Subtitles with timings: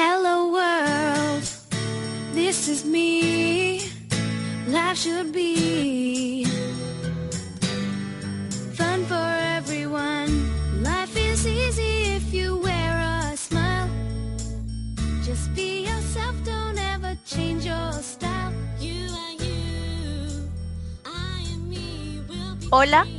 [0.00, 1.42] Hello world,
[2.32, 3.82] this is me.
[4.68, 6.44] Life should be
[8.78, 10.30] fun for everyone.
[10.84, 13.90] Life is easy if you wear a smile.
[15.24, 18.52] Just be yourself, don't ever change your style.
[18.78, 20.46] You are you,
[21.06, 22.22] I and me
[22.70, 23.17] Hola.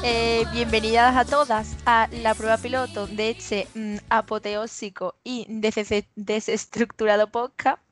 [0.00, 7.30] Eh, bienvenidas a todas a la prueba piloto de este mm, apoteósico y des- desestructurado
[7.30, 7.82] podcast.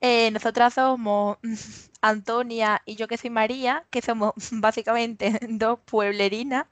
[0.00, 1.54] Eh, nosotras somos mm,
[2.02, 6.66] Antonia y yo que soy María, que somos básicamente dos pueblerinas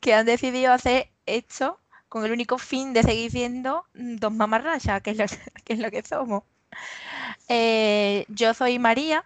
[0.00, 5.02] que han decidido hacer esto con el único fin de seguir siendo mm, dos mamarrachas,
[5.02, 5.26] que es lo
[5.64, 6.44] que, lo que somos.
[7.48, 9.24] Eh, yo soy María.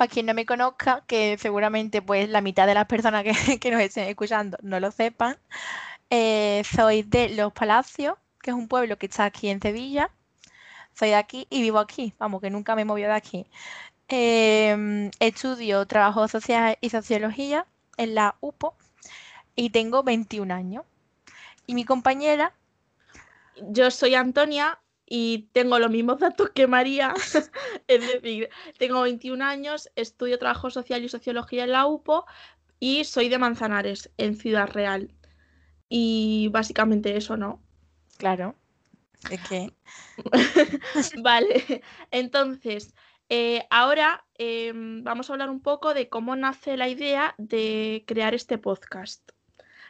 [0.00, 3.22] Para quien no me conozca, que seguramente pues la mitad de las personas
[3.60, 5.36] que, nos estén escuchando no lo sepan,
[6.08, 10.10] eh, soy de Los Palacios, que es un pueblo que está aquí en Sevilla.
[10.94, 13.46] Soy de aquí y vivo aquí, vamos, que nunca me he movido de aquí.
[14.08, 17.66] Em, estudio trabajo social y sociología
[17.98, 18.74] en la UPO
[19.54, 20.84] y tengo 21 años.
[21.66, 22.54] Y mi compañera,
[23.68, 24.78] Yo soy Antonia
[25.12, 27.12] y tengo los mismos datos que María.
[27.88, 32.24] es decir, tengo 21 años, estudio trabajo social y sociología en la UPO
[32.78, 35.12] y soy de Manzanares, en Ciudad Real.
[35.88, 37.60] Y básicamente eso, ¿no?
[38.16, 38.54] claro,
[39.30, 39.72] es que
[41.22, 42.94] Vale, entonces,
[43.28, 48.34] eh, ahora em, vamos a hablar un poco de cómo nace la idea de crear
[48.34, 49.28] este podcast,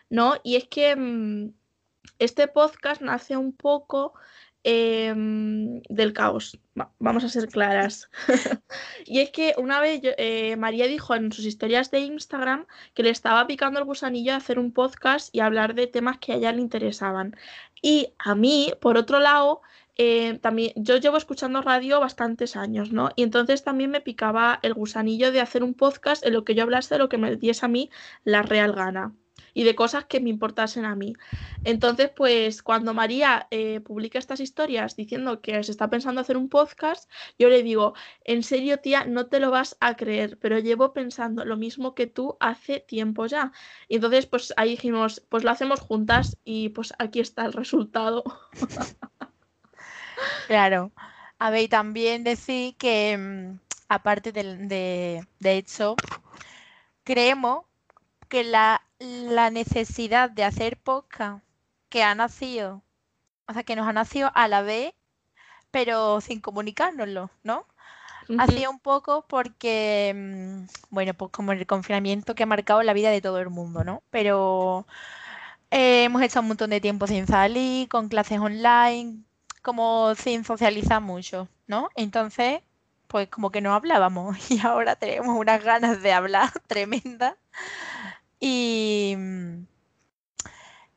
[0.08, 0.36] ¿no?
[0.44, 1.52] Y es que mm,
[2.18, 4.14] este podcast nace un poco
[4.64, 8.10] em, del caos, va- vamos a ser claras.
[9.06, 13.02] Y es que una vez yo- eh, María dijo en sus historias de Instagram que
[13.02, 16.36] le estaba picando el gusanillo de hacer un podcast y hablar de temas que a
[16.36, 17.36] ella le interesaban.
[17.82, 19.62] Y a mí, por otro lado,
[19.96, 23.10] eh, también yo llevo escuchando radio bastantes años, ¿no?
[23.16, 26.62] Y entonces también me picaba el gusanillo de hacer un podcast en lo que yo
[26.62, 27.90] hablase de lo que me diese a mí
[28.24, 29.14] la real gana
[29.54, 31.12] y de cosas que me importasen a mí.
[31.64, 36.48] Entonces, pues cuando María eh, publica estas historias diciendo que se está pensando hacer un
[36.48, 37.94] podcast, yo le digo,
[38.24, 42.06] en serio, tía, no te lo vas a creer, pero llevo pensando lo mismo que
[42.06, 43.52] tú hace tiempo ya.
[43.88, 48.24] Y entonces, pues ahí dijimos, pues lo hacemos juntas y pues aquí está el resultado.
[50.46, 50.92] Claro.
[51.38, 56.02] A ver, también decir que, mm, aparte del- de, de hecho,
[57.04, 57.64] creemos
[58.28, 61.42] que la, la necesidad de hacer podcast
[61.88, 62.82] que ha nacido,
[63.48, 64.94] o sea, que nos ha nacido a la vez,
[65.70, 67.66] pero sin comunicárnoslo, ¿no?
[68.38, 72.92] Ha sido un poco porque, mm, bueno, pues como el confinamiento que ha marcado la
[72.92, 74.04] vida de todo el mundo, ¿no?
[74.10, 74.86] Pero
[75.70, 79.24] eh, hemos estado un montón de tiempo sin salir, con clases online,
[79.62, 81.88] como sin socializar mucho, ¿no?
[81.96, 82.60] Entonces,
[83.08, 87.34] pues como que no hablábamos y ahora tenemos unas ganas de hablar tremendas.
[88.40, 89.16] Y,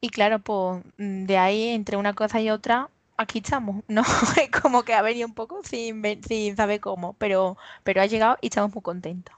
[0.02, 4.04] y claro, pues mm, de ahí, entre una cosa y otra, aquí estamos, ¿no?
[4.42, 8.38] Es como que ha venido un poco sin, sin saber cómo, pero, pero ha llegado
[8.42, 9.36] y estamos muy contentos.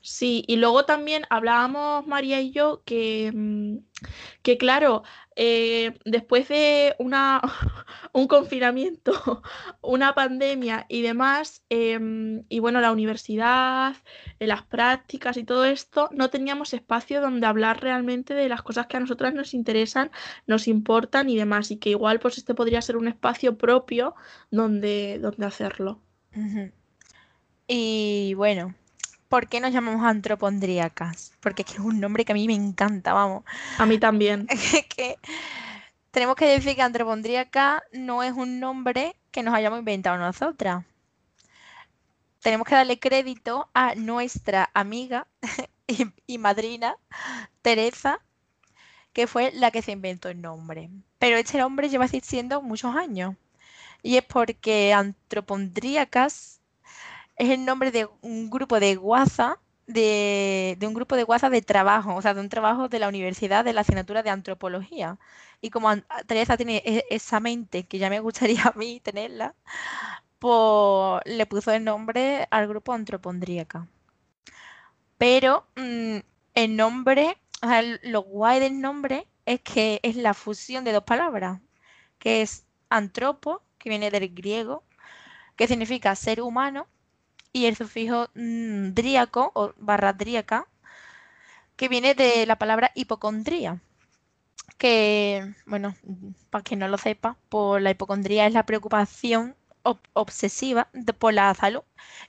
[0.00, 3.78] Sí, y luego también hablábamos María y yo que, mm,
[4.42, 5.02] que claro,
[5.36, 7.40] eh, después de una,
[8.12, 9.12] un confinamiento,
[9.82, 13.96] una pandemia y demás, em, y bueno, la universidad,
[14.38, 18.86] eh, las prácticas y todo esto, no teníamos espacio donde hablar realmente de las cosas
[18.86, 20.10] que a nosotras nos interesan,
[20.46, 24.14] nos importan y demás, y que igual pues este podría ser un espacio propio
[24.50, 26.00] donde, donde hacerlo.
[27.66, 28.74] Y bueno,
[29.34, 31.32] ¿por qué nos llamamos antropondríacas?
[31.40, 33.42] Porque es que es un nombre que a mí me encanta, vamos.
[33.78, 34.46] A mí también.
[34.88, 35.18] Que
[36.12, 40.84] tenemos que decir que antropondríaca no es un nombre que nos hayamos inventado nosotras.
[42.42, 45.26] Tenemos que darle crédito a nuestra amiga
[45.88, 46.96] y, y madrina,
[47.60, 48.20] Teresa,
[49.12, 50.90] que fue la que se inventó el nombre.
[51.18, 53.34] Pero este nombre lleva existiendo muchos años.
[54.00, 56.60] Y es porque antropondríacas
[57.36, 62.14] es el nombre de un grupo de WhatsApp, de, un grupo de WhatsApp de trabajo,
[62.14, 65.18] o sea, de un trabajo de la universidad de la asignatura de antropología.
[65.60, 69.54] Y como An- Teresa tiene e- esa mente que ya me gustaría a mí tenerla,
[70.38, 73.88] pues le puso el nombre al grupo antropondríaca.
[75.18, 76.18] Pero mm,
[76.54, 81.04] el nombre, o sea, lo guay del nombre es que es la fusión de dos
[81.04, 81.60] palabras,
[82.18, 84.84] que es antropo, que viene del griego,
[85.56, 86.88] que significa ser humano,
[87.54, 90.68] y el sufijo mm, dríaco o barra dríaca,
[91.76, 93.80] que viene de la palabra hipocondría.
[94.78, 95.94] que, bueno,
[96.50, 101.34] para quien no lo sepa, por la hipocondría es la preocupación ob- obsesiva de- por
[101.34, 101.82] la salud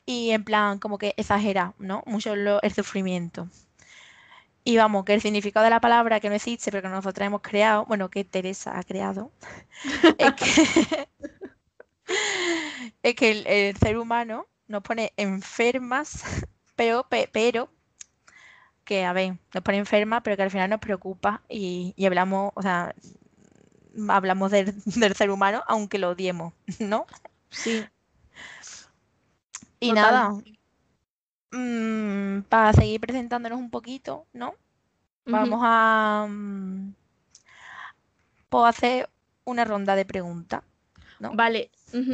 [0.05, 2.03] y en plan como que exagera, ¿no?
[2.07, 3.49] Mucho lo- el sufrimiento.
[4.63, 7.41] Y vamos, que el significado de la palabra que no existe, pero que nosotros hemos
[7.41, 9.31] creado, bueno, que Teresa ha creado,
[10.17, 11.07] es que,
[13.03, 16.23] es que el, el ser humano nos pone enfermas,
[16.75, 17.69] pero, pe- pero
[18.83, 22.51] que, a ver, nos pone enfermas, pero que al final nos preocupa y, y hablamos,
[22.55, 22.93] o sea,
[24.09, 27.05] hablamos del, del ser humano, aunque lo odiemos, ¿no?
[27.49, 27.89] Sí.
[29.79, 29.93] Y Total.
[29.93, 30.33] nada,
[31.51, 34.55] mm, para seguir presentándonos un poquito, ¿no?
[35.25, 36.91] Vamos a mm,
[38.49, 39.09] puedo hacer
[39.45, 40.63] una ronda de preguntas.
[41.19, 41.37] ¿no?
[41.37, 41.71] Vale,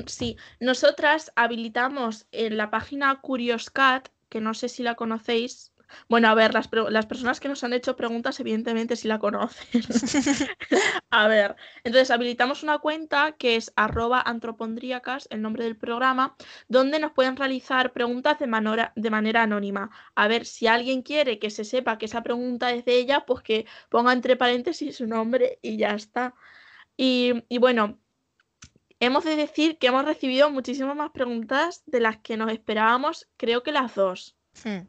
[0.07, 0.37] sí.
[0.59, 5.71] Nosotras habilitamos en la página Curioscat, que no sé si la conocéis.
[6.07, 9.67] Bueno, a ver, las, las personas que nos han hecho preguntas, evidentemente sí la conocen.
[11.09, 16.35] A ver, entonces habilitamos una cuenta que es arroba antropondríacas, el nombre del programa,
[16.67, 19.89] donde nos pueden realizar preguntas de manera, de manera anónima.
[20.15, 23.43] A ver, si alguien quiere que se sepa que esa pregunta es de ella, pues
[23.43, 26.35] que ponga entre paréntesis su nombre y ya está.
[26.97, 27.99] Y, y bueno,
[29.01, 33.63] hemos de decir que hemos recibido muchísimas más preguntas de las que nos esperábamos, creo
[33.63, 34.37] que las dos.
[34.63, 34.87] Hmm.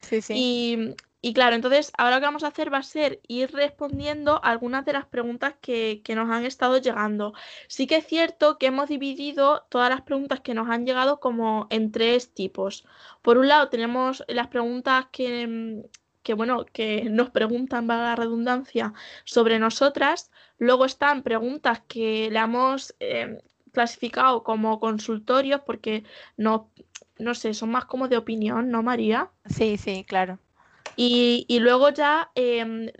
[0.00, 0.34] Sí, sí.
[0.36, 4.40] Y, y claro, entonces ahora lo que vamos a hacer va a ser ir respondiendo
[4.44, 7.34] algunas de las preguntas que, que nos han estado llegando.
[7.66, 11.66] Sí que es cierto que hemos dividido todas las preguntas que nos han llegado como
[11.70, 12.86] en tres tipos.
[13.22, 15.82] Por un lado tenemos las preguntas que,
[16.22, 18.92] que bueno, que nos preguntan, valga la redundancia,
[19.24, 20.30] sobre nosotras.
[20.58, 23.40] Luego están preguntas que le hemos eh,
[23.72, 26.04] clasificado como consultorios porque
[26.36, 26.70] no,
[27.18, 29.30] no sé, son más como de opinión, ¿no, María?
[29.46, 30.38] Sí, sí, claro.
[30.96, 32.90] Y, y luego ya em,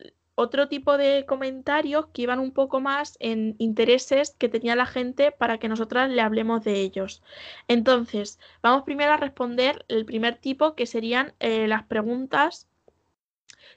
[0.40, 5.32] otro tipo de comentarios que iban un poco más en intereses que tenía la gente
[5.32, 7.24] para que nosotras le hablemos de ellos.
[7.66, 12.67] Entonces, vamos primero a responder el primer tipo, que serían eh, las preguntas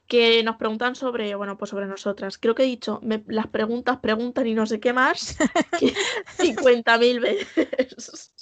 [0.08, 2.38] que nos preguntan sobre, bueno, pues sobre nosotras.
[2.38, 5.38] Creo que he dicho, me- las preguntas preguntan y no sé qué más,
[5.76, 8.34] que 50.000 veces.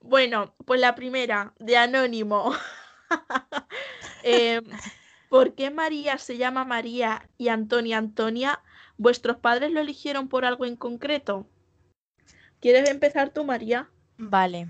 [0.00, 2.52] Bueno, pues la primera, de Anónimo.
[4.22, 4.80] Em,
[5.28, 8.60] ¿por qué María se llama María y Antonia Antonia?
[8.96, 11.46] ¿Vuestros padres lo eligieron por algo en concreto?
[12.60, 13.90] ¿Quieres empezar tú, María?
[14.18, 14.68] Vale.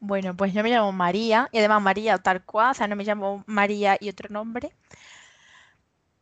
[0.00, 3.04] Bueno, pues yo me llamo María y además María tal cual, o sea, no me
[3.04, 4.72] llamo María y otro nombre,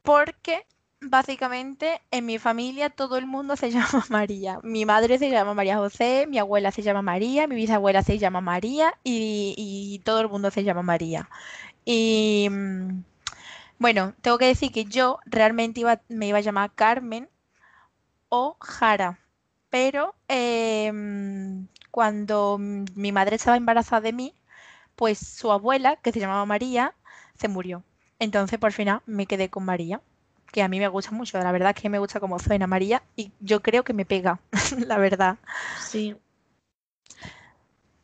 [0.03, 0.67] porque
[1.01, 4.61] básicamente en mi familia todo el mundo se llama María.
[4.63, 8.41] Mi madre se llama María José, mi abuela se llama María, mi bisabuela se llama
[8.41, 11.29] María y, todo el mundo se llama María.
[11.85, 13.03] Y mm,
[13.79, 17.29] bueno, tengo que decir que yo realmente iba, me iba a llamar Carmen
[18.29, 19.19] o Jara,
[19.71, 21.67] pero em,
[21.99, 24.33] cuando mi madre estaba embarazada de mí,
[24.95, 26.95] pues su abuela, que se llamaba María,
[27.35, 27.83] se murió.
[28.21, 30.01] Entonces, por final, me quedé con María,
[30.53, 31.41] que a mí me gusta mucho.
[31.41, 34.39] La verdad es que me gusta cómo suena María y yo creo que me pega,
[34.87, 35.39] la verdad.
[35.81, 36.15] Sí.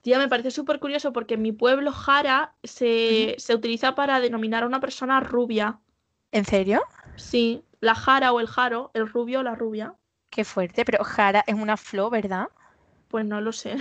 [0.03, 4.65] Tía, me parece súper curioso porque en mi pueblo Jara se, se utiliza para denominar
[4.65, 5.79] a una persona rubia.
[6.33, 6.83] ¿En serio?
[7.15, 9.95] Sí, la Jara o el Jaro, el rubio o la rubia.
[10.31, 12.49] Qué fuerte, pero Jara es una flor, ¿verdad?
[13.09, 13.77] Pues no lo sé.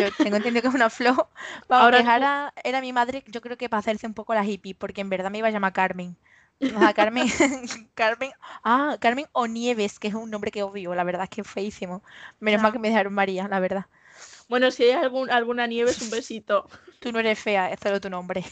[0.00, 0.88] Yo tengo entendido que es una.
[0.88, 1.28] Vamos,
[1.68, 4.74] Ahora que Jara era mi madre, yo creo que para hacerse un poco la hippie,
[4.74, 6.16] porque en verdad me iba a llamar Carmen.
[6.60, 7.26] O sea, Carmen,
[7.94, 8.30] Carmen,
[8.64, 11.46] ah, Carmen o Nieves, que es un nombre que obvio, la verdad es que es
[11.46, 12.02] feísimo.
[12.40, 12.72] Menos mal Ya.
[12.72, 13.86] que me dejaron María, la verdad.
[14.48, 16.68] Bueno, si hay algún, alguna nieve, es un besito.
[17.00, 18.44] Tú no eres fea, es solo tu nombre.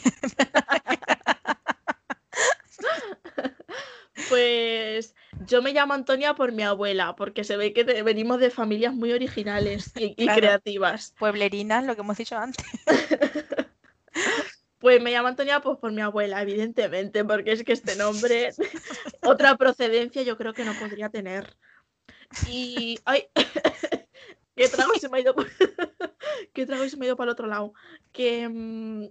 [4.29, 8.93] Pues yo me llamo Antonia por mi abuela, porque se ve que venimos de familias
[8.93, 10.39] muy originales y, y Claro.
[10.39, 11.13] creativas.
[11.19, 12.65] Pueblerinas, lo que hemos dicho antes.
[14.85, 18.51] Pues me llamo Antonia pues por mi abuela, evidentemente, porque es que este nombre,
[19.23, 21.57] otra procedencia yo creo que no podría tener.
[22.47, 23.25] Y, ay,
[24.55, 25.33] qué trago se me ha ido,
[26.53, 27.73] qué trago se me ha ido para el otro lado.
[28.11, 29.07] Que, mm,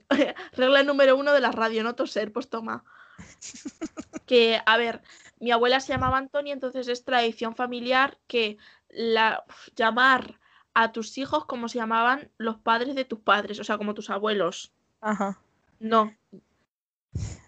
[0.53, 2.85] regla número uno de la radio, no toser, pues toma.
[4.27, 5.03] Que, a ver,
[5.39, 8.57] mi abuela se llamaba Antonia, entonces es tradición familiar que
[8.89, 9.45] la,
[9.77, 10.41] llamar
[10.73, 14.09] a tus hijos como se llamaban los padres de tus padres, o sea, como tus
[14.11, 14.73] abuelos.
[15.03, 15.39] Ajá.
[15.79, 16.15] No.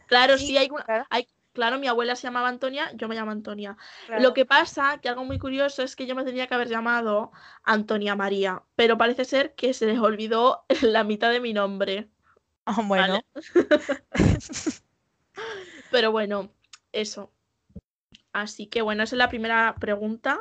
[0.06, 1.06] Claro, Sí, sí, hay, una- claro.
[1.10, 3.76] hay- claro, mi abuela se llamaba Antonia, yo me llamo Antonia.
[4.06, 4.22] Claro.
[4.22, 7.32] Lo que pasa, que algo muy curioso es que yo me tenía que haber llamado
[7.64, 12.10] Antonia María, pero parece ser que se les olvidó la mitad de mi nombre.
[12.66, 13.20] Ah, bueno,
[15.90, 16.50] Pero bueno,
[16.92, 17.30] eso.
[18.32, 20.38] Así que bueno, esa es la primera pregunta.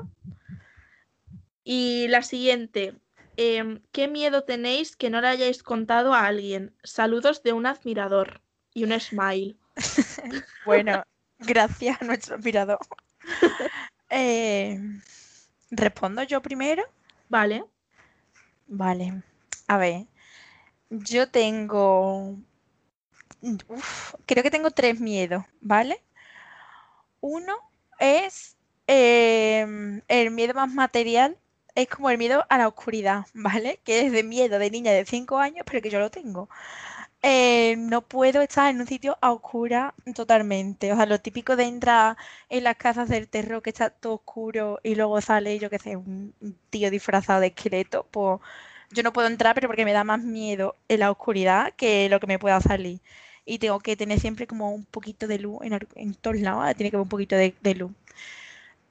[1.64, 2.96] Y la siguiente,
[3.38, 6.75] em, ¿qué miedo tenéis que no le hayáis contado a alguien?
[6.84, 8.42] Saludos de un admirador
[8.74, 9.56] y un smile.
[10.66, 11.04] bueno,
[11.40, 12.80] gracias a nuestro admirador.
[14.12, 14.80] Eh,
[15.72, 16.84] ¿Respondo yo primero?
[17.28, 17.66] Vale.
[18.68, 19.24] Vale.
[19.68, 20.06] A ver,
[20.90, 22.38] yo tengo...
[24.25, 26.02] creo que tengo tres miedos, ¿vale?
[27.22, 27.56] Uno
[28.00, 28.56] es
[28.88, 31.38] em, el miedo más material,
[31.75, 33.80] es como el miedo a la oscuridad, ¿vale?
[33.84, 36.50] Que es de miedo de niña de 5 años, pero que yo lo tengo.
[37.24, 40.94] Eh, no puedo estar en un sitio a oscura totalmente.
[40.94, 42.18] O sea, lo típico de entrar
[42.50, 45.98] en las casas del terror que está todo oscuro y luego sale, yo qué sé,
[45.98, 46.36] un
[46.70, 48.40] tío disfrazado de esqueleto, pues
[48.92, 52.20] yo no puedo entrar, pero porque me da más miedo en la oscuridad que lo
[52.20, 53.02] que me pueda salir.
[53.46, 55.60] Y tengo que tener siempre como un poquito de luz
[55.96, 57.92] en, todos lados, tiene que haber un poquito de, luz.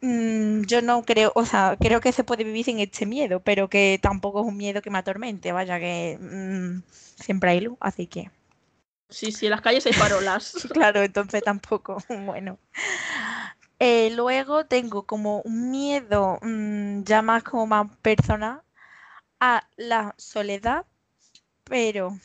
[0.01, 3.69] Mm, yo no creo, o sea, creo que se puede vivir sin este miedo, pero
[3.69, 6.83] que tampoco es un miedo que me atormente, vaya que mm,
[7.23, 8.31] siempre hay luz, así que.
[9.09, 10.55] Sí, sí, en las calles hay farolas.
[10.73, 12.59] claro, entonces tampoco, bueno.
[13.79, 18.63] Eh, luego tengo como un miedo mm, ya más como más personal
[19.41, 20.87] a la soledad,
[21.65, 22.19] pero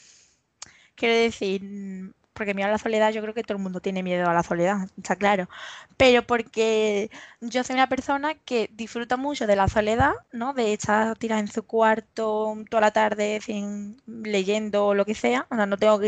[0.95, 4.29] quiero decir, porque miedo a la soledad, yo creo que todo el mundo tiene miedo
[4.29, 5.49] a la soledad, está claro.
[5.97, 10.53] Pero porque yo soy una persona que disfruta mucho de la soledad, ¿no?
[10.53, 15.47] De estar tirada en su cuarto toda la tarde sin leyendo o lo que sea.
[15.51, 15.99] O sea, no tengo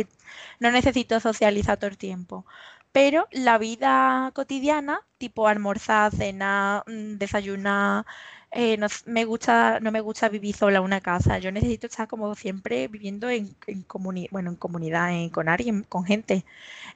[0.59, 2.45] no necesito socializar todo el tiempo.
[2.91, 8.05] Pero la vida cotidiana, tipo almorzar, cenar, mm, desayunar,
[8.51, 11.39] eh, no, me gusta, no me gusta vivir sola en una casa.
[11.39, 13.85] Yo necesito estar como siempre viviendo en, en
[14.31, 16.45] bueno, en comunidad, con alguien, con gente.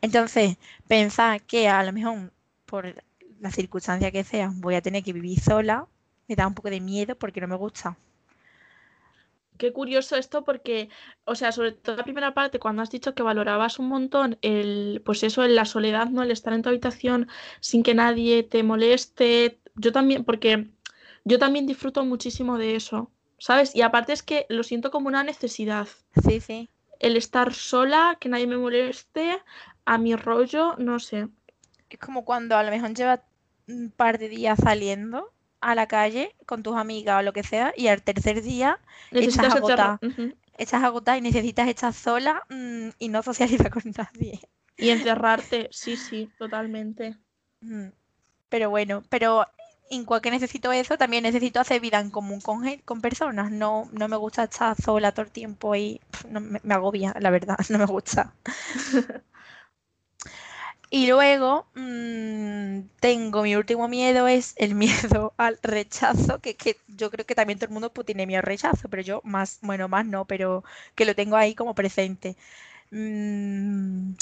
[0.01, 0.57] Entonces,
[0.88, 2.31] pensar que a lo mejor
[2.65, 2.95] por
[3.39, 5.88] la circunstancia que sea voy a tener que vivir sola,
[6.27, 7.97] me da un poco de miedo porque no me gusta.
[9.57, 10.89] Qué curioso esto porque,
[11.24, 15.01] o sea, sobre todo la primera parte, cuando has dicho que valorabas un montón el,
[15.05, 16.24] pues eso, en la soledad, ¿no?
[16.24, 17.29] El estar en tu habitación
[17.62, 19.59] sin que nadie te moleste.
[19.75, 20.75] Yo también, porque
[21.25, 23.75] yo también disfruto muchísimo de eso, ¿sabes?
[23.75, 25.88] Y aparte es que lo siento como una necesidad.
[26.25, 26.70] Sí, sí.
[27.00, 29.39] El estar sola, que nadie me moleste,
[29.86, 31.27] a mi rollo, no sé.
[31.89, 33.20] Es como cuando a lo mejor llevas
[33.67, 37.74] un par de días saliendo a la calle con tus amigas o lo que sea
[37.75, 38.79] y al tercer día
[39.12, 40.00] necesitas estás agotada.
[40.58, 44.39] Estás agotada y necesitas estar sola mm, y no socializar con nadie.
[44.77, 47.17] Y encerrarte, sí, sí, totalmente.
[47.62, 47.88] Mm.
[48.50, 49.46] Pero bueno, pero
[49.89, 53.51] igual que necesito eso, también necesito hacer vida en común con, con personas.
[53.51, 57.77] No, no me gusta estar sola todo el tiempo y me, agobia, la verdad, no
[57.79, 58.33] me gusta.
[60.89, 67.11] y luego mm, tengo mi último miedo, es el miedo al rechazo, que, que yo
[67.11, 69.87] creo que también todo el mundo pues, tiene miedo al rechazo, pero yo más, bueno,
[69.87, 70.63] más no, pero
[70.95, 72.35] que lo tengo ahí como presente.
[72.91, 74.13] Mm,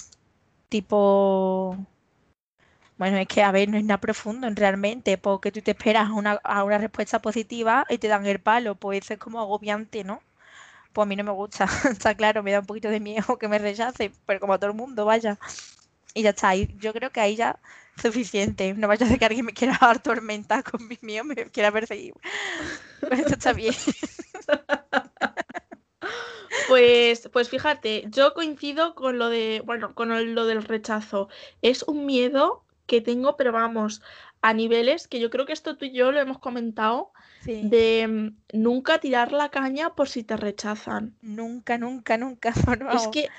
[0.69, 1.77] tipo
[3.03, 6.13] bueno, es que a ver, no es nada profundo realmente, porque tú te esperas a
[6.13, 10.05] una, a una respuesta positiva y te dan el palo, pues eso es como agobiante,
[10.05, 10.21] ¿no?
[10.93, 13.49] Pues a mí no me gusta, está claro, me da un poquito de miedo que
[13.49, 15.37] me rechace, pero como a todo el mundo, vaya.
[16.13, 17.59] Y ya está, yo creo que ahí ya
[18.01, 18.73] suficiente.
[18.73, 21.73] No vaya a ser que alguien me quiera dar tormenta con mi mío, me quiera
[21.73, 22.13] perseguir.
[23.11, 23.75] Esto está bien.
[26.67, 31.27] Pues, pues fíjate, yo coincido con lo de, bueno, con lo del rechazo.
[31.61, 34.01] Es un miedo que tengo, pero vamos,
[34.41, 37.11] a niveles que yo creo que esto tú y yo lo hemos comentado,
[37.45, 41.15] de mm, nunca tirar la caña por si te rechazan.
[41.21, 42.53] Nunca, nunca, nunca.
[42.93, 43.29] Es que,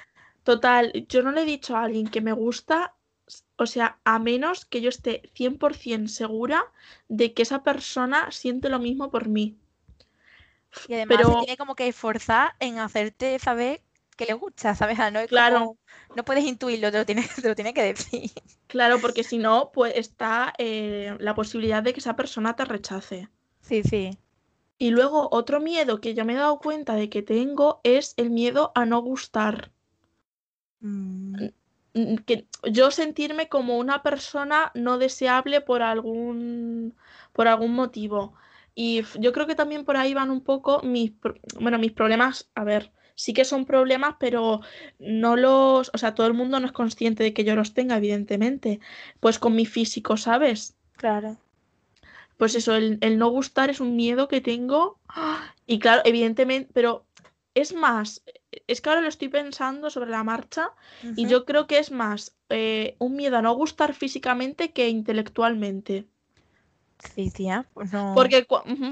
[0.44, 2.94] total, yo no le he dicho a alguien que me gusta,
[3.56, 6.64] o sea, a menos que yo esté 100% segura
[7.08, 9.58] de que esa persona siente lo mismo por mí.
[10.88, 13.82] Y además se tiene como que esforzar en hacerte saber
[14.16, 14.99] que le gusta, ¿sabes?
[14.99, 15.76] Ah, no claro.
[16.16, 18.30] no puedes intuirlo, te lo tiene, te lo tiene que decir.
[18.66, 23.28] Claro, porque si no, pues está eh, la posibilidad de que esa persona te rechace.
[23.61, 24.18] Sí, sí.
[24.78, 28.30] Y luego otro miedo que yo me he dado cuenta de que tengo es el
[28.30, 29.71] miedo a no gustar.
[30.80, 31.47] Mm.
[32.26, 36.94] Que yo sentirme como una persona no deseable por algún,
[37.33, 38.35] por algún motivo.
[38.75, 41.12] Y yo creo que también por ahí van un poco mis,
[41.61, 42.50] bueno, mis problemas.
[42.56, 44.61] A ver, sí que son problemas, pero
[44.99, 47.97] no los, o sea, todo el mundo no es consciente de que yo los tenga,
[47.97, 48.80] evidentemente.
[49.21, 50.76] Pues con mi físico, ¿sabes?
[50.97, 51.37] Claro.
[52.37, 54.99] Pues eso, el, no gustar es un miedo que tengo.
[55.66, 57.06] Y claro, evidentemente, pero
[57.54, 58.23] es más,
[58.66, 60.73] es que ahora lo estoy pensando sobre la marcha
[61.16, 66.06] y yo creo que es más eh, un miedo a no gustar físicamente que intelectualmente.
[66.98, 68.12] Sí, tía, pues no.
[68.14, 68.46] Porque,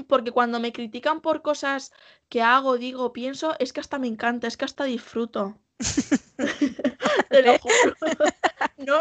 [0.07, 1.91] porque cuando me critican por cosas
[2.29, 5.57] que hago, digo, pienso, es que hasta me encanta, es que hasta disfruto.
[7.29, 7.95] Te lo juro.
[8.77, 8.97] No,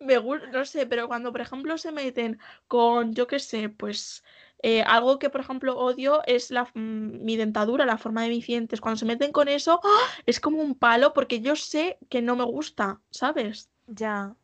[0.00, 4.22] me gusta, no sé, pero cuando, por ejemplo, se meten con, yo qué sé, pues
[4.62, 8.46] eh, algo que, por ejemplo, odio es la, mm, mi dentadura, la forma de mis
[8.46, 8.80] dientes.
[8.80, 10.08] Cuando se meten con eso, ¡ah!
[10.26, 13.70] es como un palo porque yo sé que no me gusta, ¿sabes?
[13.86, 14.36] Ya.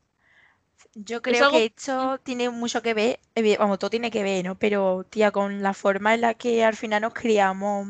[0.94, 3.20] Yo creo algo- que esto tiene mucho que ver,
[3.58, 4.58] vamos, todo tiene que ver, ¿no?
[4.58, 7.86] Pero, tía, con la forma en la que al final nos criamos,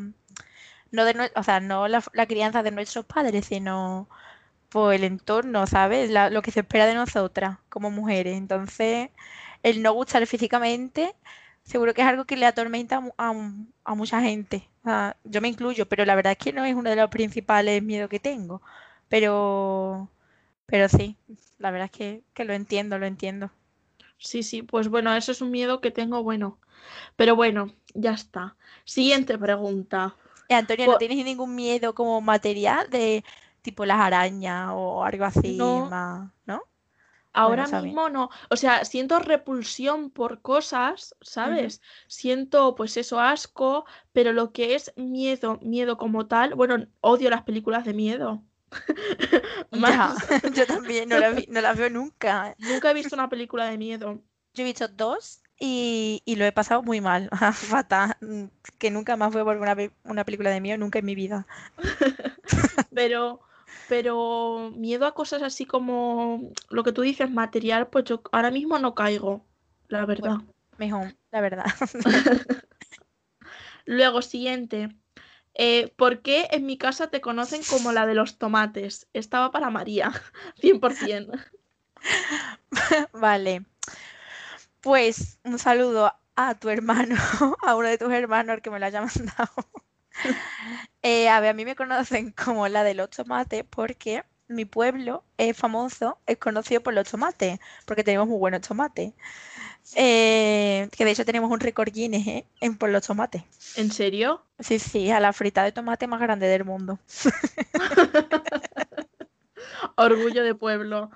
[0.92, 4.08] no de o sea, no la, la crianza de nuestros padres, sino
[4.70, 6.10] por el entorno, ¿sabes?
[6.10, 8.36] La- lo que se espera de nosotras como mujeres.
[8.38, 9.10] Entonces,
[9.62, 11.14] el no gustar físicamente,
[11.64, 14.68] seguro que es algo que le atormenta a, mu- a mu- a mucha gente.
[14.84, 17.10] O sea, yo me incluyo, pero la verdad es que no es uno de los
[17.10, 18.62] principales miedos que tengo.
[19.08, 20.10] Pero,
[20.66, 21.16] pero sí,
[21.58, 23.50] la verdad es que, que lo entiendo, lo entiendo.
[24.18, 26.58] Sí, sí, pues bueno, eso es un miedo que tengo, bueno.
[27.16, 28.56] Pero bueno, ya está.
[28.84, 30.14] Siguiente pregunta.
[30.48, 33.24] Y Antonio, ¿no Pues- tienes ningún miedo como material de
[33.62, 35.86] tipo las arañas o algo así No.
[35.90, 36.62] más, ¿no?
[37.32, 41.82] Ahora mismo no, o sea, siento repulsión por cosas, ¿sabes?
[42.06, 47.42] Siento pues eso, asco, pero lo que es miedo, miedo como tal, bueno, odio las
[47.42, 48.42] películas de miedo.
[49.70, 50.16] Más-
[50.54, 52.54] yo también no las vi- no las veo nunca.
[52.58, 54.20] Nunca he visto una película de miedo.
[54.54, 58.44] Yo he visto dos y, y lo he pasado muy mal, fatal, mm,
[58.78, 61.46] que nunca más voy a ver una, una película de miedo, nunca en mi vida.
[62.94, 63.40] Pero,
[63.88, 68.78] pero miedo a cosas así como lo que tú dices, material, pues yo ahora mismo
[68.78, 69.44] no caigo,
[69.88, 70.38] la verdad.
[70.78, 71.66] Mejor, la verdad.
[73.84, 74.88] Luego, siguiente.
[75.58, 79.08] Eh, ¿por qué en mi casa te conocen como la de los tomates?
[79.14, 80.12] Estaba para María,
[80.60, 81.32] 100%.
[83.12, 83.64] Vale.
[84.82, 87.16] Pues un saludo a tu hermano,
[87.62, 89.52] a uno de tus hermanos que me lo haya mandado.
[91.02, 95.24] Eh, a ver, a mí me conocen como la de los tomates porque mi pueblo
[95.38, 99.12] es famoso, es conocido por los tomates, porque tenemos muy buenos tomates.
[99.94, 102.46] Eh, que de hecho tenemos un récord Guinness, ¿eh?
[102.60, 103.44] en por los tomates.
[103.76, 104.42] ¿En serio?
[104.58, 106.98] Sí, sí, a la frita de tomate más grande del mundo.
[109.96, 111.10] Orgullo de pueblo.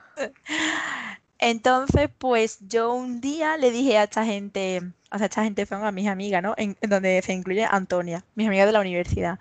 [1.38, 5.84] Entonces, pues yo un día le dije a esta gente, o sea, esta gente son
[5.84, 6.54] a mis amigas, ¿no?
[6.56, 9.38] En, en donde se incluye Antonia, mis amigas de la universidad.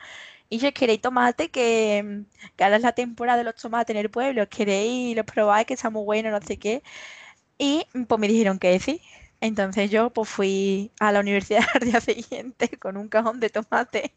[0.50, 1.50] Y yo, ¿queréis tomate?
[1.52, 2.24] Que,
[2.56, 5.16] que ahora es la temporada de los tomates en el pueblo, ¿queréis?
[5.16, 6.82] Los probáis, que está muy bueno, no sé qué.
[7.58, 9.02] Y pues me dijeron que sí.
[9.42, 14.14] Entonces yo pues fui a la universidad al día siguiente con un cajón de tomate.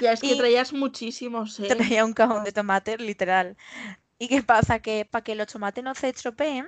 [0.00, 1.68] Ya es que Y- traías muchísimos, ¿eh?
[1.68, 3.56] Traía un cajón de tomate, literal.
[4.18, 4.80] ¿Y qué pasa?
[4.80, 6.66] Que para que los tomates no se estropeen,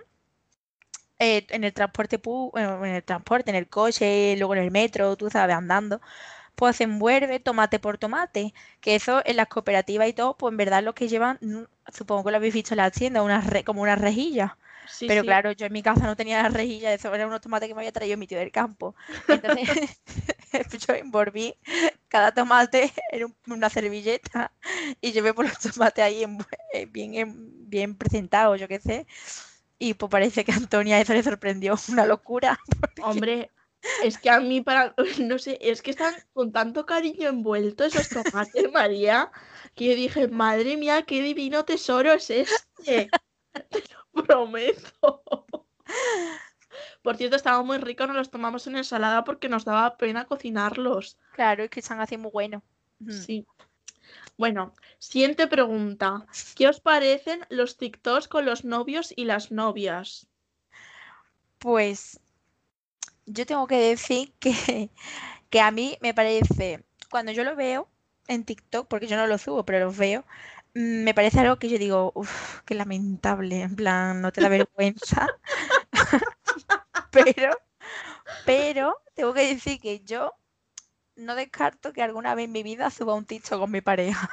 [1.18, 5.16] eh, en el transporte, bueno, en el transporte, en el coche, luego en el metro,
[5.16, 6.00] tú sabes, andando,
[6.54, 8.54] pues envuelve tomate por tomate.
[8.80, 11.62] Que eso en las cooperativas y todo, pues en verdad lo que llevan, mm,
[11.92, 14.52] supongo que lo habéis visto en la tienda, unas re- como unas rejillas.
[14.86, 15.26] Sí, Pero sí.
[15.26, 17.80] claro, yo en mi casa no tenía las rejillas, eso eran unos tomates que me
[17.80, 18.94] había traído mi tío del campo.
[19.28, 19.98] Entonces
[20.86, 21.54] yo envolví
[22.08, 24.52] cada tomate en un- una servilleta
[25.00, 29.06] y llevé por los tomates ahí envu- eh, bien, en- bien presentados, yo qué sé.
[29.78, 32.60] Y pues parece que a Antonia eso le sorprendió, una locura.
[32.80, 33.50] porque- Hombre,
[34.02, 38.24] es que a mí para, no sé, es que están con tanto cariño envueltos esos
[38.24, 39.30] tomates, María,
[39.74, 43.10] que yo dije, madre mía, qué divino tesoro es este.
[43.70, 45.22] Te lo prometo.
[47.02, 51.18] Por cierto, estaban muy ricos, nos los tomamos en ensalada porque nos daba pena cocinarlos.
[51.32, 52.62] Claro, es que están así muy buenos.
[53.08, 53.46] Sí.
[54.36, 56.26] Bueno, siguiente pregunta.
[56.56, 60.26] ¿Qué os parecen los TikToks con los novios y las novias?
[61.58, 62.20] Pues
[63.26, 64.90] yo tengo que decir que,
[65.50, 67.88] que a mí me parece, cuando yo lo veo
[68.28, 70.24] en TikTok, porque yo no lo subo, pero los veo,
[70.74, 74.48] mm, me parece algo que yo digo, uff, qué lamentable, en plan, no te da
[74.50, 75.28] vergüenza.
[77.10, 77.52] Pero,
[78.44, 80.32] pero tengo que decir que yo
[81.16, 84.30] no descarto que alguna vez en mi vida suba un TikTok con mi pareja.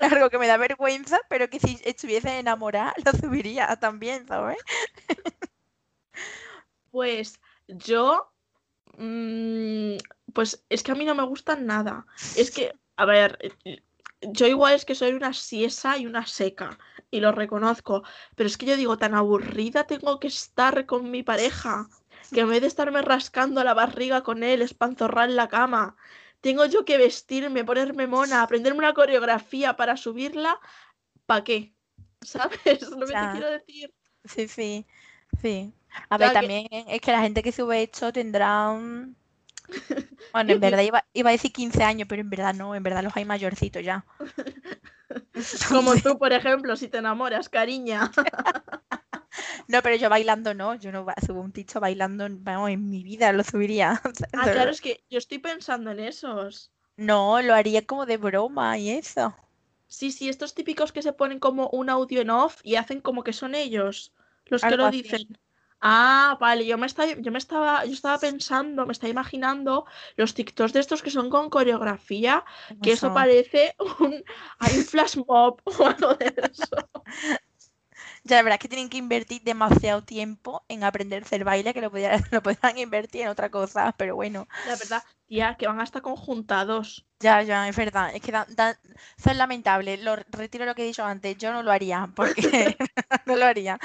[0.00, 4.58] Es algo que me da vergüenza, pero que si estuviese enamorada lo subiría también, ¿sabes?
[6.92, 8.30] Pues yo,
[8.96, 9.96] mm,
[10.32, 12.06] pues es que a mí no me gustan nada.
[12.36, 13.38] Es que, a ver,
[14.20, 16.78] yo igual es que soy una siesa y una seca,
[17.10, 18.04] y lo reconozco,
[18.36, 21.88] pero es que yo digo, tan aburrida tengo que estar con mi pareja,
[22.32, 25.96] que en vez de estarme rascando la barriga con él, espanzorrar en la cama,
[26.40, 30.60] tengo yo que vestirme, ponerme mona, aprenderme una coreografía para subirla,
[31.26, 31.74] ¿para qué?
[32.22, 33.94] ¿Sabes lo que te quiero decir?
[34.24, 34.86] Sí, sí,
[35.40, 35.72] sí.
[36.08, 39.16] A ver, también es que la gente que sube esto tendrá un...
[40.32, 43.02] Bueno, en verdad iba, iba, a decir 15 años, pero en verdad no, en verdad
[43.02, 44.04] los hay mayorcitos ya.
[45.68, 48.10] Como tú, por ejemplo, si te enamoras, cariña.
[49.68, 53.32] No, pero yo bailando no, yo no subo un ticho bailando, vamos, en mi vida
[53.32, 54.02] lo subiría.
[54.34, 56.70] Ah, claro, es que yo estoy pensando en esos.
[56.96, 59.34] No, lo haría como de broma y eso.
[59.86, 63.24] Sí, sí, estos típicos que se ponen como un audio en off y hacen como
[63.24, 64.12] que son ellos
[64.52, 65.38] los que lo dicen.
[65.84, 69.84] Ah, vale, yo me estaba, yo me estaba, yo estaba pensando, me estaba imaginando
[70.16, 72.44] los TikToks de estos que son con coreografía,
[72.80, 74.22] que eso parece un,
[74.60, 76.76] hay un flash mob o algo de eso.
[78.24, 81.74] Ya, la verdad es que tienen que invertir demasiado tiempo en aprender a hacer baile,
[81.74, 82.42] que lo podrían, lo
[82.80, 84.46] invertir en otra cosa, pero bueno.
[84.66, 87.04] La verdad, tía, que van hasta conjuntados.
[87.18, 88.14] Ya, ya, es verdad.
[88.14, 88.32] Es que
[89.16, 90.00] son lamentables.
[90.02, 91.36] Lo, retiro lo que he dicho antes.
[91.38, 92.76] Yo no lo haría, porque
[93.26, 93.78] no lo haría.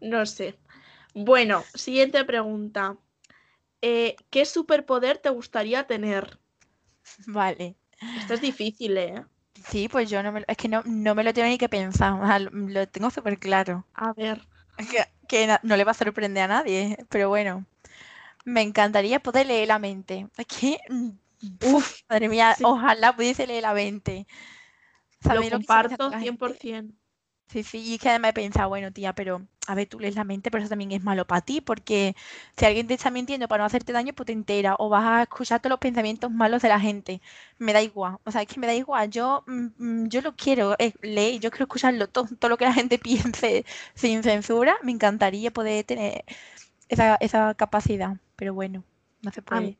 [0.00, 0.56] no sé.
[1.12, 2.96] Bueno, siguiente pregunta.
[3.82, 6.38] Eh, ¿Qué superpoder te gustaría tener?
[7.26, 7.76] Vale.
[8.18, 9.24] Esto es difícil, ¿eh?
[9.68, 12.40] Sí, pues yo no me, es que no, no me lo tengo ni que pensar,
[12.52, 13.84] lo, tengo súper claro.
[13.94, 14.46] A ver.
[14.76, 17.64] Que, que no, le va a sorprender a nadie, pero bueno.
[18.44, 20.28] Me encantaría poder leer la mente.
[20.36, 21.10] Es que, mm,
[21.74, 24.26] uf, madre mía, ojalá pudiese leer la mente.
[25.22, 26.94] Lo comparto 100%.
[27.46, 30.16] Sí, sí, y es que además he pensado, bueno, tía, pero a ver, tú lees
[30.16, 32.16] la mente, pero eso también es malo para ti, porque
[32.56, 35.22] si alguien te está mintiendo para no hacerte daño, pues te entera, o vas a
[35.22, 37.20] escuchar todos los pensamientos malos de la gente.
[37.58, 40.34] Me da igual, o sea, es que me da igual, yo, mm, mm, yo lo
[40.34, 44.76] quiero eh, leer, yo quiero escucharlo todo, todo lo que la gente piense sin censura,
[44.82, 46.24] me encantaría poder tener
[46.88, 48.84] esa, esa capacidad, pero bueno.
[49.22, 49.78] No se puede.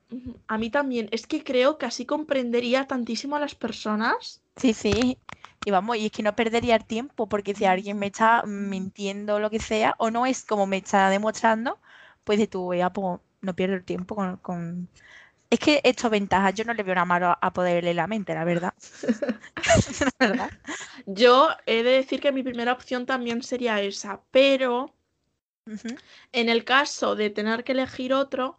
[0.48, 1.08] A, a mí también.
[1.12, 4.42] Es que creo que así comprendería tantísimo a las personas.
[4.56, 5.18] Sí, sí.
[5.64, 9.36] Y vamos, y es que no perdería el tiempo, porque si alguien me está mintiendo
[9.36, 11.78] o lo que sea, o no es como me está demostrando,
[12.24, 14.88] pues de tu ya pues no pierdo el tiempo con,
[15.50, 18.34] Es que esto ventajas, yo no le veo nada malo a poder leer la mente,
[18.34, 18.74] la verdad.
[21.06, 24.94] Yo he de decir que mi primera opción también sería esa, pero
[26.32, 28.58] en el caso de tener que elegir otro,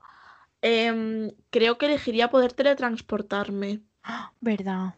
[0.62, 3.82] em, creo que elegiría poder teletransportarme.
[4.42, 4.96] Verdad,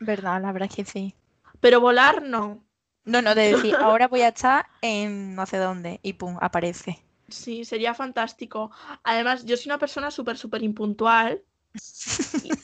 [0.00, 1.14] verdad, la verdad es que sí.
[1.62, 2.60] Pero volar no.
[3.04, 6.98] No, no, de decir, ahora voy a estar en no sé dónde y pum, aparece.
[7.28, 8.72] Sí, sería fantástico.
[9.04, 11.42] Además, yo soy una persona súper, súper impuntual.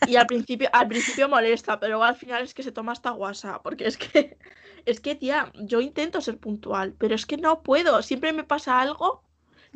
[0.07, 3.63] Y, al principio, al principio molesta, pero al final es que se toma hasta guasa.
[3.63, 4.37] Porque es que,
[4.85, 8.03] es que, tía, yo intento ser puntual, pero es que no puedo.
[8.03, 9.23] Siempre me pasa algo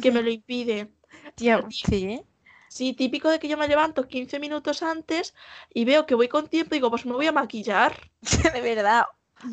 [0.02, 0.92] que me lo impide.
[1.36, 2.22] Tía, sí.
[2.72, 5.34] Sí, típico de que yo me levanto 15 minutos antes
[5.74, 7.94] y veo que voy con tiempo y digo, pues me voy a maquillar.
[8.54, 9.04] de verdad.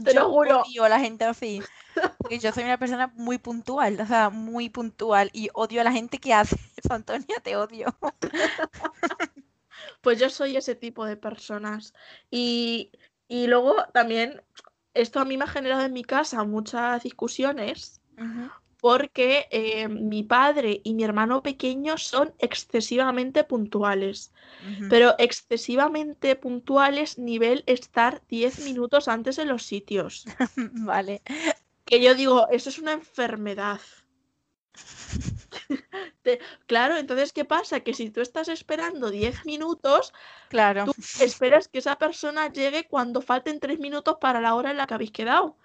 [0.05, 0.61] Te lo juro.
[0.61, 1.61] Odio a la gente así.
[2.17, 5.29] Porque yo soy una persona muy puntual, o sea, muy puntual.
[5.33, 7.93] Y odio a la gente que hace eso, Antonia, te odio.
[10.01, 11.93] pues yo soy ese tipo de personas.
[12.31, 12.93] Y,
[13.27, 14.41] y luego también,
[14.93, 17.99] esto a mí me ha generado en mi casa muchas discusiones
[18.79, 24.31] porque eh, mi padre y mi hermano pequeño son excesivamente puntuales,
[24.89, 30.25] pero excesivamente puntuales nivel estar 10 minutos antes en los sitios.
[30.55, 31.21] vale.
[31.85, 33.81] Que yo digo, eso es una enfermedad.
[36.67, 37.81] claro, entonces, ¿qué pasa?
[37.81, 40.13] Que si tú estás esperando 10 minutos,
[40.47, 40.85] claro.
[40.85, 44.87] tú esperas que esa persona llegue cuando falten 3 minutos para la hora en la
[44.87, 45.57] que habéis quedado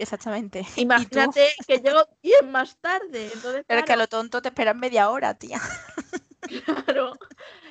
[0.00, 0.64] exactamente.
[0.76, 3.30] Imagínate que llego 10 más tarde.
[3.32, 5.60] Entonces, Pero que a lo tonto te esperan media hora, tía.
[6.64, 7.12] Claro.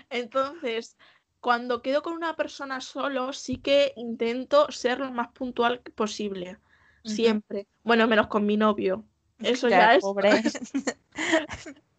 [0.09, 0.95] Entonces,
[1.41, 6.59] cuando quedo con una persona solo, sí que intento ser lo más puntual posible.
[7.03, 7.67] Siempre.
[7.83, 9.03] Bueno, menos con mi novio.
[9.39, 10.01] Eso ya, es.
[10.01, 10.43] Pobre.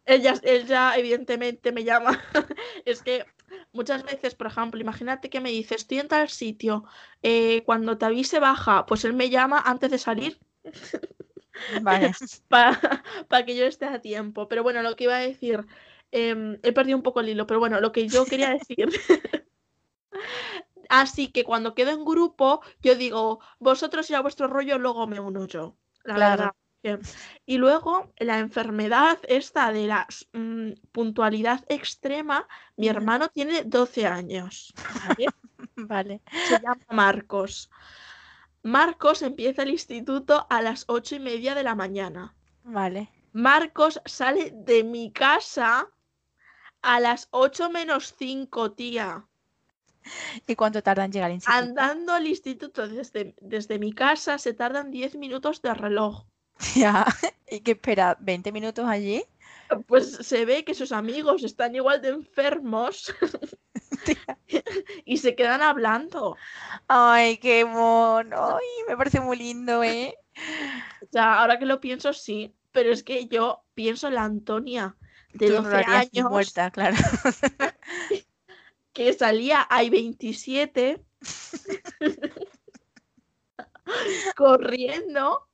[0.04, 2.20] Él ya, evidentemente, me llama.
[2.84, 3.24] es que
[3.72, 6.84] muchas veces, por ejemplo, imagínate que me dice, estoy en tal sitio,
[7.22, 10.38] eh, cuando te avise baja, pues él me llama antes de salir.
[11.82, 12.12] Vale.
[12.48, 14.48] Para que yo esté a tiempo.
[14.48, 15.66] Pero bueno, lo que iba a decir,
[16.10, 18.88] em, he perdido un poco el hilo, pero bueno, lo que yo quería decir.
[20.88, 25.20] Así que cuando quedo en grupo, yo digo, vosotros y a vuestro rollo, luego me
[25.20, 25.76] uno yo.
[26.04, 26.52] La verdad.
[27.46, 34.72] Y luego la enfermedad esta de la mm, puntualidad extrema, mi hermano tiene 12 años.
[35.76, 36.22] ¿vale?
[36.48, 37.70] Se llama Marcos.
[38.62, 42.34] Marcos empieza el instituto a las ocho y media de la mañana.
[42.62, 43.10] Vale.
[43.32, 45.88] Marcos sale de mi casa
[46.82, 49.26] A las 8 menos 5, tía.
[50.46, 51.58] ¿Y cuánto tarda en llegar al instituto?
[51.58, 56.24] Andando al instituto desde, desde mi casa se tardan 10 minutos de reloj.
[56.76, 57.06] Ya,
[57.50, 58.18] ¿y qué espera?
[58.18, 59.24] ¿20 minutos allí?
[59.86, 63.14] Pues se ve que sus amigos están igual de enfermos
[65.04, 66.36] y se quedan hablando.
[66.88, 68.56] Ay, qué mono.
[68.56, 70.16] Ay, me parece muy lindo, ¿eh?
[71.12, 72.52] Sea, ahora que lo pienso, sí.
[72.72, 74.96] Pero es que yo pienso en la Antonia
[75.32, 76.96] de Tú no 12 lo harías ni años muerta, claro.
[78.92, 81.00] que salía a 27
[84.36, 85.48] corriendo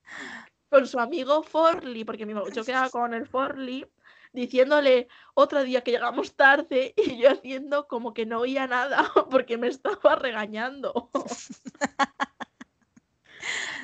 [0.77, 3.87] con su amigo Forley, porque mi- yo quedaba con el Forley
[4.35, 9.57] diciéndole otro día que llegamos tarde y yo haciendo como que no oía nada porque
[9.57, 11.11] me estaba regañando.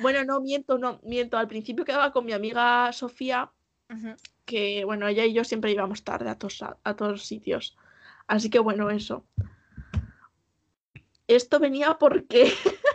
[0.01, 1.37] Bueno, no miento, no miento.
[1.37, 3.51] Al principio quedaba con mi amiga Sofía,
[4.45, 7.77] que bueno, ella y yo siempre íbamos tarde a todos, a, a todos sitios.
[8.27, 9.25] Así que bueno, eso.
[11.27, 12.53] Esto venía porque,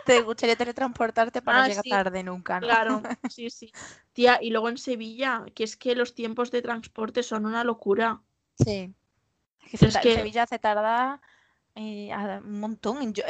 [0.09, 1.89] ¿Te gustaría teletransportarte para Ah, no llegar sí.
[1.89, 2.67] tarde nunca, no?
[2.67, 3.71] claro, sí, sí.
[4.13, 8.21] Tía, y luego en Sevilla, que es que los tiempos de transporte son una locura.
[8.63, 8.93] Sí.
[9.65, 11.21] Es que, se Es que- Sevilla se tarda
[11.75, 12.11] eh,
[12.43, 13.13] un montón.
[13.13, 13.23] Yo-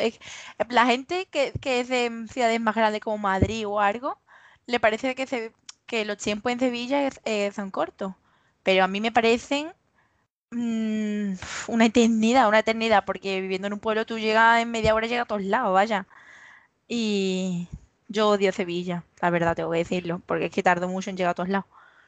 [0.69, 4.17] la gente que, que es de ciudades más grandes como Madrid o algo,
[4.65, 5.53] le parece que, se-
[5.85, 8.13] que los tiempos en Sevilla es- eh, son cortos.
[8.63, 9.71] Pero a mí me parecen
[10.51, 11.33] mm,
[11.67, 15.25] una eternidad, una eternidad, porque viviendo en un pueblo tú llegas en media hora, llegas
[15.25, 16.07] a todos lados, vaya.
[16.91, 17.67] Y
[18.07, 21.31] yo odio Sevilla, la verdad, tengo que decirlo, porque es que tardo mucho en llegar
[21.31, 21.67] a todos lados.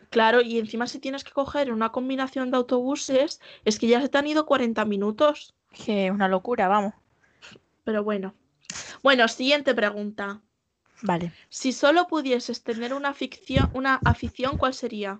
[0.09, 4.09] Claro, y encima si tienes que coger una combinación de autobuses, es que ya se
[4.09, 5.53] te han ido 40 minutos.
[5.71, 6.93] Que es una locura, vamos.
[7.85, 8.33] Pero bueno.
[9.03, 10.41] Bueno, siguiente pregunta.
[11.03, 11.31] Vale.
[11.49, 15.19] Si solo pudieses tener una ficción, una afición, ¿cuál sería?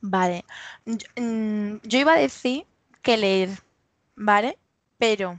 [0.00, 0.44] Vale.
[0.84, 2.66] Yo, mm, yo iba a decir
[3.02, 3.50] que leer,
[4.16, 4.58] ¿vale?
[4.98, 5.38] Pero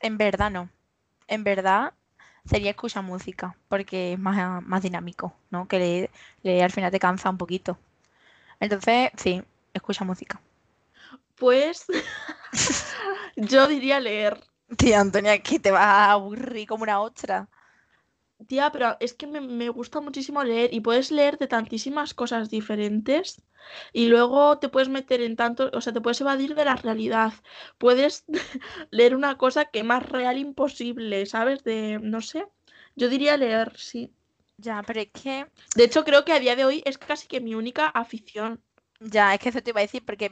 [0.00, 0.70] en verdad no.
[1.26, 1.94] En verdad
[2.46, 5.68] sería escuchar música, porque es más, más dinámico, ¿no?
[5.68, 6.10] Que leer,
[6.42, 7.78] leer al final te cansa un poquito.
[8.60, 9.42] Entonces, sí,
[9.74, 10.40] escucha música.
[11.36, 11.86] Pues
[13.36, 14.40] yo diría leer.
[14.78, 17.48] Tía, Antonia, que te vas a aburrir como una ostra.
[18.48, 22.50] Tía, pero es que me, me gusta muchísimo leer y puedes leer de tantísimas cosas
[22.50, 23.42] diferentes
[23.92, 27.32] y luego te puedes meter en tanto, o sea, te puedes evadir de la realidad.
[27.78, 28.24] Puedes
[28.90, 31.64] leer una cosa que más real imposible, ¿sabes?
[31.64, 32.46] De, no sé.
[32.94, 34.12] Yo diría leer, sí.
[34.58, 35.46] Ya, pero es que,
[35.76, 38.62] De hecho, creo que a día de hoy es casi que mi única afición.
[39.00, 40.30] ya, es que eso te iba a decir, porque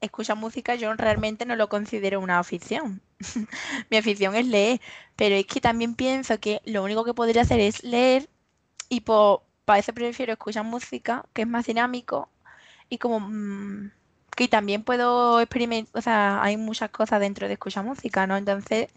[0.00, 3.02] escuchar música yo realmente no lo considero una afición.
[3.90, 4.80] Mi afición es leer,
[5.16, 8.28] pero es que también pienso que lo único que podría hacer es leer
[8.88, 12.30] y por, para eso prefiero escuchar música, que es más dinámico
[12.90, 13.92] y como mm,
[14.36, 18.36] que también puedo experimentar, o sea, hay muchas cosas dentro de escuchar música, ¿no?
[18.36, 18.88] Entonces,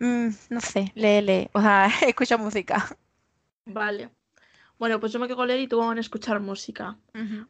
[0.00, 2.86] mm, no sé, lee, lee, o sea, escucha música.
[3.66, 4.10] Vale.
[4.78, 6.96] Bueno, pues yo me quedo con leer y tú con escuchar música.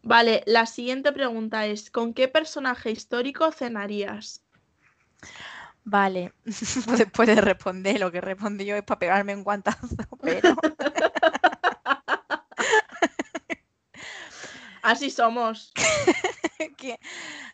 [0.03, 4.43] Vale, la siguiente pregunta es, ¿con qué personaje histórico cenarías?
[5.85, 9.89] Vale, después de responder lo que respondí yo es para pegarme un guantazo,
[10.23, 10.55] pero
[14.83, 15.73] Así somos.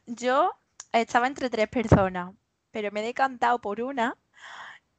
[0.06, 0.52] yo
[0.92, 2.32] estaba entre tres personas,
[2.70, 4.16] pero me he decantado por una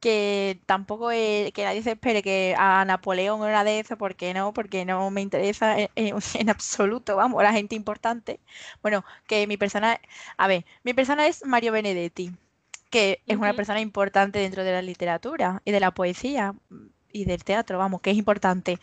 [0.06, 4.34] que tampoco es, que nadie se espere que a Napoleón o una de esas, porque
[4.34, 8.40] no, porque no me interesa en, en- en absoluto, vamos, la gente importante.
[8.82, 10.00] Bueno, que mi persona,
[10.36, 12.32] a ver, mi persona es Mario Benedetti,
[12.90, 16.54] que es una persona importante dentro de la literatura y de la poesía
[17.12, 18.78] y del teatro, vamos, que es importante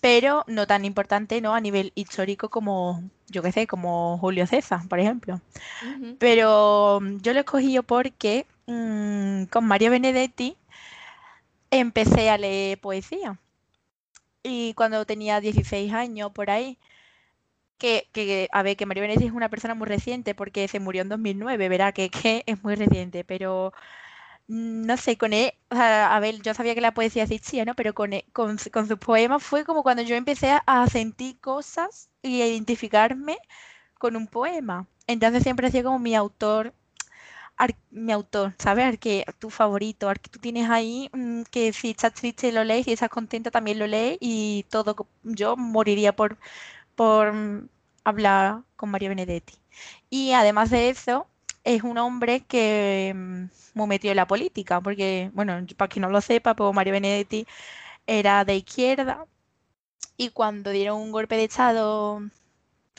[0.00, 1.54] pero no tan importante, ¿no?
[1.54, 5.40] A nivel histórico como, yo qué sé, como Julio César, por ejemplo.
[6.18, 10.56] Pero yo lo he escogido porque mm, con Mario Benedetti
[11.72, 13.38] empecé a leer poesía.
[14.42, 16.78] Y cuando tenía 16 años, por ahí,
[17.78, 21.08] que, a ver, que Mario Benedetti es una persona muy reciente porque se murió en
[21.08, 22.10] 2009, verá que,
[22.46, 23.72] es muy reciente, pero
[24.48, 27.74] mm, no sé, con él, a ver, yo sabía que la poesía existía, ¿no?
[27.76, 31.38] Pero con, él- con, su- con sus poemas fue como cuando yo empecé a, sentir
[31.40, 33.38] cosas y a identificarme
[33.98, 34.88] con un poema.
[35.06, 36.74] Entonces siempre ha sido como mi autor,
[37.90, 38.84] mi autor, ¿sabes?
[38.86, 42.64] Al que tu favorito, al que tú tienes ahí, mm, que si estás triste lo
[42.64, 46.38] lees, si estás contenta también lo lees y todo, yo moriría por,
[46.96, 47.68] por mm,
[48.04, 49.54] hablar con Mario Benedetti.
[50.10, 51.26] Y además de eso,
[51.64, 53.44] es un hombre que mm,
[53.74, 57.46] muy metido en la política, porque, bueno, para quien no lo sepa, pues Mario Benedetti
[58.06, 59.26] era de izquierda
[60.16, 62.20] y cuando dieron un golpe de estado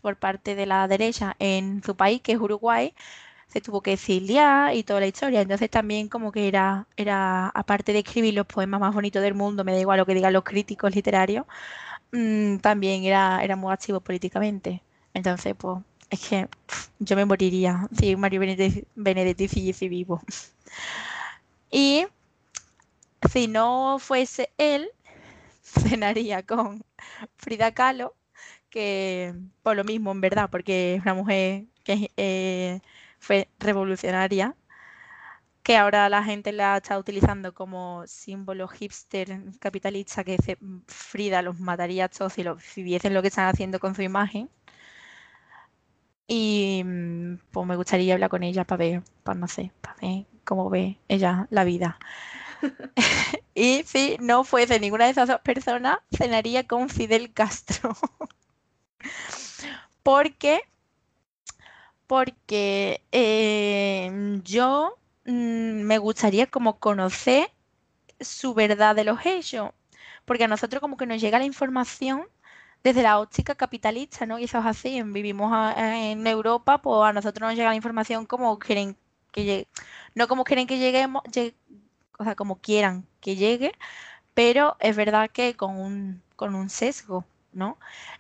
[0.02, 2.94] por parte de la derecha en su país, que es Uruguay,
[3.52, 5.42] se tuvo que exiliar y toda la historia.
[5.42, 9.64] Entonces también como que era, era aparte de escribir los poemas más bonitos del mundo,
[9.64, 11.46] me da igual lo que digan los críticos literarios,
[12.12, 14.82] mm, también era, era muy activo políticamente.
[15.14, 16.48] Entonces, pues, es que
[17.00, 20.22] yo me moriría si Mario Benedetti, Benedetti vivo.
[21.74, 22.06] Y
[23.32, 24.90] si no fuese él,
[25.64, 26.84] cenaría con
[27.38, 28.16] Frida Kahlo,
[28.70, 32.82] que por lo mismo, en verdad, porque es una mujer que eh,
[33.22, 34.56] fue revolucionaria,
[35.64, 40.38] que ahora la gente la está utilizando como símbolo hipster capitalista, que
[40.88, 44.02] Frida los mataría a todos si, lo, si viesen lo que están haciendo con su
[44.02, 44.50] imagen.
[46.28, 50.26] Y mm, pues me gustaría hablar con ella para ver, para no sé, para ver
[50.44, 52.00] cómo ve ella la vida.
[53.56, 57.96] y si no fuese ninguna de esas dos personas, cenaría con Fidel Castro.
[60.04, 60.62] porque
[62.12, 65.32] porque eh, yo mm,
[65.84, 67.50] me gustaría como conocer
[68.20, 69.72] su verdad de los hechos,
[70.26, 72.28] porque a nosotros como que nos llega la información
[72.84, 74.38] desde la óptica capitalista, ¿no?
[74.40, 78.98] Es así, vivimos en Europa, pues a nosotros nos llega la información como quieren
[79.32, 79.68] que llegue,
[80.14, 81.24] no como quieren que lleguemos,
[82.20, 83.72] o sea, como quieran que llegue,
[84.34, 87.78] pero es verdad que con un, con un sesgo, ¿no?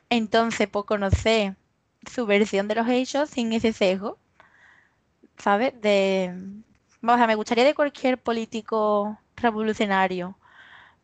[0.10, 1.58] Entonces, por conocer
[2.10, 4.18] su versión de los hechos sin ese sesgo,
[5.38, 5.80] ¿sabes?
[5.82, 6.34] De,
[7.02, 10.38] o me gustaría de cualquier político revolucionario,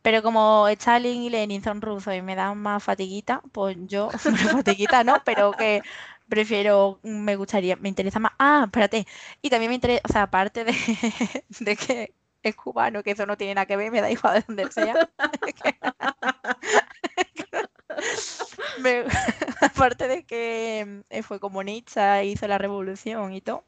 [0.03, 4.09] pero como Stalin y Lenin son rusos y me dan más fatiguita, pues yo,
[4.63, 5.83] fatiguita no, pero que
[6.29, 8.33] prefiero, me gustaría, me interesa más.
[8.39, 9.07] Ah, espérate,
[9.41, 10.73] y también me interesa, o sea, aparte de,
[11.61, 14.43] de que es cubano, que eso no tiene nada que ver, me da igual de
[14.47, 14.99] donde sea.
[19.61, 23.63] aparte de que eh, fue comunista, hizo la revolución y todo.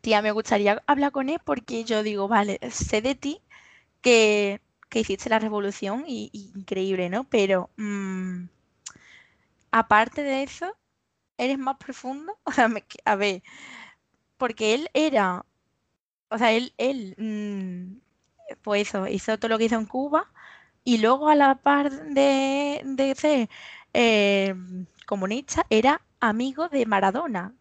[0.00, 3.40] Tía, me gustaría hablar con él porque yo digo, vale, sé de ti
[4.02, 4.60] que,
[4.94, 7.24] hiciste la revolución y, increíble, ¿no?
[7.24, 8.46] Pero mm,
[9.70, 10.76] aparte de eso,
[11.38, 12.38] ¿eres más profundo?
[13.04, 13.42] A ver,
[14.38, 15.46] porque él era,
[16.30, 20.32] o sea, él, él, mm, pues eso, hizo todo lo que hizo en Cuba
[20.84, 23.48] y luego a la par de, de ser
[23.94, 24.54] eh,
[25.06, 27.54] comunista, era amigo de Maradona,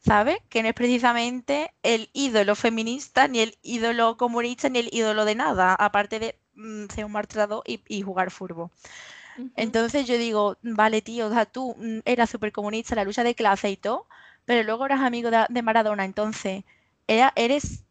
[0.00, 0.38] ¿sabes?
[0.48, 5.34] Que no es precisamente el ídolo feminista, ni el ídolo comunista, ni el ídolo de
[5.34, 8.70] nada, aparte de mm, ser un maltratado y, jugar fútbol.
[9.54, 13.34] Entonces yo digo, vale, tío, o sea, tú mm, eras súper comunista, la lucha de
[13.34, 14.06] clase y todo,
[14.44, 16.64] pero luego eras amigo de, de Maradona, entonces,
[17.06, 17.85] ¿eres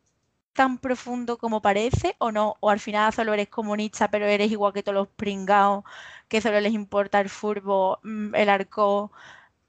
[0.55, 2.57] tan profundo como parece o no?
[2.61, 5.83] O al final solo eres comunista, pero eres igual que todos los pringados,
[6.29, 9.11] que solo les importa el furbo, mm, el arco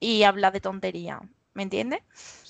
[0.00, 1.20] y habla de tontería.
[1.54, 2.02] ¿Me entiendes?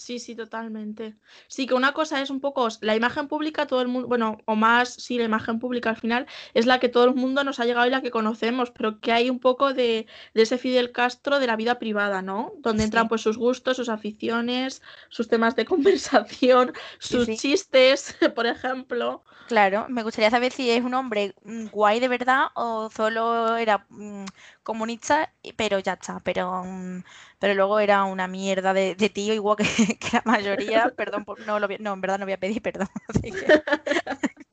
[0.07, 1.17] Sí, sí, totalmente.
[1.49, 4.55] Sí, que una cosa es un poco la imagen pública, todo el mundo, bueno, o
[4.55, 7.65] más, sí, la imagen pública al final es la que todo el mundo nos ha
[7.65, 11.49] llegado y la que conocemos, pero que hay un poco de, ese Fidel Castro de
[11.49, 12.53] la vida privada, ¿no?
[12.59, 19.25] Donde entran pues sus gustos, sus aficiones, sus temas de conversación, sus chistes, por ejemplo.
[19.49, 23.87] Claro, me gustaría saber si es un hombre mm, guay de verdad o solo era
[23.89, 24.27] mm,
[24.63, 27.03] comunista, pero ya está, pero, mm,
[27.39, 29.57] pero luego era una mierda de, tío, igual
[30.01, 32.89] que, la mayoría, perdón, no, no, en verdad no voy a pedir perdón.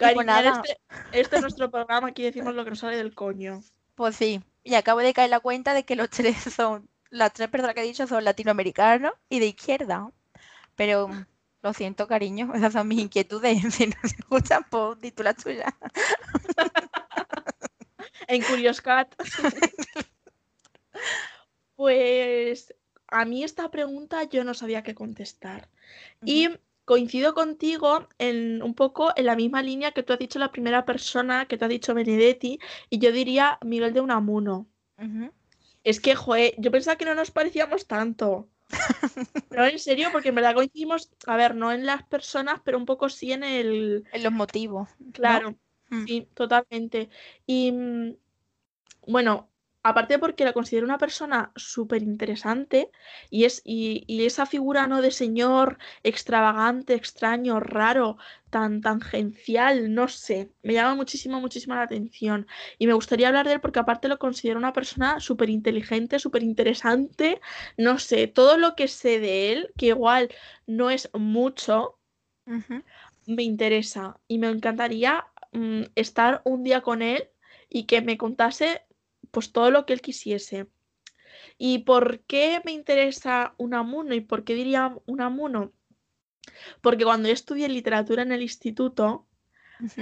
[0.00, 0.80] Pues este,
[1.12, 3.60] este, es nuestro programa, aquí decimos lo que nos sale del coño.
[3.94, 7.50] Pues sí, y acabo de caer la cuenta de que los tres son, las tres
[7.50, 10.10] personas que he dicho son latinoamericanos y de izquierda,
[10.74, 11.10] pero
[11.62, 13.74] lo siento, cariño, esas son mis inquietudes.
[13.74, 15.66] Si no se escuchan, pues di tú la tuya.
[18.28, 19.14] en Curious Cat.
[21.80, 22.74] Pues
[23.08, 25.70] a mí esta pregunta yo no sabía qué contestar.
[26.22, 26.50] Y
[26.84, 30.84] coincido contigo en un poco en la misma línea que tú has dicho la primera
[30.84, 32.58] persona que te ha dicho Benedetti,
[32.90, 34.66] y yo diría Miguel de Unamuno.
[35.82, 38.46] Es que, joder, yo pensaba que no nos parecíamos tanto.
[39.50, 42.84] No, en serio, porque en verdad coincidimos, a ver, no en las personas, pero un
[42.84, 44.04] poco sí en el...
[44.12, 44.90] En los motivos.
[45.12, 45.56] Claro,
[45.88, 46.06] mm.
[46.06, 47.08] sí, totalmente.
[47.46, 48.16] Y mm,
[49.06, 49.50] bueno,
[49.82, 52.90] aparte porque la considero una persona súper interesante
[53.30, 55.00] y, es, y, esa figura ¿no?
[55.00, 58.18] de señor extravagante, extraño, raro,
[58.50, 62.46] tan tangencial, no sé, me llama muchísimo, muchísimo la atención.
[62.78, 66.42] Y me gustaría hablar de él porque aparte lo considero una persona súper inteligente, súper
[66.42, 67.40] interesante,
[67.76, 70.30] no sé, todo lo que sé de él, que igual
[70.66, 71.98] no es mucho,
[73.26, 77.30] me interesa y me encantaría mm, estar un día con él
[77.68, 78.82] y que me contase
[79.30, 80.68] pues todo lo que él quisiese.
[81.58, 85.72] ¿Y por qué me interesa Unamuno y por qué diría Unamuno?
[86.80, 89.26] Porque cuando yo estudié literatura en el instituto,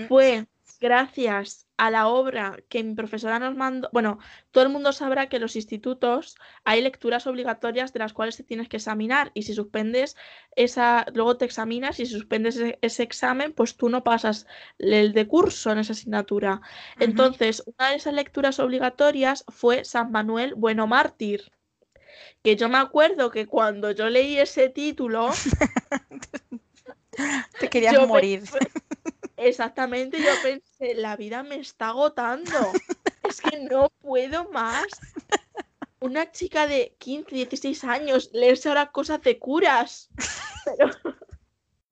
[0.08, 0.46] fue
[0.80, 3.88] gracias a la obra que mi profesora nos mandó.
[3.92, 4.18] Bueno,
[4.50, 8.42] todo el mundo sabrá que en los institutos hay lecturas obligatorias de las cuales te
[8.42, 10.16] tienes que examinar y si suspendes
[10.56, 14.46] esa, luego te examinas y si suspendes ese, ese examen, pues tú no pasas
[14.78, 16.60] el de curso en esa asignatura.
[16.98, 21.52] Entonces, una de esas lecturas obligatorias fue San Manuel Bueno Mártir.
[22.42, 25.30] Que yo me acuerdo que cuando yo leí ese título,
[27.58, 28.44] Te querías yo morir.
[29.36, 32.72] exactamente, yo pensé, la vida me está agotando.
[33.22, 34.86] Es que no puedo más.
[36.00, 40.08] Una chica de 15, 16 años leerse ahora cosas de curas.
[40.64, 40.90] Pero,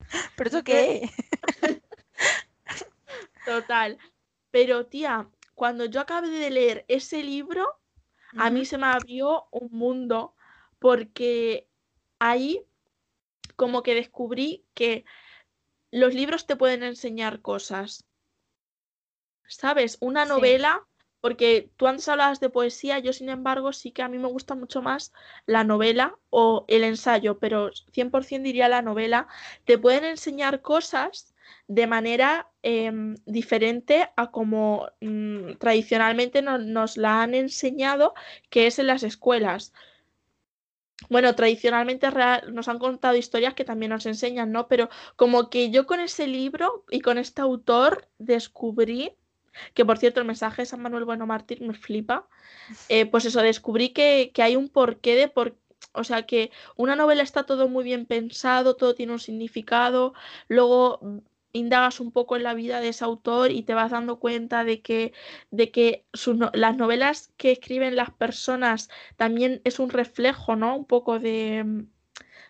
[0.36, 1.10] ¿Pero eso qué?
[3.44, 3.98] total.
[4.50, 7.80] Pero tía, cuando yo acabé de leer ese libro,
[8.38, 10.34] a mí se me abrió un mundo
[10.78, 11.68] porque
[12.18, 12.64] ahí
[13.56, 15.04] como que descubrí que
[15.92, 18.04] los libros te pueden enseñar cosas.
[19.48, 19.98] ¿Sabes?
[20.00, 20.28] Una Sí.
[20.28, 20.86] novela,
[21.20, 24.54] porque tú antes hablabas de poesía, yo sin embargo sí que a mí me gusta
[24.54, 25.12] mucho más
[25.46, 29.28] la novela o el ensayo, pero 100% diría la novela,
[29.64, 31.34] te pueden enseñar cosas
[31.68, 38.14] de manera em, diferente a como mm, tradicionalmente no- nos la han enseñado,
[38.50, 39.72] que es en las escuelas.
[41.10, 44.66] Bueno, tradicionalmente real- nos han contado historias que también nos enseñan, ¿no?
[44.66, 49.12] Pero como que yo con ese libro y con este autor descubrí,
[49.74, 52.26] que por cierto el mensaje de San Manuel Bueno Mártir me flipa,
[52.88, 55.56] eh, pues eso, descubrí que, que hay un porqué de por...
[55.92, 60.14] O sea, que una novela está todo muy bien pensado, todo tiene un significado,
[60.48, 61.00] luego
[61.56, 64.82] indagas un poco en la vida de ese autor y te vas dando cuenta de
[64.82, 65.12] que,
[65.50, 70.76] de que sus no- las novelas que escriben las personas también es un reflejo, ¿no?
[70.76, 71.80] Un poco de, mm,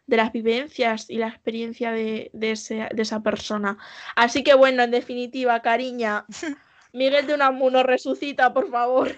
[0.06, 3.78] de las vivencias y la experiencia de, de ese- de esa persona.
[4.16, 6.26] Así que bueno, en definitiva, cariña,
[6.92, 9.12] Miguel de Unamuno, resucita, por favor.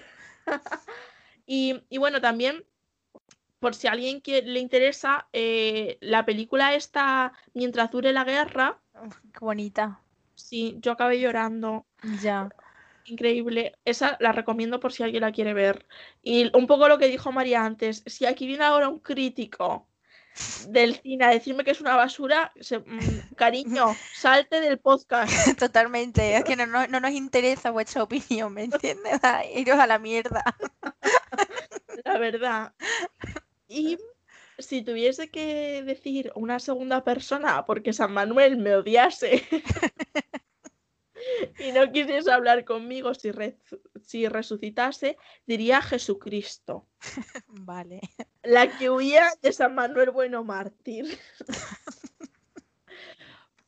[1.45, 2.63] Y, y bueno, también,
[3.59, 8.79] por si a alguien que le interesa, eh, la película esta, Mientras dure la guerra,
[9.33, 9.99] qué bonita.
[10.35, 11.85] sí, yo acabé llorando.
[12.21, 12.49] Ya.
[13.05, 13.75] Increíble.
[13.85, 15.85] Esa la recomiendo por si alguien la quiere ver.
[16.21, 19.87] Y un poco lo que dijo María antes, si aquí viene ahora un crítico
[20.69, 26.37] del cine a decirme que es una basura, se- mm, cariño, salte del podcast, Totalmente.
[26.37, 29.19] Es que no, no- no nos interesa vuestra opinión, ¿me entiendes?
[29.55, 30.43] Iros a la mierda.
[32.05, 32.73] la verdad.
[33.69, 33.97] Y
[34.57, 39.43] si tuviese que decir una segunda persona porque San Manuel me odiase
[41.59, 43.57] y no quisiese hablar conmigo si, re-
[44.03, 46.87] si resucitase, diría Jesucristo.
[47.47, 48.01] Vale.
[48.43, 51.17] La que huía de San Manuel Bueno Mártir.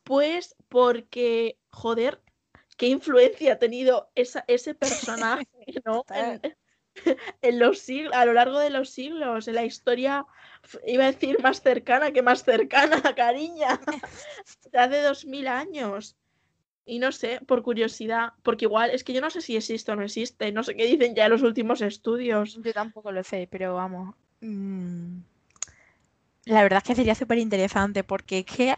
[0.04, 2.22] Pues porque, joder,
[2.76, 5.48] qué influencia ha tenido esa- ese personaje,
[5.86, 6.04] ¿no?
[6.14, 6.42] En,
[7.42, 10.26] en los siglos, a lo largo de los siglos, en la historia,
[10.86, 13.80] iba a decir más cercana que más cercana, cariña,
[14.72, 16.18] de hace dos mil años.
[16.86, 19.96] Y no sé, por curiosidad, porque igual es que yo no sé si existe o
[19.96, 22.60] no existe, no sé qué dicen ya los últimos estudios.
[22.64, 24.16] Yo tampoco lo sé, pero vamos.
[24.42, 25.22] mm,
[26.46, 28.76] La verdad es que sería súper interesante porque es que...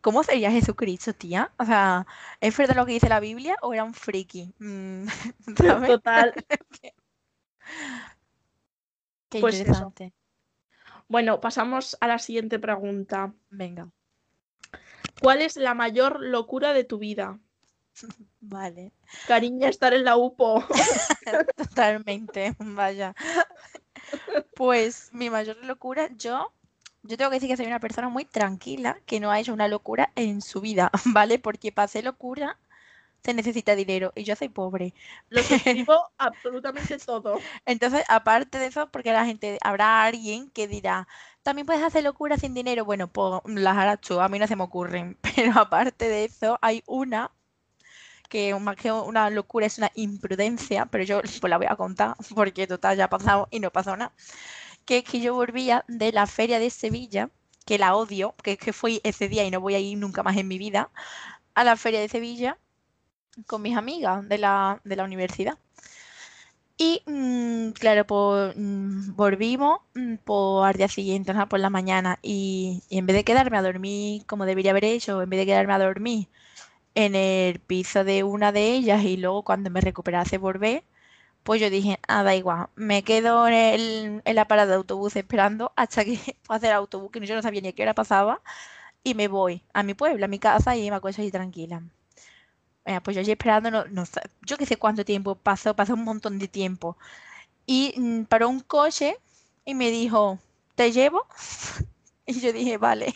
[0.00, 1.52] ¿Cómo sería Jesucristo, tía?
[1.58, 2.06] O sea,
[2.40, 4.54] ¿es verdad lo que dice la Biblia o era un friki?
[4.58, 5.06] Mm.
[5.84, 6.34] Total.
[9.28, 9.62] Qué Pues eso.
[9.62, 10.12] interesante.
[11.08, 13.32] Bueno, pasamos a la siguiente pregunta.
[13.50, 13.88] Venga,
[15.20, 17.38] ¿Cuál es la mayor locura de tu vida?
[18.40, 18.92] vale.
[19.26, 20.64] Cariña, estar en la UPO.
[21.56, 23.14] Totalmente, vaya.
[24.54, 26.52] Pues mi mayor locura, yo,
[27.02, 29.68] yo tengo que decir que soy una persona muy tranquila que no ha hecho una
[29.68, 31.38] locura en su vida, ¿vale?
[31.38, 32.58] Porque para hacer locura
[33.26, 34.94] se necesita dinero y yo soy pobre.
[35.28, 37.40] Lo suscribo absolutamente todo.
[37.66, 41.08] Entonces, aparte de eso, porque la gente, habrá alguien que dirá,
[41.42, 42.84] también puedes hacer locura sin dinero.
[42.84, 45.18] Bueno, pues las harás tú, a mí no se me ocurren.
[45.36, 47.32] Pero aparte de eso, hay una
[48.28, 52.16] que más que una locura es una imprudencia, pero yo pues la voy a contar
[52.34, 54.12] porque total ya ha pasado y no pasó nada.
[54.84, 57.30] Que es que yo volvía de la feria de Sevilla,
[57.66, 60.22] que la odio, que es que fui ese día y no voy a ir nunca
[60.24, 60.90] más en mi vida,
[61.54, 62.58] a la feria de Sevilla
[63.46, 65.58] con mis amigas de la, de la universidad.
[66.78, 72.82] Y mm, claro, pues mm, volvimos mm, por al día siguiente, por la mañana, y,
[72.90, 75.78] en vez de quedarme a dormir como debería haber hecho, en vez de quedarme a
[75.78, 76.28] dormir
[76.94, 80.84] en el piso de una de ellas y luego cuando me recuperase volver,
[81.44, 86.04] Pues yo dije, ah, da igual, me quedo en, el- en de autobús esperando hasta
[86.04, 86.18] que
[86.48, 88.42] pase el autobús, que yo no sabía ni a qué hora pasaba,
[89.04, 91.82] y me voy a mi pueblo, a mi casa, y me acuesto allí tranquila.
[93.02, 94.04] Pues yo allí esperando, no,
[94.46, 96.96] yo qué sé cuánto tiempo pasó, pasó un montón de tiempo.
[97.66, 99.16] Y mm, paró un coche
[99.64, 100.38] y me dijo,
[100.76, 101.26] ¿te llevo?
[102.26, 103.14] Y yo dije, vale.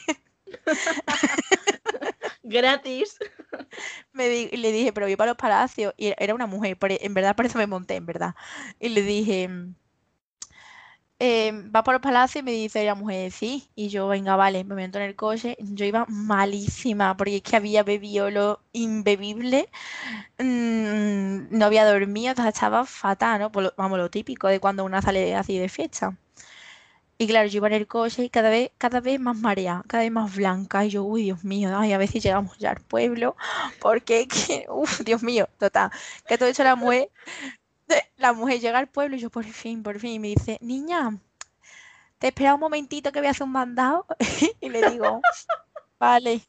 [2.43, 3.17] Gratis.
[4.13, 5.95] Me di- y le dije, pero voy para los palacios.
[5.97, 8.35] Y era una mujer, en verdad, por eso me monté, en verdad.
[8.79, 9.49] Y le dije,
[11.21, 12.43] eh, ¿va para los palacios?
[12.43, 13.71] Y me dice la mujer, sí.
[13.77, 15.57] Y yo, venga, vale, me meto en el coche.
[15.61, 19.69] Yo iba malísima, porque es que había bebido lo imbebible.
[20.39, 23.53] mm, no había dormido, sea, estaba fatal, ¿no?
[23.53, 26.17] Por vamos, lo típico de cuando una sale así de fiesta.
[27.19, 30.03] Y claro, yo iba en el coche y cada vez, cada vez más mareada, cada
[30.05, 30.85] vez más blanca.
[30.87, 33.37] Y yo, uy, Dios mío, ay, a ver si llegamos ya al pueblo.
[33.81, 35.91] Porque, que, uf, Dios mío, total.
[36.27, 37.11] Que todo hecho la mujer,
[38.17, 40.21] la mujer llega al pueblo y yo, por fin, por fin.
[40.21, 41.19] Me dice, niña,
[42.19, 44.07] te espera un momentito que voy a hacer un mandado.
[44.61, 45.21] Y le digo,
[45.99, 46.43] vale.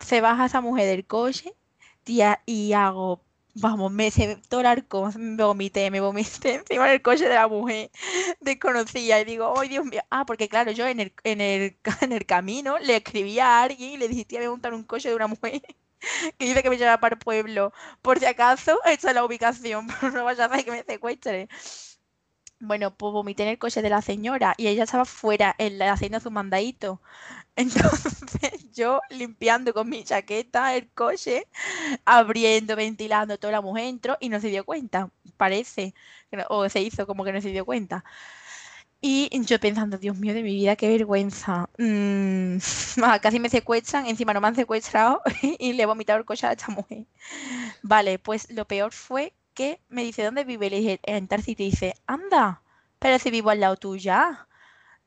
[0.00, 1.54] Se baja esa mujer del coche,
[2.46, 7.28] y hago, vamos, me se todo el arco, me vomité, me vomité encima del coche
[7.28, 7.90] de la mujer
[8.40, 9.20] desconocida.
[9.20, 10.02] Y digo, ay, Dios mío.
[10.10, 13.92] Ah, porque claro, yo en el, en el, en el camino le escribí a alguien
[13.92, 15.62] y le dije, tía, voy a un coche de una mujer
[16.38, 17.72] que dice que me lleva para el pueblo.
[18.02, 21.48] Por si acaso, esta es la ubicación, no vaya a hacer que me secuestre.
[22.60, 25.92] Bueno, pues vomité en el coche de la señora y ella estaba fuera en la-
[25.92, 27.00] haciendo su mandadito.
[27.56, 31.46] Entonces yo limpiando con mi chaqueta el coche,
[32.06, 35.94] abriendo, ventilando, toda la mujer entró y no se dio cuenta, parece,
[36.50, 38.04] o se hizo como que no se dio cuenta.
[39.06, 41.68] Y yo pensando, Dios mío de mi vida, qué vergüenza.
[41.76, 42.56] Mm,
[43.04, 46.46] ah, casi me secuestran, encima no me han secuestrado y le he vomitado el coche
[46.46, 47.04] a esta mujer.
[47.82, 50.70] Vale, pues lo peor fue que me dice, ¿dónde vive?
[50.70, 51.28] Le dije, en.
[51.46, 52.62] Y dice, anda,
[52.98, 54.48] pero si vivo al lado tuya.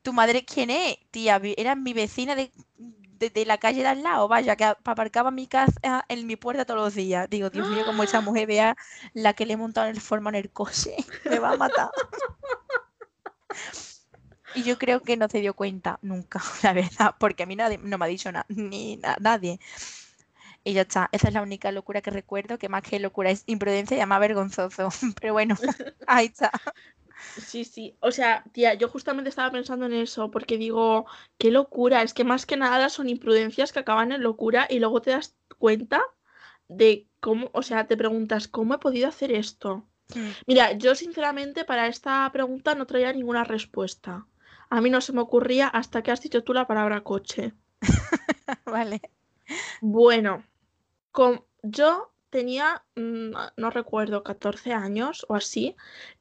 [0.03, 0.97] ¿Tu madre quién es?
[1.11, 5.31] Tía, era mi vecina de, de, de la calle de al lado, vaya, que aparcaba
[5.31, 7.29] mi casa en mi puerta todos los días.
[7.29, 8.77] Digo, Dios mío, como esa mujer vea
[9.13, 10.95] la que le he montado en el forma en el coche,
[11.29, 11.89] me va a matar.
[14.53, 17.77] Y yo creo que no se dio cuenta nunca, la verdad, porque a mí nadie,
[17.77, 19.59] no me ha dicho nada, ni na- nadie.
[20.63, 23.43] Y ya está, esa es la única locura que recuerdo, que más que locura es
[23.47, 24.89] imprudencia y además vergonzoso.
[25.21, 25.55] Pero bueno,
[26.07, 26.51] ahí está.
[27.35, 27.97] Sí, sí.
[28.01, 31.05] O sea, tía, yo justamente estaba pensando en eso, porque digo,
[31.37, 32.01] qué locura.
[32.01, 35.37] Es que más que nada son imprudencias que acaban en locura y luego te das
[35.59, 36.01] cuenta
[36.67, 39.87] de cómo, o sea, te preguntas, ¿cómo he podido hacer esto?
[40.15, 44.25] Mm, Mira, yo sinceramente para esta pregunta no traía ninguna respuesta.
[44.69, 47.53] A mí no se me ocurría hasta que has dicho tú la palabra coche.
[48.65, 49.01] Vale.
[49.81, 50.43] Bueno,
[51.11, 55.75] com- yo tenía, mm, no recuerdo, 14 años o así,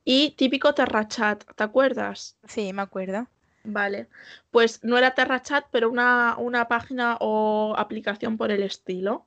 [0.04, 2.38] y típico Terrachat, ¿te acuerdas?
[2.48, 3.28] Sí, me acuerdo.
[3.64, 4.08] Vale,
[4.50, 9.26] pues no era Terrachat, pero una, una página o aplicación por el estilo.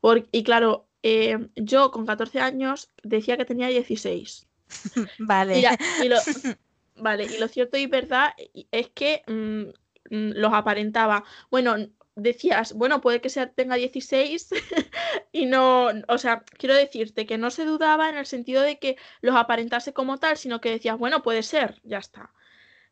[0.00, 4.46] Por- y claro, eh, yo con 14 años decía que tenía 16.
[5.18, 5.62] Vale.
[6.02, 6.16] Y lo,
[6.96, 8.32] vale, y lo cierto y verdad
[8.70, 11.24] es que mm, mm, los aparentaba.
[11.50, 11.76] Bueno,
[12.14, 14.50] decías, bueno, puede que sea, tenga 16
[15.32, 18.96] y no, o sea, quiero decirte que no se dudaba en el sentido de que
[19.20, 22.32] los aparentase como tal, sino que decías, bueno, puede ser, ya está.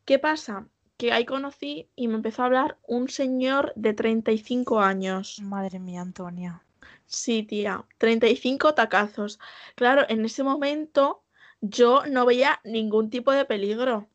[0.05, 0.67] ¿Qué pasa?
[0.97, 5.41] Que ahí conocí y me empezó a hablar un señor de 35 años.
[5.41, 6.63] Madre mía, Antonia.
[7.11, 9.39] Sí, tía, 35 tacazos.
[9.75, 11.25] Claro, en ese momento
[11.61, 14.09] yo no veía ningún tipo de peligro.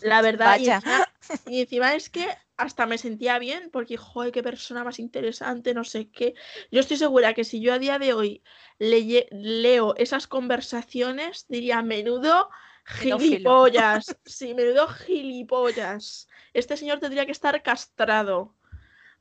[0.00, 1.08] La verdad, y encima,
[1.46, 2.28] y encima es que
[2.58, 6.34] hasta me sentía bien porque, joder, qué persona más interesante, no sé qué.
[6.70, 8.42] Yo estoy segura que si yo a día de hoy
[8.78, 12.50] leye- leo esas conversaciones, diría, menudo
[12.84, 14.16] gilipollas.
[14.26, 16.28] Sí, menudo gilipollas.
[16.52, 18.54] Este señor tendría que estar castrado.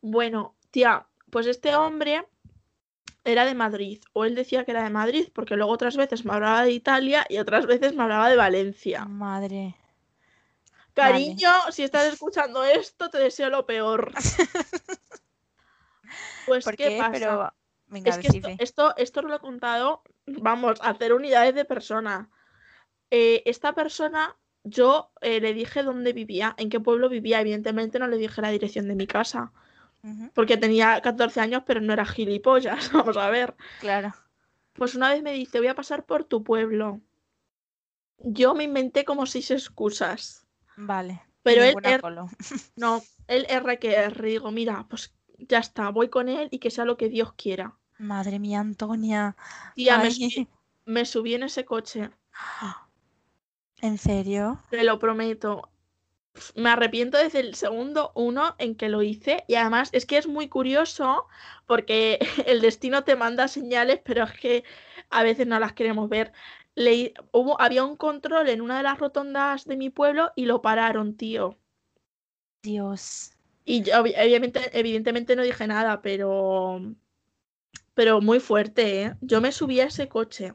[0.01, 2.25] Bueno, tía, pues este hombre
[3.25, 6.33] era de Madrid, o él decía que era de Madrid, porque luego otras veces me
[6.33, 9.05] hablaba de Italia y otras veces me hablaba de Valencia.
[9.05, 9.75] Madre.
[10.93, 14.13] Cariño, si estás escuchando esto, te deseo lo peor.
[16.45, 16.97] Pues, ¿Por ¿qué qué?
[16.99, 17.11] pasa?
[17.11, 17.53] Pero
[17.87, 22.29] venga, Es que esto, esto, lo he contado, vamos, a hacer unidades de persona.
[23.09, 27.41] Eh, esta persona, yo eh, le dije dónde vivía, en qué pueblo vivía.
[27.41, 29.53] Evidentemente no le dije la dirección de mi casa,
[30.33, 32.91] Porque tenía 14 años, pero no era gilipollas.
[32.93, 33.55] Vamos a ver.
[33.79, 34.13] Claro.
[34.73, 37.01] Pues una vez me dice, voy a pasar por tu pueblo.
[38.19, 40.45] Yo me inventé como seis excusas.
[40.77, 41.21] Vale.
[41.43, 42.01] Pero él er-.
[42.75, 44.27] No, el R que R.
[44.27, 47.77] Digo, mira, pues ya está, voy con él y que sea lo que Dios quiera.
[47.97, 49.35] Madre mía, Antonia.
[49.75, 50.47] Tía, me Ay, subí,
[50.85, 52.09] me subí en ese coche.
[53.81, 54.59] ¿En serio?
[54.69, 55.69] Te lo prometo.
[56.55, 60.27] Me arrepiento desde el segundo uno en que lo hice y además es que es
[60.27, 61.27] muy curioso
[61.65, 64.63] porque el destino te manda señales, pero es que
[65.09, 66.33] a veces no las queremos ver.
[66.75, 70.61] Le, hubo, había un control en una de las rotondas de mi pueblo y lo
[70.61, 71.57] pararon, tío.
[72.61, 73.31] Dios.
[73.63, 76.81] Y yo, obviamente, evidentemente no dije nada, pero
[77.95, 79.15] pero muy fuerte, ¿eh?
[79.21, 80.53] Yo me subí a ese coche.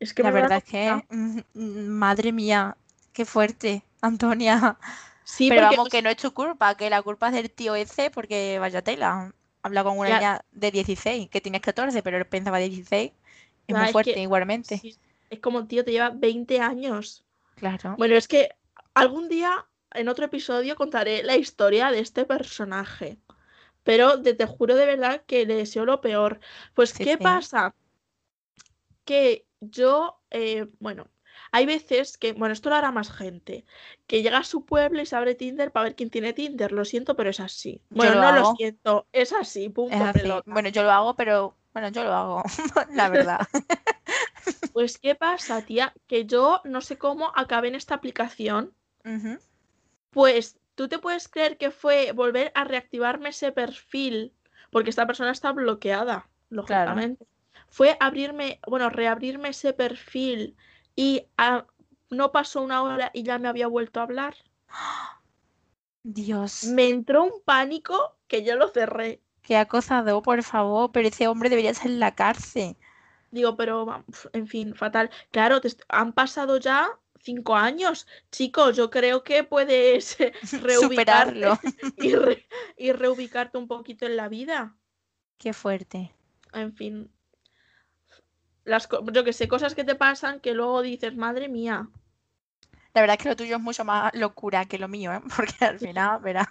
[0.00, 2.76] Es que la verdad es que, mm, mm, madre mía,
[3.12, 4.78] qué fuerte, Antonia.
[5.24, 8.10] Sí, pero vamos, que no es tu culpa, que la culpa es del tío ese,
[8.10, 9.34] porque vaya tela.
[9.62, 13.12] Habla con una niña de 16, que tienes 14, pero él pensaba 16.
[13.66, 14.80] Es muy fuerte, igualmente.
[15.28, 17.24] Es como, tío, te lleva 20 años.
[17.56, 17.96] Claro.
[17.98, 18.50] Bueno, es que
[18.94, 23.18] algún día, en otro episodio, contaré la historia de este personaje.
[23.82, 26.38] Pero te, juro de verdad que le deseo lo peor.
[26.74, 27.74] Pues, ¿qué pasa?
[29.04, 31.08] Que yo, eh, bueno,
[31.56, 33.64] hay veces que, bueno, esto lo hará más gente,
[34.06, 36.70] que llega a su pueblo y se abre Tinder para ver quién tiene Tinder.
[36.70, 37.80] Lo siento, pero es así.
[37.88, 39.96] Bueno, no lo siento, es así, punto.
[40.44, 42.42] Bueno, yo lo hago, pero bueno, yo lo hago,
[42.92, 43.40] la verdad.
[44.72, 45.92] Pues, ¿qué pasa, tía?
[46.06, 48.74] Que yo no sé cómo acabé en esta aplicación.
[50.10, 54.34] Pues, ¿tú te puedes creer que fue volver a reactivarme ese perfil?
[54.70, 57.26] Porque esta persona está bloqueada, lógicamente.
[57.68, 60.56] Fue abrirme, bueno, reabrirme ese perfil
[60.96, 61.66] y ah,
[62.10, 64.34] no pasó una hora y ya me había vuelto a hablar.
[66.02, 66.64] Dios.
[66.64, 69.20] Me entró un pánico que yo lo cerré.
[69.42, 72.76] Qué acosado, por favor, pero ese hombre debería estar en la cárcel.
[73.30, 75.10] Digo, pero, en fin, fatal.
[75.30, 76.88] Claro, han pasado ya
[77.20, 78.06] cinco años.
[78.30, 80.16] Chicos, yo creo que puedes
[80.62, 81.48] reubicarte
[81.98, 82.14] y,
[82.76, 84.76] y reubicarte un poquito en la vida.
[85.38, 86.12] Qué fuerte.
[86.52, 87.10] En fin,
[88.66, 91.88] las, yo que sé, cosas que te pasan que luego dices, madre mía.
[92.92, 95.20] La verdad es que lo tuyo es mucho más locura que lo mío, ¿eh?
[95.36, 96.48] porque al final, verás,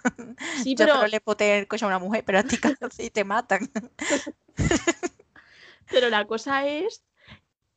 [0.62, 1.06] sí, yo pero...
[1.06, 3.70] le puedo tener cosa a una mujer, pero a ti casi te matan.
[5.90, 7.04] pero la cosa es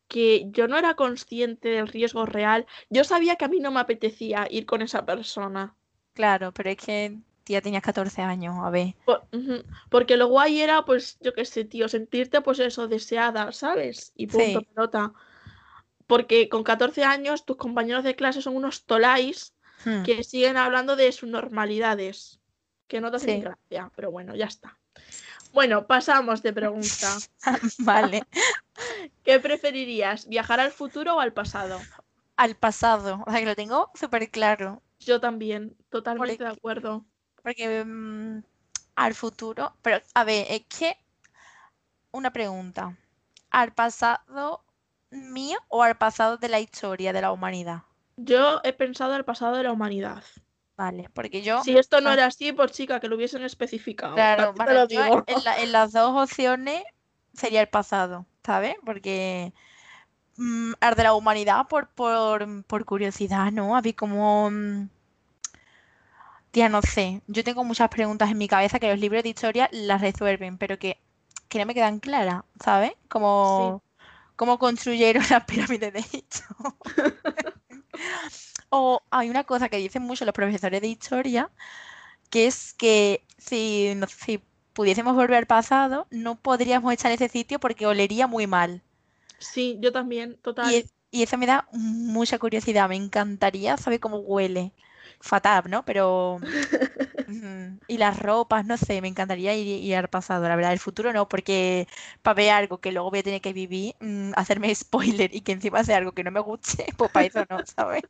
[0.08, 2.66] que yo no era consciente del riesgo real.
[2.90, 5.76] Yo sabía que a mí no me apetecía ir con esa persona.
[6.14, 7.20] Claro, pero es que
[7.54, 8.96] ya tenías 14 años, a ver.
[9.90, 14.14] porque lo guay era, pues, yo qué sé, tío, sentirte, pues eso, deseada, ¿sabes?
[14.16, 15.14] Y punto, pelota.
[16.08, 19.54] Porque con 14 años tus compañeros de clase son unos tolais
[19.86, 20.04] hmm.
[20.04, 22.40] que siguen hablando de sus normalidades.
[22.88, 24.80] Que no te hacen gracia, pero bueno, ya está.
[25.54, 27.18] Bueno, pasamos de pregunta.
[27.80, 28.24] vale.
[29.24, 30.28] ¿Qué preferirías?
[30.28, 31.80] ¿Viajar al futuro o al pasado?
[32.36, 34.82] Al pasado, o sea que lo tengo súper claro.
[35.00, 37.06] Yo también, totalmente de acuerdo.
[37.44, 38.44] Porque mm,
[38.96, 40.98] al futuro, pero a ver, es que
[42.12, 42.98] una pregunta.
[43.50, 44.64] ¿Al pasado
[45.12, 47.84] mío o al pasado de la historia de la humanidad?
[48.18, 50.24] Yo he pensado al pasado de la humanidad.
[50.76, 51.62] Vale, porque yo.
[51.64, 54.16] Si esto no era así, por chica, que lo hubiesen especificado.
[54.16, 54.54] Claro,
[55.28, 56.84] en, las dos opciones
[57.34, 58.76] sería el pasado, ¿sabes?
[58.86, 59.54] Porque
[60.38, 63.76] mm, al de la humanidad por, por, por curiosidad, ¿no?
[63.76, 64.50] A ver cómo.
[64.52, 64.90] Mm,
[66.52, 67.22] Tía, no sé.
[67.28, 70.80] Yo tengo muchas preguntas en mi cabeza que los libros de historia las resuelven, pero
[70.80, 71.00] que,
[71.54, 72.94] no me quedan claras, ¿sabes?
[73.08, 73.84] Como
[74.36, 76.40] cómo construyeron las pirámides de Egipto.
[78.70, 81.52] o hay una cosa que dicen mucho los profesores de historia,
[82.30, 84.42] que es que si, si
[84.74, 88.82] pudiésemos volver al pasado, no podríamos estar en ese sitio porque olería muy mal.
[89.40, 90.74] Sí, yo también, total.
[90.74, 94.74] Y, y eso me da mucha curiosidad, me encantaría saber cómo huele
[95.20, 95.84] fatal, ¿no?
[95.86, 96.40] Pero...
[97.88, 101.28] y las ropas, no sé, me encantaría ir, al pasado, la verdad, el futuro no,
[101.30, 101.88] porque
[102.22, 105.52] para ver algo que luego voy a tener que vivir, mm, hacerme spoiler y que
[105.52, 108.04] encima sea algo que no me guste, pues para eso no, ¿sabes?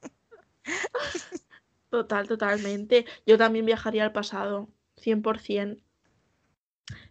[1.90, 3.06] Total, totalmente.
[3.26, 5.82] Yo también viajaría al pasado, 100%.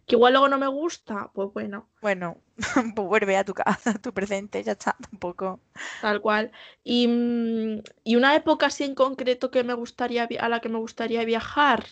[0.05, 1.87] Que igual luego no me gusta, pues bueno.
[2.01, 2.37] Bueno,
[2.95, 5.59] pues vuelve a tu casa, tu presente, ya está, tampoco.
[6.01, 6.51] Tal cual.
[6.83, 10.79] Y, mm, y, una época así en concreto que me gustaría a la que me
[10.79, 11.85] gustaría viajar.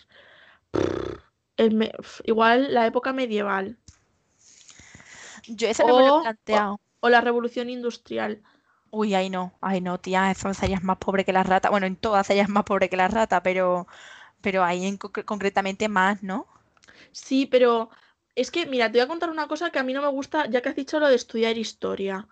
[2.24, 3.78] igual la época medieval.
[5.46, 6.80] Yo esa no me lo he planteado.
[7.00, 8.42] O, la revolución industrial.
[8.90, 11.70] Uy, ahí no, ay no, tía, eso serías más pobre que la rata.
[11.70, 13.86] Bueno, en todas serías más pobre que la rata, pero,
[14.40, 16.46] pero ahí en, concretamente más, ¿no?
[17.12, 17.90] Sí, pero
[18.34, 20.46] es que, mira, te voy a contar una cosa que a mí no me gusta,
[20.48, 22.28] ya que has dicho lo de estudiar historia.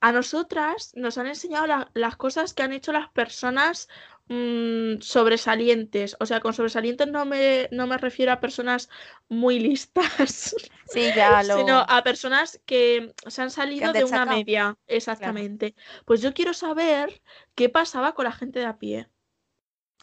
[0.00, 3.88] A nosotras nos han enseñado las cosas que han hecho las personas
[4.28, 6.16] mm, sobresalientes.
[6.20, 8.88] O sea, con sobresalientes no me, no me refiero a personas
[9.28, 10.54] muy listas,
[10.88, 11.56] Sí, ya lo...
[11.56, 14.76] sino a personas que se han salido han de una media.
[14.86, 15.74] Exactamente.
[16.04, 17.20] Pues yo quiero saber
[17.54, 19.08] qué pasaba con la gente de a pie.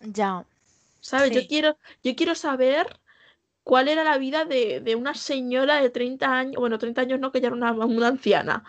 [0.02, 0.46] Ya.
[1.00, 1.32] ¿Sabes?
[1.32, 3.00] Yo quiero, yo quiero saber
[3.64, 7.32] cuál era la vida de, de una señora de 30 años, bueno, 30 años no,
[7.32, 8.64] que ya era una, una anciana,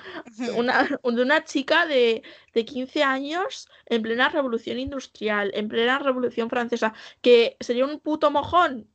[0.56, 2.22] una, de una chica de,
[2.52, 8.30] de 15 años en plena revolución industrial, en plena revolución francesa, que sería un puto
[8.30, 8.90] mojón.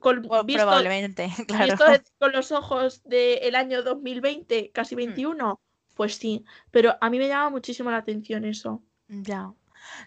[0.00, 1.64] Con, Pues visto, probablemente, claro.
[1.64, 1.84] visto
[2.18, 4.96] con los ojos del año 2020, casi Hmm.
[4.96, 5.60] 21,
[5.94, 8.82] pues sí, pero a mí me llama muchísimo la atención eso.
[9.08, 9.52] Ya.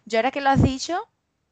[0.05, 0.99] Yo ahora que lo has dicho,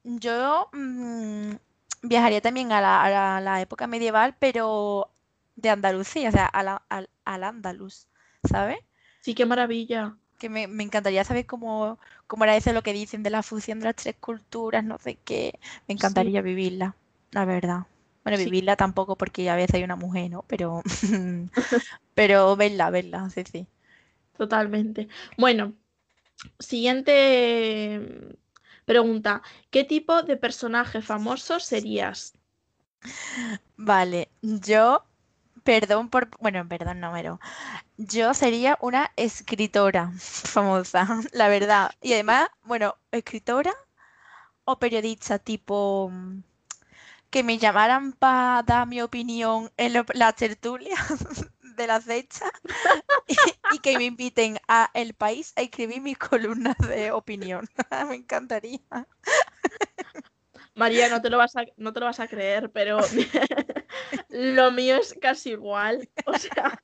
[0.04, 1.56] yo mm,
[2.02, 5.10] viajaría también a la, a la- la época medieval, pero
[5.56, 8.08] de Andalucía, o sea, a la- al, al Andaluz,
[8.50, 8.78] ¿sabes?
[9.22, 10.18] Sí, qué maravilla.
[10.40, 13.80] Que me, me encantaría saber cómo, cómo era eso lo que dicen de la fusión
[13.80, 15.60] de las tres culturas, no sé qué.
[15.88, 16.96] Me encantaría vivirla,
[17.32, 17.88] la verdad.
[18.24, 18.46] Bueno, Sí.
[18.46, 20.44] vivirla tampoco porque a veces hay una mujer, ¿no?
[20.48, 20.84] Pero,
[22.16, 23.68] pero verla, verla, sí, sí.
[24.38, 25.08] Totalmente.
[25.38, 25.74] Bueno,
[26.60, 28.00] siguiente
[28.88, 29.44] pregunta.
[29.72, 32.34] ¿Qué tipo de personaje famoso serías?
[33.78, 35.06] Vale, yo,
[35.64, 37.40] perdón por, bueno, perdón, no, pero
[37.98, 41.92] yo sería una escritora famosa, la verdad.
[42.02, 43.74] Y además, bueno, escritora
[44.66, 46.44] o periodista, tipo mm,
[47.30, 50.98] que me llamaran para dar mi opinión en la tertulia
[51.78, 52.52] de la fecha
[53.28, 53.36] y,
[53.76, 57.70] y que me inviten a El País a escribir mis columnas de opinión.
[58.10, 58.82] Me encantaría.
[60.76, 63.00] María, no te lo vas a, no te lo vas a creer, pero
[64.30, 66.08] lo mío es casi igual.
[66.26, 66.80] O sea,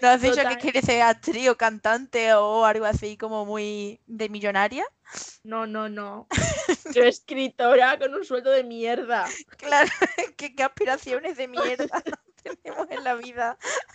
[0.00, 4.28] ¿No has dicho que quieres ser actriz o cantante o algo así como muy de
[4.28, 4.84] millonaria?
[5.44, 6.26] no, no, no.
[6.94, 9.26] Yo escritora con un sueldo de mierda.
[9.58, 9.90] Claro,
[10.36, 12.02] ¿qué, qué aspiraciones de mierda
[12.42, 13.58] tenemos en la vida.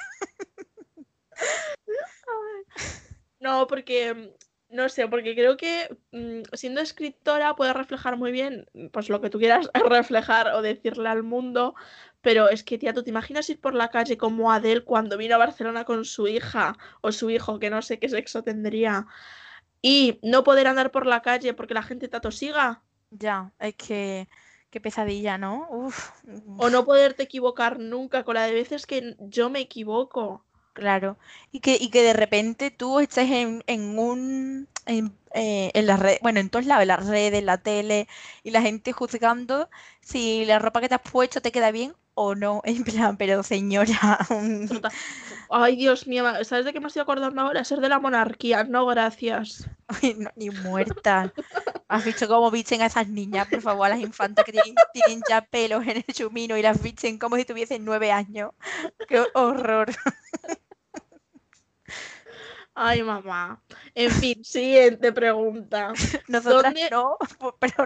[3.39, 4.34] No, porque
[4.70, 9.30] no sé, porque creo que mm, siendo escritora puede reflejar muy bien pues lo que
[9.30, 11.76] tú quieras reflejar o decirle al mundo,
[12.22, 15.36] pero es que tía, ¿tú te imaginas ir por la calle como Adele cuando vino
[15.36, 19.06] a Barcelona con su hija o su hijo, que no sé qué sexo tendría,
[19.82, 22.84] y no poder andar por la calle porque la gente te atosiga?
[23.12, 24.28] Ya, es que
[24.70, 25.68] qué pesadilla, ¿no?
[25.70, 26.11] Uf,
[26.55, 30.45] O no poderte equivocar nunca con la de veces que yo me equivoco.
[30.74, 31.18] claro.
[31.51, 35.99] Y que, y que de repente tú estés en, en un en, eh, en las
[35.99, 38.07] redes, bueno, en todos lados, en las redes, en la tele,
[38.43, 39.70] y la gente juzgando
[40.01, 42.61] si la ropa que te has puesto te queda bien o no.
[42.65, 44.18] En plan, pero señora.
[45.49, 47.63] Ay, Dios mío, ¿sabes de qué me estoy acordando ahora?
[47.63, 49.70] Ser de la monarquía, no, gracias.
[49.88, 51.32] Ay, no, ni muerta.
[51.88, 55.22] ¿Has visto cómo visten a esas niñas, por favor, a las infantas que tienen, tienen
[55.30, 58.51] ya pelos en el chumino y las visten como si tuviesen nueve años?
[59.07, 59.88] ¡Qué horror!
[62.80, 63.62] Ay, mamá.
[63.96, 65.94] En fin, siguiente pregunta.
[66.28, 67.18] Nosotras ¿Dónde- no,
[67.60, 67.84] pero,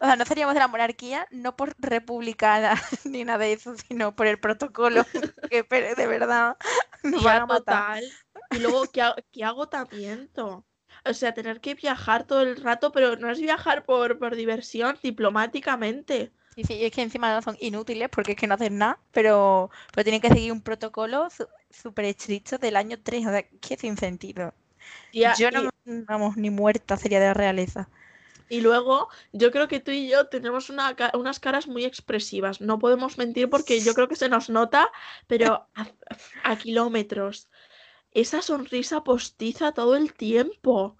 [0.00, 4.14] o sea, no seríamos de la monarquía, no por republicana ni nada de eso, sino
[4.14, 5.04] por el protocolo,
[5.50, 6.56] que de verdad
[7.02, 7.84] nos Tía, van a matar.
[7.88, 8.04] total.
[8.50, 9.02] Y luego, ¿qué,
[9.32, 10.64] qué agotamiento?
[11.04, 14.98] O sea, tener que viajar todo el rato, pero no es viajar por, por diversión,
[15.02, 16.32] diplomáticamente.
[16.54, 19.70] Sí, y es que encima no son inútiles porque es que no hacen nada, pero,
[19.94, 21.28] pero tienen que seguir un protocolo
[21.72, 24.54] súper estricto del año 3, o sea, que sin sentido.
[25.12, 27.88] Yo y- no, vamos, ni muerta sería de la realeza.
[28.48, 32.60] Y luego, yo creo que tú y yo tenemos una unas caras muy expresivas.
[32.60, 34.90] No podemos mentir porque yo creo que se nos nota,
[35.26, 35.86] pero a,
[36.44, 37.48] a kilómetros.
[38.12, 40.96] Esa sonrisa postiza todo el tiempo.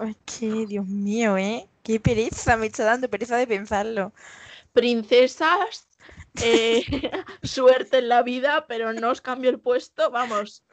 [0.00, 1.68] Es que, Dios mío, ¿eh?
[1.84, 4.12] Qué pereza, me está dando pereza de pensarlo.
[4.72, 5.89] Princesas,
[6.42, 6.82] eh,
[7.42, 10.64] suerte en la vida, pero no os cambio el puesto, vamos,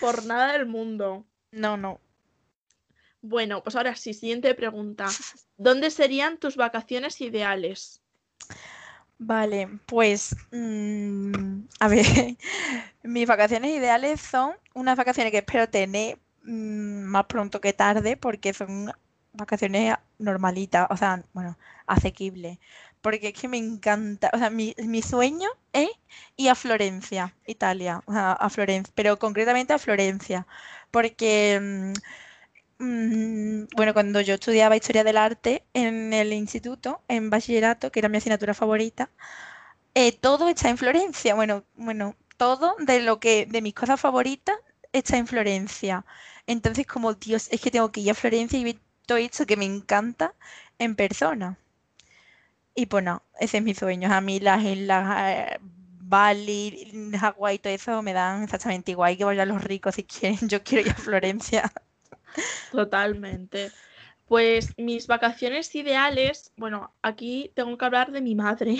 [0.00, 1.26] por nada del mundo.
[1.50, 2.00] No, no.
[3.20, 5.06] Bueno, pues ahora sí, siguiente pregunta.
[5.56, 8.02] ¿Dónde serían tus vacaciones ideales?
[9.18, 12.04] Vale, pues, mm, a ver,
[13.04, 18.52] mis vacaciones ideales son unas vacaciones que espero tener mm, más pronto que tarde porque
[18.52, 18.92] son
[19.32, 22.58] vacaciones normalitas, o sea, bueno, asequibles.
[23.02, 25.90] Porque es que me encanta, o sea, mi, sueño es
[26.36, 30.46] ir a Florencia, Italia, o a Florencia, pero concretamente a Florencia,
[30.90, 31.92] porque,
[32.78, 38.00] mm, mm, bueno, cuando yo estudiaba Historia del Arte en el instituto, en bachillerato, que
[38.00, 39.10] era mi asignatura favorita,
[39.94, 41.34] eh, todo está en Florencia.
[41.34, 44.56] Bueno, bueno, todo de lo que, de mis cosas favoritas
[44.92, 46.04] está en Florencia.
[46.46, 49.56] Entonces, como Dios, es que tengo que ir a Florencia y ver todo dicho que
[49.56, 50.34] me encanta
[50.78, 51.58] en persona.
[52.74, 54.12] Y pues no, ese es mi sueño.
[54.12, 55.58] A mí las islas eh,
[56.12, 60.38] Bali, Hawái, todo eso me dan exactamente igual que vayan los ricos si quieren.
[60.48, 61.72] Yo quiero ir a Florencia.
[62.70, 63.70] Totalmente.
[64.26, 68.78] Pues mis vacaciones ideales, bueno, aquí tengo que hablar de mi madre.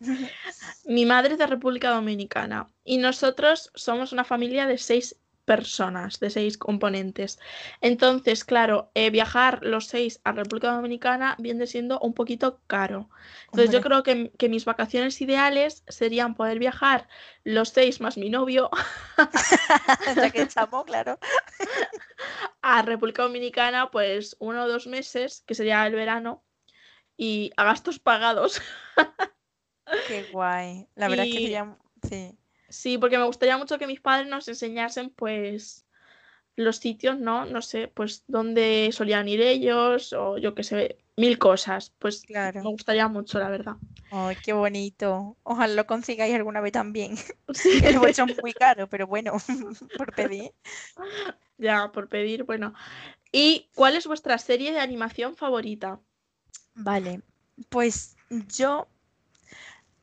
[0.84, 6.30] mi madre es de República Dominicana y nosotros somos una familia de seis personas, de
[6.30, 7.38] seis componentes.
[7.80, 13.08] Entonces, claro, eh, viajar los seis a República Dominicana viene siendo un poquito caro.
[13.46, 17.08] Entonces, yo creo que, que, mis vacaciones ideales serían poder viajar
[17.44, 18.70] los seis más mi novio.
[20.16, 21.18] ya que estamos, claro.
[22.62, 26.44] a República Dominicana, pues uno o dos meses, que sería el verano,
[27.16, 28.60] y a gastos pagados.
[30.08, 30.88] Qué guay.
[30.94, 31.76] La verdad es que sería.
[32.08, 32.38] Sí.
[32.74, 35.86] Sí, porque me gustaría mucho que mis padres nos enseñasen, pues,
[36.56, 37.46] los sitios, ¿no?
[37.46, 41.92] No sé, pues, dónde solían ir ellos, o yo qué sé, mil cosas.
[42.00, 42.62] Pues, claro.
[42.64, 43.76] me gustaría mucho, la verdad.
[44.10, 45.36] Ay, qué bonito.
[45.44, 47.14] Ojalá lo consigáis alguna vez también.
[47.54, 47.80] Sí.
[47.84, 49.34] El vuestro es muy caro, pero bueno,
[49.96, 50.52] por pedir.
[51.56, 52.74] Ya, por pedir, bueno.
[53.30, 56.00] ¿Y cuál es vuestra serie de animación favorita?
[56.74, 57.22] Vale,
[57.68, 58.16] pues
[58.48, 58.88] yo,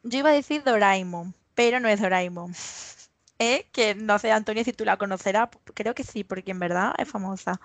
[0.04, 2.54] yo iba a decir Doraemon, pero no es Doraemon.
[3.40, 3.68] ¿Eh?
[3.72, 5.50] Que no sé, Antonio, si tú la conocerás.
[5.74, 7.60] Creo que sí, porque en verdad es famosa.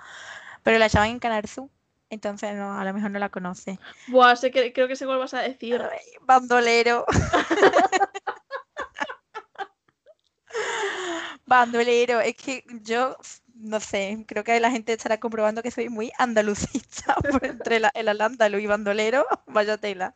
[0.63, 1.71] Pero la llaman en Canarzu.
[2.09, 3.79] Entonces no, a lo mejor no la conoce.
[4.07, 5.83] Buah, sé que, creo que sé cuál vas a decir.
[5.83, 7.05] Ay, bandolero.
[11.47, 12.21] bandolero.
[12.21, 13.17] Es que yo,
[13.55, 17.91] no sé, creo que la gente estará comprobando que soy muy andalucista por entre la,
[17.95, 19.27] el andaluz y bandolero.
[19.47, 20.15] Vaya tela.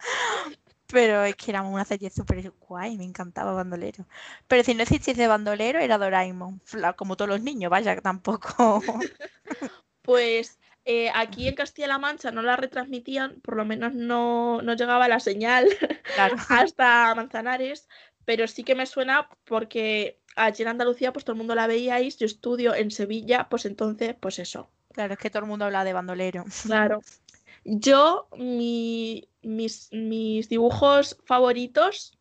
[0.92, 4.06] Pero es que era una serie súper guay, me encantaba Bandolero.
[4.48, 6.60] Pero si no existiese Bandolero, era Doraemon,
[6.96, 8.82] como todos los niños, vaya, tampoco.
[10.02, 15.06] Pues eh, aquí en Castilla-La Mancha no la retransmitían, por lo menos no, no llegaba
[15.08, 15.68] la señal
[16.14, 16.36] claro.
[16.48, 17.86] hasta Manzanares,
[18.24, 22.16] pero sí que me suena porque allí en Andalucía pues todo el mundo la veíais,
[22.18, 24.70] yo estudio en Sevilla, pues entonces, pues eso.
[24.92, 26.44] Claro, es que todo el mundo habla de bandolero.
[26.64, 27.02] Claro.
[27.64, 32.18] Yo, mi, mis, mis dibujos favoritos,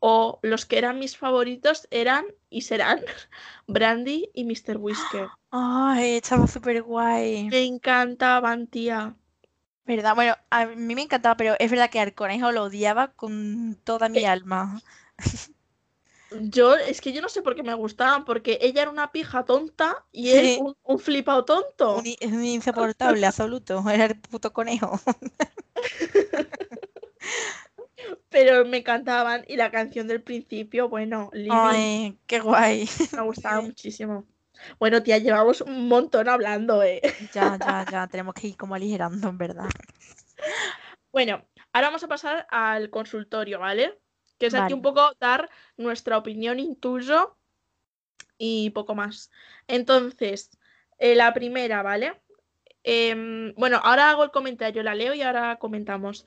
[0.00, 3.00] o los que eran mis favoritos, eran y serán
[3.66, 4.76] Brandy y Mr.
[4.76, 5.28] Whisker.
[5.50, 7.48] Ay, estaba súper guay.
[7.48, 9.16] Me encantaban, tía.
[9.84, 10.14] ¿Verdad?
[10.14, 14.24] Bueno, a mí me encantaba, pero es verdad que Arconejo lo odiaba con toda mi
[14.24, 14.80] alma.
[16.30, 19.44] Yo, es que yo no sé por qué me gustaban, porque ella era una pija
[19.44, 20.58] tonta y él Sí.
[20.60, 21.96] un, un flipado tonto.
[21.96, 22.04] Un,
[22.34, 23.82] un insoportable, absoluto.
[23.88, 25.00] Era el puto conejo.
[28.30, 29.44] Pero me encantaban.
[29.48, 32.88] Y la canción del principio, bueno, Living, Ay, qué guay.
[33.12, 34.24] me gustaba muchísimo.
[34.78, 37.00] Bueno, tía, llevamos un montón hablando, ¿eh?
[37.32, 38.06] Ya, ya, ya.
[38.08, 39.66] Tenemos que ir como aligerando, en verdad.
[41.12, 43.98] Bueno, ahora vamos a pasar al consultorio, ¿vale?
[44.38, 47.36] Que es aquí un poco dar nuestra opinión intuyo
[48.38, 49.30] y poco más.
[49.66, 50.58] Entonces,
[50.98, 52.20] eh, la primera, ¿vale?
[52.84, 56.26] Em, bueno, ahora hago el comentario, la leo y ahora comentamos.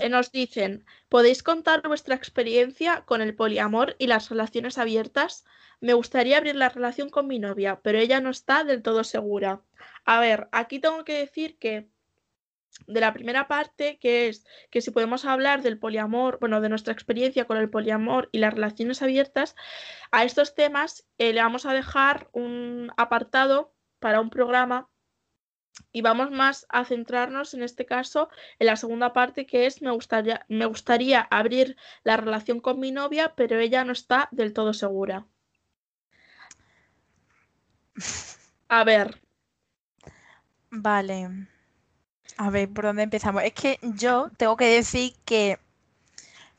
[0.00, 5.44] Eh, nos dicen, ¿podéis contar vuestra experiencia con el poliamor y las relaciones abiertas?
[5.80, 9.60] Me gustaría abrir la relación con mi novia, pero ella no está del todo segura.
[10.04, 11.88] A ver, aquí tengo que decir que
[12.86, 16.92] de la primera parte, que es que si podemos hablar del poliamor, bueno, de nuestra
[16.92, 19.56] experiencia con el poliamor y las relaciones abiertas,
[20.10, 24.88] a estos temas eh, le vamos a dejar un apartado para un programa
[25.92, 29.90] y vamos más a centrarnos en este caso en la segunda parte que es me
[29.90, 34.72] gustaría, me gustaría abrir la relación con mi novia, pero ella no está del todo
[34.72, 35.26] segura.
[38.68, 39.20] A ver,
[40.70, 41.48] Vale.
[42.38, 43.42] A ver, ¿por dónde empezamos?
[43.44, 45.58] Es que yo tengo que decir que,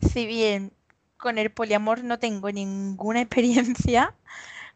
[0.01, 0.73] si bien
[1.17, 4.15] con el poliamor no tengo ninguna experiencia,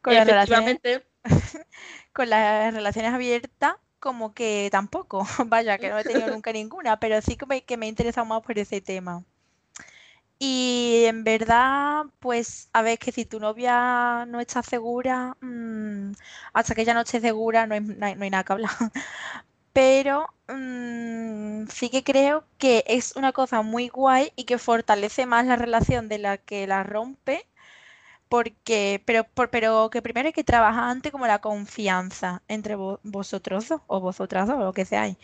[0.01, 0.79] con las relaciones,
[2.13, 5.25] con las relaciones abiertas, como que tampoco.
[5.47, 8.25] Vaya, que no he tenido nunca ninguna, pero sí que me, que me he interesado
[8.27, 9.25] más por ese tema.
[10.37, 16.11] Y en verdad, pues, a ver, que si tu novia no está segura, mm,
[16.53, 18.71] hasta que ella no esté segura, no hay, no hay- no hay nada que hablar.
[19.75, 25.45] Pero mm, sí que creo que es una cosa muy guay y que fortalece más
[25.47, 27.45] la relación de la que la rompe,
[28.29, 32.99] porque, pero, por- pero que primero hay que trabajar antes como la confianza entre vo-
[33.03, 35.17] vosotros dos o vosotras dos o lo que seáis.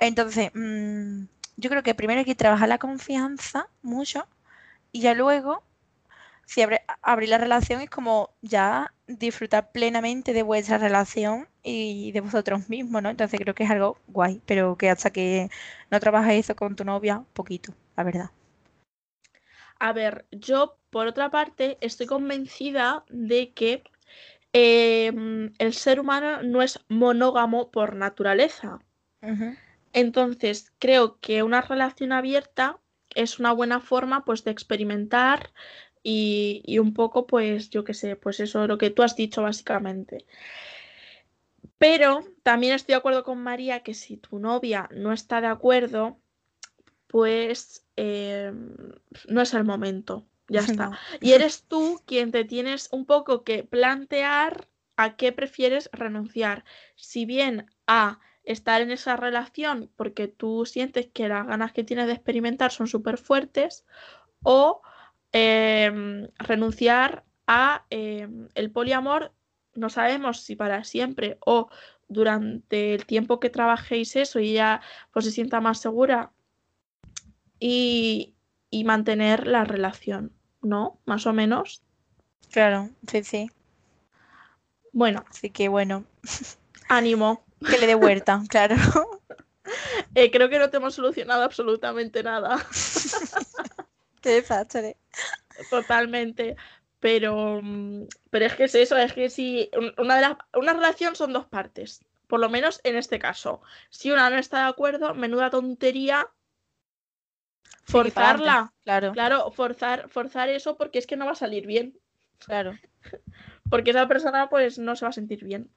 [0.00, 1.24] Entonces, mm,
[1.58, 4.26] yo creo que primero hay que trabajar la confianza mucho
[4.92, 5.62] y ya luego,
[6.50, 12.22] si abre, abrir la relación es como ya disfrutar plenamente de vuestra relación y de
[12.22, 13.08] vosotros mismos, ¿no?
[13.08, 15.48] Entonces creo que es algo guay, pero que hasta que
[15.92, 18.30] no trabajes eso con tu novia, poquito, la verdad.
[19.78, 23.84] A ver, yo por otra parte estoy convencida de que
[24.52, 28.80] em, el ser humano no es monógamo por naturaleza.
[29.92, 32.80] Entonces, creo que una relación abierta
[33.14, 35.52] es una buena forma pues de experimentar
[36.02, 39.42] y, y un poco pues yo qué sé, pues eso, lo que tú has dicho
[39.42, 40.26] básicamente.
[41.78, 46.18] Pero también estoy de acuerdo con María que si tu novia no está de acuerdo,
[47.06, 48.74] pues em,
[49.28, 50.26] no es el momento.
[50.48, 50.98] Ya está.
[51.20, 56.64] Y eres tú quien te tienes un poco que plantear a qué prefieres renunciar.
[56.96, 62.06] Si bien a estar en esa relación porque tú sientes que las ganas que tienes
[62.06, 63.86] de experimentar son súper fuertes
[64.42, 64.82] o
[65.32, 69.32] em, renunciar a em, el poliamor
[69.74, 71.68] no sabemos si para siempre o
[72.08, 74.80] durante el tiempo que trabajéis eso y ya
[75.12, 76.32] pues se sienta más segura
[77.60, 78.34] y,
[78.70, 80.98] y mantener la relación, ¿no?
[81.04, 81.82] Más o menos.
[82.50, 83.50] Claro, sí, sí.
[84.92, 85.24] Bueno.
[85.30, 86.04] Así que bueno.
[86.88, 87.44] Ánimo.
[87.68, 88.74] Que le dé vuelta, claro.
[90.14, 92.56] Eh, creo que no te hemos solucionado absolutamente nada.
[94.20, 94.96] Qué desastre.
[95.70, 96.56] Totalmente.
[97.00, 101.16] Pero, mm, pero es que es eso, es que si una, de las, una relación
[101.16, 103.62] son dos partes, por lo menos en este caso.
[103.88, 106.28] Si una no está de acuerdo, menuda tontería
[107.84, 108.72] forzarla.
[108.84, 109.12] claro.
[109.12, 111.98] Claro, forzar, forzar eso porque es que no va a salir bien.
[112.38, 112.78] Claro.
[113.68, 115.70] Porque esa persona pues no se va a sentir bien.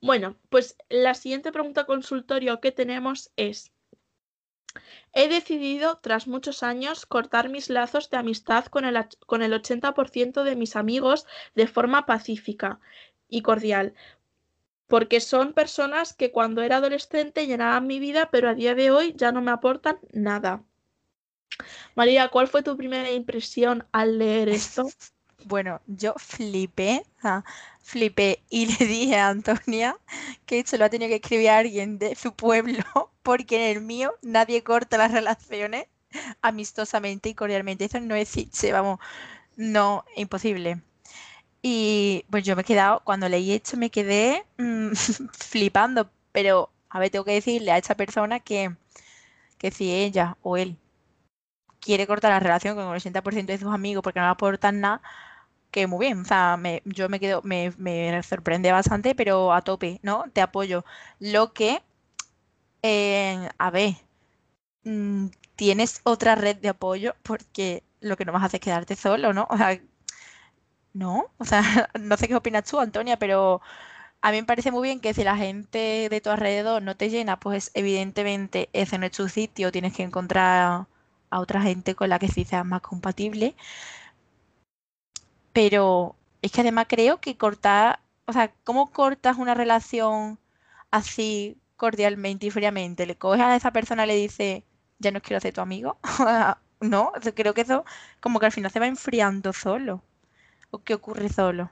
[0.00, 3.72] Bueno, pues la siguiente pregunta consultorio que tenemos es,
[5.12, 8.96] he decidido, tras muchos años, cortar mis lazos de amistad con el,
[9.26, 12.80] con el 80% de mis amigos de forma pacífica
[13.28, 13.94] y cordial,
[14.86, 19.14] porque son personas que cuando era adolescente llenaban mi vida, pero a día de hoy
[19.16, 20.64] ya no me aportan nada.
[21.94, 24.86] María, ¿cuál fue tu primera impresión al leer esto?
[25.44, 27.04] Bueno, yo flipé,
[27.82, 29.96] flipé y le dije a Antonia
[30.46, 32.82] que esto lo ha tenido que escribir alguien de su pueblo,
[33.22, 35.86] porque en el mío nadie corta las relaciones
[36.42, 37.84] amistosamente y cordialmente.
[37.84, 38.98] Eso no existe, vamos,
[39.56, 40.82] no, imposible.
[41.62, 44.92] Y pues yo me he quedado, cuando leí esto me quedé mm,
[45.32, 48.74] flipando, pero a ver, tengo que decirle a esta persona que,
[49.58, 50.76] que si ella o él
[51.80, 55.02] quiere cortar la relación con el 80% de sus amigos porque no le aportan nada,
[55.70, 59.62] que muy bien, o sea, me, yo me quedo, me, me, sorprende bastante, pero a
[59.62, 60.24] tope, ¿no?
[60.32, 60.84] Te apoyo.
[61.20, 61.82] Lo que,
[62.82, 63.94] eh, a ver,
[64.84, 68.96] mm, tienes otra red de apoyo porque lo que no vas a hacer es quedarte
[68.96, 69.46] solo, ¿no?
[69.50, 69.80] O sea,
[70.92, 71.62] no, o sea,
[72.00, 73.60] no sé qué opinas tú, Antonia, pero
[74.22, 77.10] a mí me parece muy bien que si la gente de tu alrededor no te
[77.10, 80.86] llena, pues evidentemente ese no es tu sitio, tienes que encontrar
[81.30, 83.56] a otra gente con la que sí seas más compatible.
[85.52, 90.38] Pero es que además creo que cortar, o sea, ¿cómo cortas una relación
[90.90, 93.06] así cordialmente y fríamente?
[93.06, 94.62] ¿Le coges a esa persona y le dices,
[94.98, 95.98] ya no quiero ser tu amigo?
[96.80, 97.84] no, creo que eso
[98.20, 100.02] como que al final se va enfriando solo.
[100.70, 101.70] ¿O qué ocurre solo?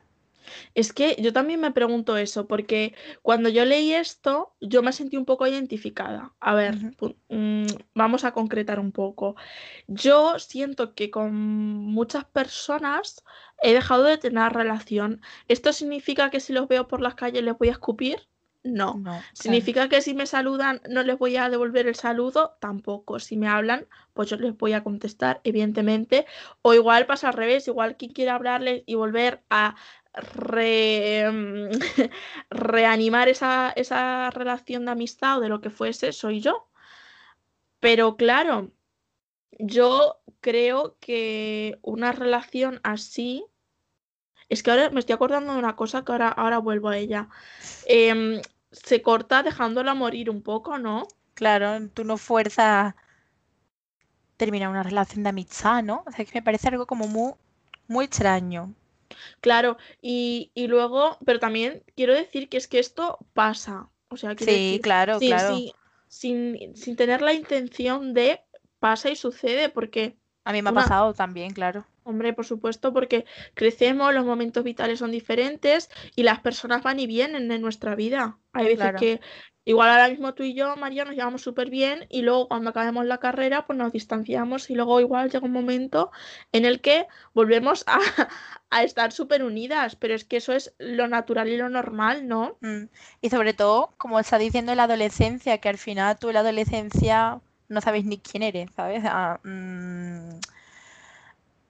[0.74, 5.16] Es que yo también me pregunto eso, porque cuando yo leí esto, yo me sentí
[5.16, 6.34] un poco identificada.
[6.40, 6.76] A ver,
[7.28, 9.36] mm, vamos a concretar un poco.
[9.86, 13.24] Yo siento que con muchas personas
[13.62, 15.20] he dejado de tener relación.
[15.48, 18.28] ¿Esto significa que si los veo por las calles les voy a escupir?
[18.64, 19.02] No.
[19.34, 22.56] ¿Significa que si me saludan no les voy a devolver el saludo?
[22.60, 23.18] Tampoco.
[23.18, 26.26] Si me hablan, pues yo les voy a contestar, evidentemente.
[26.62, 29.76] O igual pasa al revés, igual quien quiera hablarles y volver a
[32.50, 36.68] reanimar esa, esa relación de amistad o de lo que fuese, soy yo.
[37.80, 38.72] Pero claro,
[39.58, 43.44] yo creo que una relación así.
[44.48, 47.28] Es que ahora me estoy acordando de una cosa que ahora, ahora vuelvo a ella.
[47.86, 48.40] Em,
[48.72, 51.06] se corta dejándola morir un poco, ¿no?
[51.34, 52.94] Claro, tú no fuerzas
[54.36, 56.04] terminar una relación de amistad, ¿no?
[56.06, 57.32] O sea, que me parece algo como muy,
[57.88, 58.74] muy extraño.
[59.40, 63.88] Claro, y, y luego, pero también quiero decir que es que esto pasa.
[64.10, 65.60] O sea, sí, claro, claro.
[66.08, 68.40] sin, sin tener la intención de
[68.78, 71.84] pasa y sucede, porque a mí me ha pasado también, claro.
[72.08, 77.06] Hombre, por supuesto, porque crecemos, los momentos vitales son diferentes y las personas van y
[77.06, 78.38] vienen en nuestra vida.
[78.54, 78.98] Hay veces Claro.
[78.98, 79.20] que
[79.66, 83.04] igual ahora mismo tú y yo, María, nos llevamos súper bien y luego cuando acabemos
[83.04, 86.10] la carrera, pues nos distanciamos y luego igual llega un momento
[86.52, 87.98] en el que volvemos a,
[88.70, 92.56] a estar súper unidas, pero es que eso es lo natural y lo normal, ¿no?
[92.62, 92.84] Mm.
[93.20, 96.40] Y sobre todo, como está diciendo en la adolescencia, que al final tú en la
[96.40, 99.02] adolescencia no sabes ni quién eres, ¿sabes?
[99.04, 100.38] Ah, mm,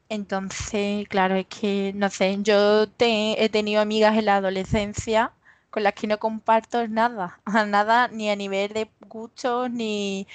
[0.09, 5.32] Entonces, claro, es que, no sé, yo te- he tenido amigas en la adolescencia
[5.70, 10.26] con las que no comparto nada, nada ni a nivel de gustos, ni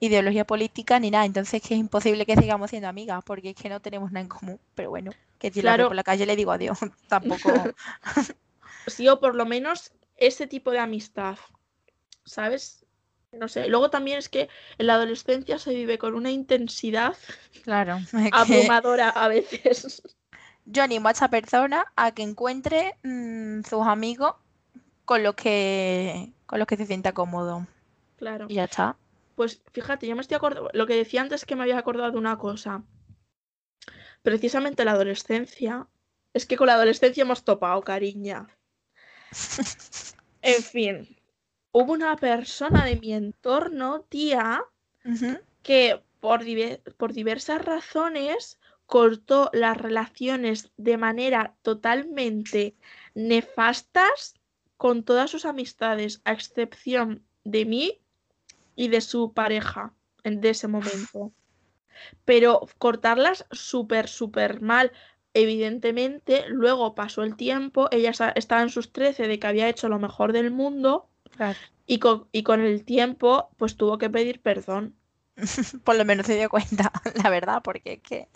[0.00, 1.24] ideología política, ni nada.
[1.26, 4.28] Entonces, que es imposible que sigamos siendo amigas, porque es que no tenemos nada en
[4.28, 4.60] común.
[4.76, 5.86] Pero bueno, que si la veo Claro.
[5.86, 7.72] por la calle le digo adiós, tampoco.
[8.86, 11.36] Sí, o por lo menos ese tipo de amistad,
[12.24, 12.81] ¿sabes?
[13.32, 13.68] No sé.
[13.68, 17.16] Luego también es que en la adolescencia se vive con una intensidad
[17.64, 20.02] Claro, es que abrumadora a veces.
[20.66, 24.34] yo animo a esta persona a que encuentre mm, sus amigos
[25.04, 27.66] con los que, con los que se sienta cómodo.
[28.16, 28.46] Claro.
[28.48, 28.96] Y ya está.
[29.34, 32.18] Pues fíjate, yo me estoy acordando, lo que decía antes que me había acordado de
[32.18, 32.82] una cosa.
[34.22, 35.88] Precisamente la adolescencia.
[36.34, 38.46] Es que con la adolescencia hemos topado, cariña.
[40.44, 41.16] En fin,
[41.72, 44.64] hubo una persona de mi entorno, tía,
[45.62, 52.76] que por, diver- por diversas razones cortó las relaciones de manera totalmente
[53.14, 54.34] nefastas
[54.76, 58.00] con todas sus amistades, a excepción de mí
[58.76, 59.94] y de su pareja
[60.24, 61.32] en de ese momento.
[62.24, 64.92] Pero cortarlas súper, súper mal.
[65.34, 69.98] Evidentemente, luego pasó el tiempo, ella estaba en sus 13 de que había hecho lo
[69.98, 71.58] mejor del mundo Claro.
[71.86, 74.96] y con, y con el tiempo, pues tuvo que pedir perdón.
[75.84, 78.28] Por lo menos se dio cuenta, la verdad, porque es que.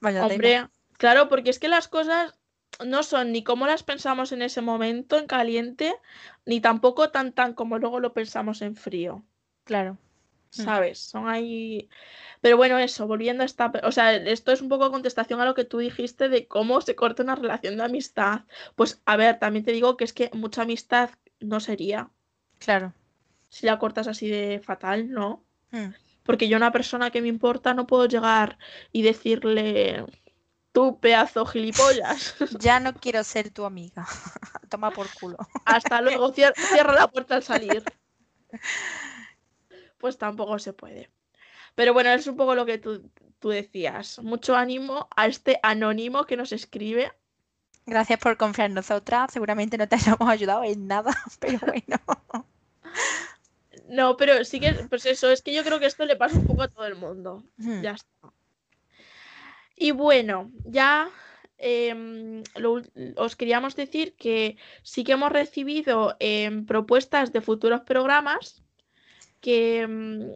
[0.00, 0.26] Vaya.
[0.26, 0.68] Hombre,
[0.98, 2.34] claro, porque es que las cosas
[2.84, 5.94] no son ni como las pensamos en ese momento en caliente,
[6.44, 9.24] ni tampoco tan tan como luego lo pensamos en frío,
[9.64, 9.98] Claro.
[10.56, 10.62] Mm.
[10.62, 10.98] ¿sabes?
[10.98, 11.88] Son ahí.
[12.40, 13.72] Pero bueno, eso, volviendo a esta.
[13.84, 16.94] O sea, esto es un poco contestación a lo que tú dijiste de cómo se
[16.94, 18.42] corta una relación de amistad.
[18.76, 21.10] Pues a ver, también te digo que es que mucha amistad
[21.44, 22.10] no sería
[22.58, 22.92] Claro.
[23.48, 25.44] si la cortas así de fatal, ¿no?
[25.70, 25.90] Mm.
[26.24, 28.58] Porque yo, una persona que me importa, no puedo llegar
[28.92, 30.04] y decirle,
[30.72, 32.34] tú pedazo gilipollas.
[32.60, 34.06] Ya no quiero ser tu amiga.
[34.70, 35.36] Toma por culo.
[35.64, 37.84] Hasta luego, cier- cierra la puerta al salir.
[39.98, 41.10] Pues tampoco se puede.
[41.74, 44.18] Pero bueno, es un poco lo que tú, tú decías.
[44.20, 47.10] Mucho ánimo a este anónimo que nos escribe.
[47.86, 49.32] Gracias por confiar en nosotras.
[49.32, 51.98] Seguramente no te hayamos ayudado en nada, pero bueno.
[53.88, 56.46] No, pero sí que, pues eso, es que yo creo que esto le pasa un
[56.46, 57.42] poco a todo el mundo.
[57.58, 58.08] Ya está.
[59.76, 61.10] Y bueno, ya
[61.58, 62.82] em, lo
[63.16, 68.62] os queríamos decir que sí que hemos recibido em, propuestas de futuros programas
[69.40, 70.30] que, em,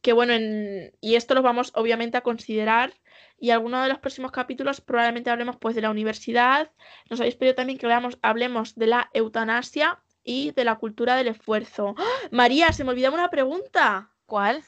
[0.00, 2.94] que bueno, en- y esto lo vamos obviamente a considerar.
[3.40, 6.70] Y algunos de los próximos capítulos probablemente hablemos pues de la universidad.
[7.08, 11.28] Nos habéis pedido también que hablamos, hablemos de la eutanasia y de la cultura del
[11.28, 11.94] esfuerzo.
[11.96, 12.04] ¡Ah!
[12.30, 14.10] María, se me olvidaba una pregunta.
[14.26, 14.62] ¿Cuál?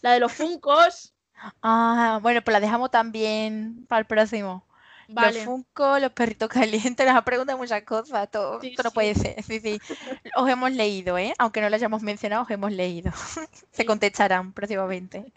[0.00, 1.14] La de los funcos.
[1.62, 4.66] Ah, bueno, pues la dejamos también para el próximo.
[5.08, 5.44] Los Vale.
[5.44, 8.30] Funko, los perritos calientes, nos ha preguntado muchas cosas.
[8.30, 8.82] Todo, Sí, sí.
[8.94, 9.42] puede ser.
[9.42, 9.78] Sí, sí.
[10.36, 11.34] Os hemos leído, ¿eh?
[11.38, 13.12] Aunque no lo hayamos mencionado, os hemos leído.
[13.70, 15.32] Se contestarán próximamente.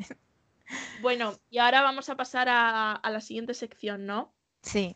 [1.01, 4.34] Bueno, y ahora vamos a pasar a, la siguiente sección, ¿no?
[4.61, 4.95] Sí.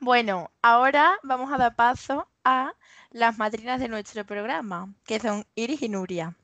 [0.00, 2.74] Bueno, ahora vamos a dar paso a
[3.10, 6.36] las madrinas de nuestro programa, que son Iris y Nuria.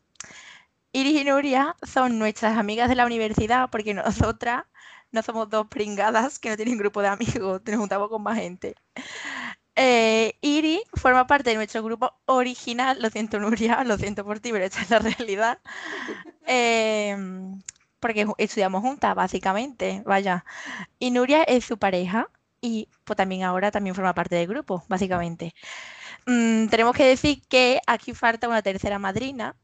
[0.93, 4.65] Iris y Nuria son nuestras amigas de la universidad, porque nosotras
[5.13, 8.77] no somos dos pringadas que no tienen grupo de amigos, nos juntamos con más gente.
[9.83, 14.53] Eh, Iris forma parte de nuestro grupo original, lo siento Nuria, lo siento por ti,
[14.53, 15.59] pero esta es la realidad.
[16.45, 17.63] Em,
[17.99, 20.45] porque estudiamos juntas, básicamente, vaya.
[20.99, 22.29] Y Nuria es su pareja
[22.61, 25.55] y pues también ahora también forma parte del grupo, básicamente.
[26.27, 29.57] Mm, tenemos que decir que aquí falta una tercera madrina,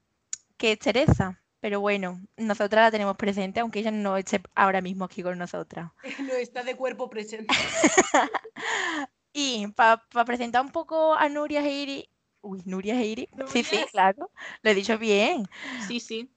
[0.57, 1.43] que es Teresa.
[1.61, 5.91] Pero bueno, nosotras la tenemos presente, aunque ella no esté ahora mismo aquí con nosotras.
[6.21, 7.53] No está de cuerpo presente.
[9.39, 12.05] Y para presentar un poco a Nuria e Iris.
[12.41, 13.29] Uy, Nuria e Iris.
[13.53, 14.31] Sí, sí, claro.
[14.63, 15.47] Lo he dicho bien.
[15.87, 16.31] Sí, sí.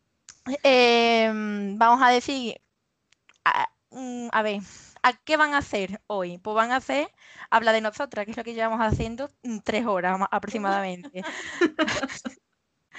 [0.64, 2.60] Em, vamos a decir,
[3.46, 4.62] a, mm, a ver,
[5.04, 6.40] ¿a qué van a hacer hoy?
[6.40, 7.10] Pues van a hacer,
[7.50, 11.24] habla de nosotras, que es lo que llevamos haciendo mm, tres horas ma- aproximadamente.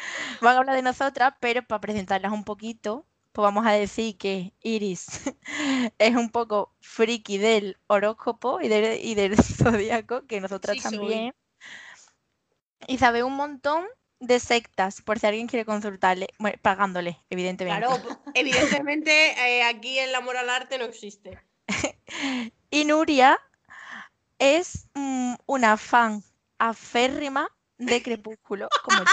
[0.40, 4.52] Van a hablar de nosotras, pero para presentarlas un poquito, pues vamos a decir que
[4.62, 5.06] Iris
[5.98, 10.98] es un poco friki del horóscopo y del, y del zodiaco, que nosotras Sí, soy.
[10.98, 11.34] también.
[12.86, 13.84] Y sabe un montón
[14.20, 17.86] de sectas, por si alguien quiere consultarle, bueno, pagándole, evidentemente.
[17.86, 18.02] Claro,
[18.34, 21.38] evidentemente eh, aquí el amor al arte no existe.
[22.70, 23.38] Y Nuria
[24.38, 26.22] es mm, una fan
[26.58, 27.48] aférrima
[27.78, 29.12] de Crepúsculo, como yo.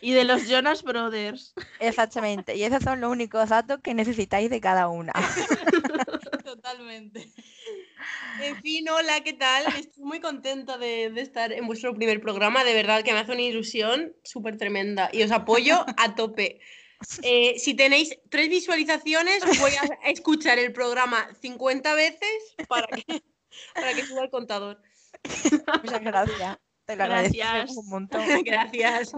[0.00, 1.54] Y de los Jonas Brothers.
[1.80, 2.56] Exactamente.
[2.56, 5.12] Y esos son los únicos datos que necesitáis de cada una.
[6.44, 7.32] Totalmente.
[8.40, 9.66] En fin, hola, ¿qué tal?
[9.78, 12.64] Estoy muy contenta de, de estar en vuestro primer programa.
[12.64, 16.60] De verdad que me hace una ilusión súper tremenda y os apoyo a tope.
[17.22, 23.22] Eh, si tenéis tres visualizaciones, voy a escuchar el programa 50 veces para que,
[23.74, 24.80] para que suba el contador.
[25.82, 26.58] Muchas gracias.
[26.86, 27.46] Te lo Gracias.
[27.46, 28.22] agradecemos un montón.
[28.44, 29.12] Gracias.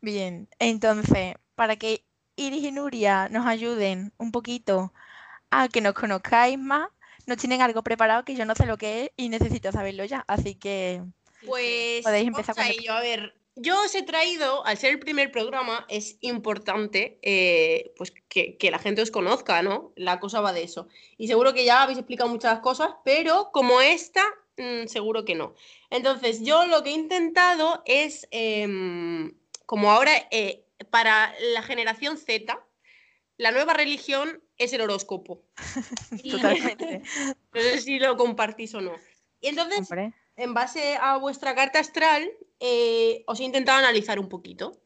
[0.00, 2.04] Bien, entonces, para que
[2.36, 4.92] Iris y Nuria nos ayuden un poquito
[5.50, 6.88] a que nos conozcáis más,
[7.26, 10.24] nos tienen algo preparado que yo no sé lo que es y necesito saberlo ya.
[10.28, 11.02] Así que
[11.44, 12.92] Pues Podéis empezar vamos a con el- ello.
[12.92, 18.12] A ver, yo os he traído, al ser el primer programa, es importante eh, pues
[18.28, 19.92] que, que la gente os conozca, ¿no?
[19.96, 20.86] La cosa va de eso.
[21.16, 24.22] Y seguro que ya habéis explicado muchas cosas, pero como esta,
[24.58, 25.54] mm, seguro que no.
[25.90, 29.34] Entonces, yo lo que he intentado es, em,
[29.66, 32.58] como ahora, eh, para la generación Z,
[33.36, 35.44] la nueva religión es el horóscopo.
[36.30, 37.02] Totalmente.
[37.54, 38.96] no sé si lo compartís o no.
[39.40, 42.28] Y entonces, Hombre, en base a vuestra carta astral,
[42.60, 44.80] eh, os he intentado analizar un poquito.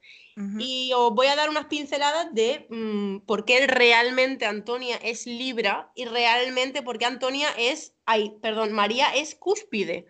[0.59, 5.91] Y os voy a dar unas pinceladas de mm, por qué realmente Antonia es Libra
[5.95, 7.95] y realmente por qué Antonia es.
[8.07, 10.07] Ay, perdón, María es cúspide.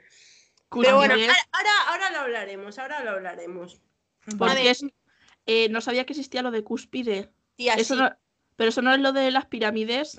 [0.70, 1.32] Pero bueno, Cúspide.
[1.32, 3.80] ahora, ahora, ahora lo hablaremos, ahora lo hablaremos.
[4.26, 4.54] vale.
[4.54, 4.84] Porque es-
[5.46, 7.30] eh, no sabía que existía lo de cúspide.
[7.56, 8.10] Tía, Eso sí, no-
[8.56, 10.16] pero eso no es lo de las pirámides.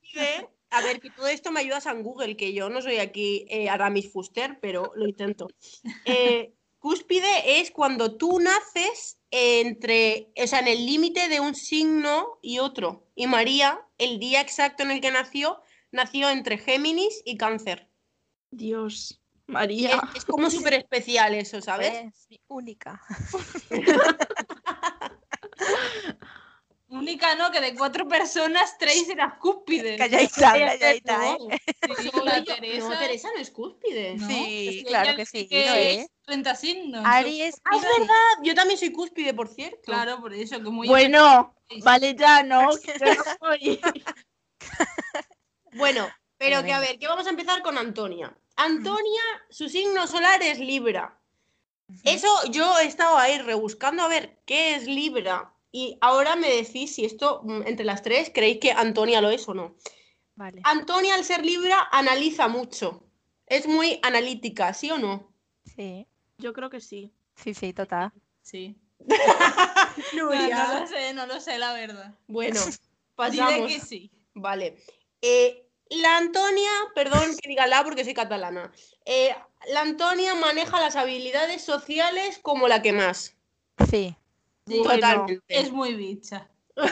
[0.00, 3.44] cúspide- A ver, que todo esto me ayuda San Google, que yo no soy aquí
[3.50, 5.48] eh, Aramis Fuster, pero lo intento.
[6.06, 12.40] Eh, cúspide es cuando tú naces entre, o sea, en el límite de un signo
[12.42, 13.06] y otro.
[13.14, 17.88] Y María, el día exacto en el que nació, nació entre Géminis y Cáncer.
[18.50, 19.90] Dios, María.
[19.90, 21.94] es, es como súper especial eso, ¿sabes?
[21.94, 23.00] Es mi única.
[26.92, 27.50] Única, ¿no?
[27.50, 29.96] Que de cuatro personas, tres eran cúspides.
[29.96, 31.38] Calladita, calladita, ¿eh?
[31.98, 32.88] Sí, la Teresa.
[32.90, 34.16] No, Teresa no es cúspide.
[34.16, 34.28] ¿no?
[34.28, 36.10] Sí, Es que claro que sí, que es es.
[36.26, 37.02] 30 signos.
[37.06, 39.80] Aries, Ah, es verdad, yo también soy cúspide, por cierto.
[39.84, 42.68] Claro, por eso, que muy Bueno, vale ya, ¿no?
[43.40, 43.48] No.
[45.74, 46.06] Bueno,
[46.36, 48.36] pero que a ver, que vamos a empezar con Antonia.
[48.56, 51.18] Antonia, su signo solar es Libra.
[52.04, 55.54] Eso yo he estado ahí rebuscando a ver qué es Libra.
[55.72, 59.48] Y ahora me decís si esto, mm, entre las tres, creéis que Antonia lo es
[59.48, 59.74] o no.
[60.36, 60.60] Vale.
[60.64, 63.02] Antonia, al ser Libra, analiza mucho.
[63.46, 65.32] Es muy analítica, ¿sí o no?
[65.64, 66.06] Sí,
[66.38, 67.12] Yo creo que sí.
[67.36, 68.12] sí, sí, total.
[68.42, 68.76] Sí.
[70.14, 72.14] No, lo sé, no lo sé, la verdad.
[72.26, 72.58] Bueno,
[73.14, 73.68] pasamos.
[73.68, 74.10] que sí.
[74.34, 74.76] Vale.
[75.20, 78.72] Eh, la Antonia, perdón que diga la porque soy catalana.
[79.04, 79.34] Eh,
[79.70, 83.36] la Antonia maneja las habilidades sociales como la que más.
[83.90, 84.16] Sí,
[84.72, 85.42] Sí, Totalmente.
[85.48, 86.48] Es muy bicha.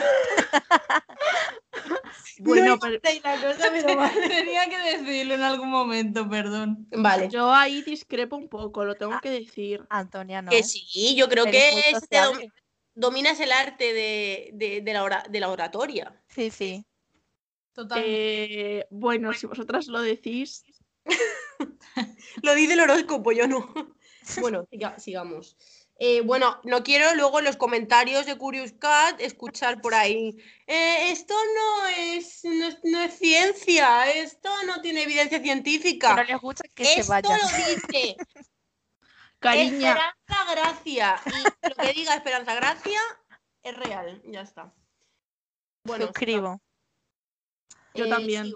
[2.39, 4.27] Bueno, No pero entendéis la cosa, pero vale.
[4.27, 6.87] Tenía que decirlo en algún momento, perdón.
[6.91, 7.29] Vale.
[7.29, 9.85] yo ahí discrepo un poco, lo tengo que decir.
[9.89, 10.49] Antonia no.
[10.49, 11.71] Que sí, yo creo que
[12.09, 12.51] dom-
[12.95, 16.19] dominas el arte de, de- de la, ora- de la oratoria.
[16.29, 16.83] Sí, sí.
[17.73, 18.79] Totalmente.
[18.79, 20.63] Eh, bueno, si vosotras lo decís,
[22.43, 23.71] Lo dice el horóscopo, yo no.
[24.39, 25.57] Bueno, siga- sigamos.
[26.03, 30.35] Eh, bueno, no quiero luego en los comentarios de Curious Cat escuchar por ahí.
[30.65, 36.15] "Eh, esto no es, no, es, no es ciencia, esto no tiene evidencia científica.
[36.15, 37.39] no les gusta, que se esto vayan.
[37.39, 38.15] lo dice
[39.39, 41.21] cariña, Esperanza Gracia.
[41.27, 42.99] Y lo que diga Esperanza Gracia
[43.61, 44.23] es real.
[44.25, 44.73] Ya está.
[45.83, 46.59] Bueno, Suscribo.
[47.93, 48.51] Yo también.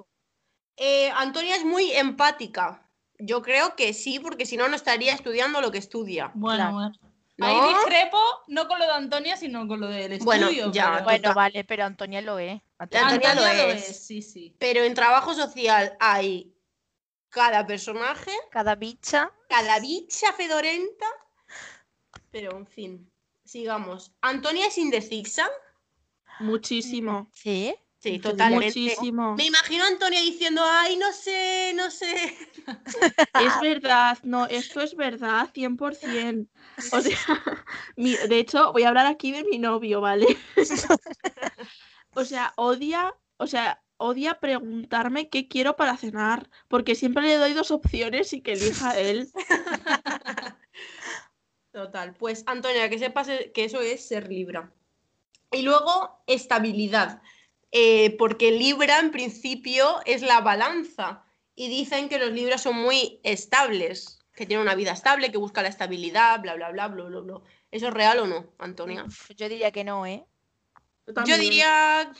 [0.78, 2.90] Eh, Antonia es muy empática.
[3.20, 6.32] Yo creo que sí, porque si no, no estaría estudiando lo que estudia.
[6.34, 6.74] Bueno, claro.
[6.74, 7.05] bueno.
[7.38, 7.46] ¿No?
[7.48, 8.18] Ahí discrepo,
[8.48, 10.26] no con lo de Antonia, sino con lo del estudio.
[10.26, 12.62] Bueno, ya, pero- Bueno, vale, pero Antonia lo es.
[12.78, 13.34] Antonia Antonia-
[13.66, 14.06] lo es.
[14.06, 14.56] Sí, sí.
[14.60, 16.54] Pero en trabajo social hay
[17.30, 19.32] cada personaje, Cada bicha.
[19.50, 21.06] cada bicha fedorenta.
[22.32, 23.12] Pero en fin,
[23.44, 24.12] sigamos.
[24.22, 25.50] Antonia es indecisa.
[26.40, 27.30] muchísimo.
[27.34, 27.74] Sí.
[28.06, 28.68] Sí, totalmente.
[28.68, 29.36] Muchísimo.
[29.36, 32.38] Me imagino a Antonia diciendo, ay, no sé, no sé.
[33.34, 36.48] Es verdad, no, esto es verdad, 100%.
[36.92, 37.18] O sea,
[37.96, 40.28] mi- de hecho, voy a hablar aquí de mi novio, ¿vale?
[42.18, 47.54] O sea, odia, o sea, odia preguntarme qué quiero para cenar, porque siempre le doy
[47.54, 49.30] dos opciones y que elija él.
[51.72, 52.14] Total.
[52.14, 54.72] Pues, Antonia, que sepas que eso es ser Libra.
[55.52, 57.22] Y luego, estabilidad.
[57.78, 61.26] Eh, porque Libra, en principio, es la balanza.
[61.56, 65.64] Y dicen que los Libras son muy estables, que tienen una vida estable, que buscan
[65.64, 67.42] la estabilidad, bla, bla, bla, bla, bla, bla.
[67.72, 69.04] ¿Eso es real o no, Antonia?
[69.04, 70.26] Uf, Yo diría que no, ¿eh?
[71.06, 72.14] Yo Yo diría.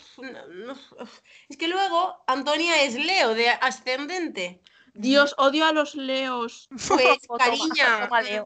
[1.48, 4.62] es que luego Antonia es Leo, de ascendente.
[4.94, 6.68] Dios, odio a los leos.
[6.90, 8.46] Pues, Toma, cariña, toma, Leo.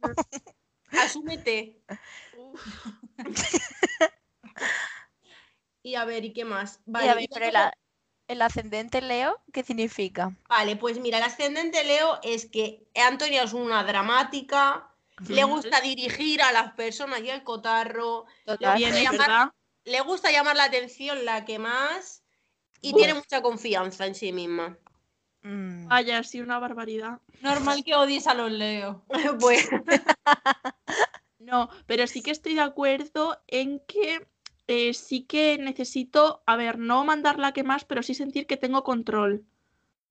[0.92, 1.82] asúmete.
[5.90, 6.80] y a ver, ¿y qué más?
[6.86, 7.72] Y Vale, a ver, y pero luego-
[8.28, 10.32] el, ascendente Leo, ¿qué significa?
[10.48, 14.88] vale, pues mira, el ascendente Leo es que Antonia es una dramática,
[15.28, 18.80] le gusta dirigir a las personas y al cotarro, Total.
[18.80, 19.52] Llamar-
[19.84, 22.24] le gusta llamar la atención la que más
[22.82, 24.78] y tiene mucha confianza en sí misma.
[25.42, 27.20] Mm, Vaya, sí, una barbaridad.
[27.42, 29.04] Normal que odies a los Leo.
[29.40, 29.68] pues
[31.40, 34.28] No, pero sí que estoy de acuerdo en que
[34.70, 38.56] eh, sí que necesito, a ver, no mandar la que más, pero sí sentir que
[38.56, 39.44] tengo control.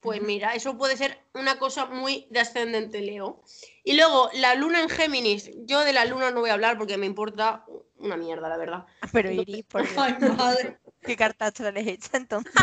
[0.00, 3.40] Pues mira, eso puede ser una cosa muy de ascendente Leo.
[3.84, 5.52] Y luego, la luna en Géminis.
[5.64, 7.64] Yo de la luna no voy a hablar porque me importa
[7.98, 8.86] una mierda, la verdad.
[9.12, 10.78] Pero Iris, por Dios, Ay, madre.
[11.02, 12.52] ¿qué cartacho les echa entonces?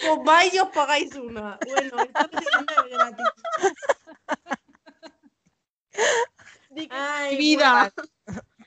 [0.00, 1.58] Pues vais y os pagáis una.
[1.66, 3.26] Bueno, esto es gratis.
[6.90, 7.92] Ay, Vida.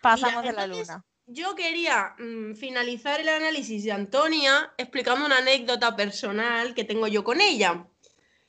[0.01, 1.05] Pasamos Mira, de la luna.
[1.27, 7.23] Yo quería mm, finalizar el análisis de Antonia explicando una anécdota personal que tengo yo
[7.23, 7.85] con ella.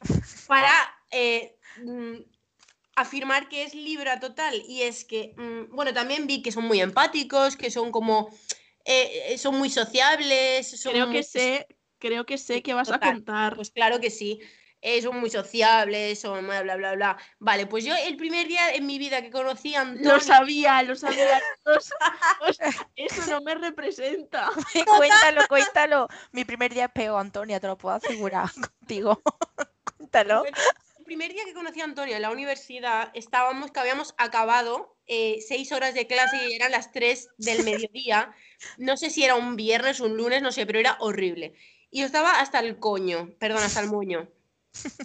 [0.49, 0.73] Para
[1.11, 2.15] eh, mm,
[2.97, 4.63] afirmar que es Libra total.
[4.67, 8.31] Y es que, mm, bueno, también vi que son muy empáticos, que son como.
[8.85, 10.81] eh, eh, son muy sociables.
[10.81, 11.67] son Creo muy- que sé,
[11.99, 13.55] creo que sé que vas a contar.
[13.55, 14.41] Pues claro que sí.
[14.85, 17.17] Eh, son muy sociables, son bla, bla, bla, bla.
[17.39, 20.15] Vale, pues yo el primer día en mi vida que conocí a Antonia.
[20.15, 21.41] Lo sabía, lo sabía.
[21.65, 21.97] Lo sea,
[22.97, 24.51] eso no me representa.
[24.99, 26.09] cuéntalo, cuéntalo.
[26.33, 29.23] Mi primer día es peor, Antonia, te lo puedo asegurar contigo.
[29.97, 30.45] cuéntalo.
[30.99, 35.39] El primer día que conocí a Antonio en la universidad estábamos que habíamos acabado eh,
[35.47, 38.35] seis horas de clase y eran las tres del mediodía.
[38.79, 41.55] No sé si era un viernes un lunes, no sé, pero era horrible.
[41.93, 44.29] Y yo estaba hasta el coño, perdón, hasta el moño.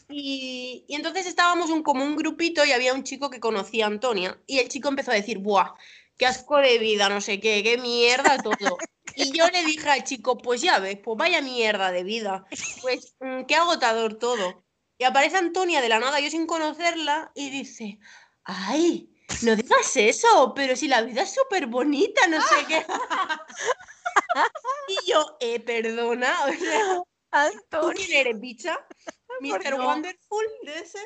[0.10, 3.90] Y, y entonces estábamos un, como un grupito y había un chico que conocía a
[3.90, 5.74] Antonia y el chico empezó a decir, ¡buah!
[6.18, 7.10] ¡Qué asco de vida!
[7.10, 8.78] No sé qué, qué mierda todo.
[9.16, 12.46] Y yo le dije al chico, pues ya ves, pues vaya mierda de vida.
[12.82, 14.64] Pues mm, qué agotador todo.
[15.00, 18.00] Y aparece Antonia de la nada, yo sin conocerla, y dice,
[18.44, 19.12] ¡ay!
[19.42, 22.86] No digas eso, pero si la vida es súper bonita, no sé qué.
[24.88, 28.78] y yo, eh, perdona, o sea, ¿tú Antonio, quién eres, bicha?
[29.42, 29.78] ¿Mr.
[29.78, 29.86] no.
[29.86, 31.00] Wonderful de ese?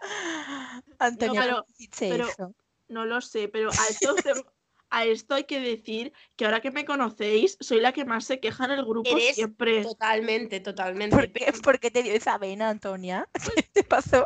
[0.98, 2.54] Antonio, pero- ¿cómo hiciste pero-?
[2.88, 4.32] No lo sé, pero a esto, te-
[4.90, 8.38] a esto hay que decir que ahora que me conocéis, soy la que más se
[8.38, 9.82] queja en el grupo Eres siempre.
[9.82, 11.16] Totalmente, totalmente.
[11.16, 13.28] ¿Por qué, por qué te dio esa vena, Antonia?
[13.56, 14.24] ¿Qué te pasó?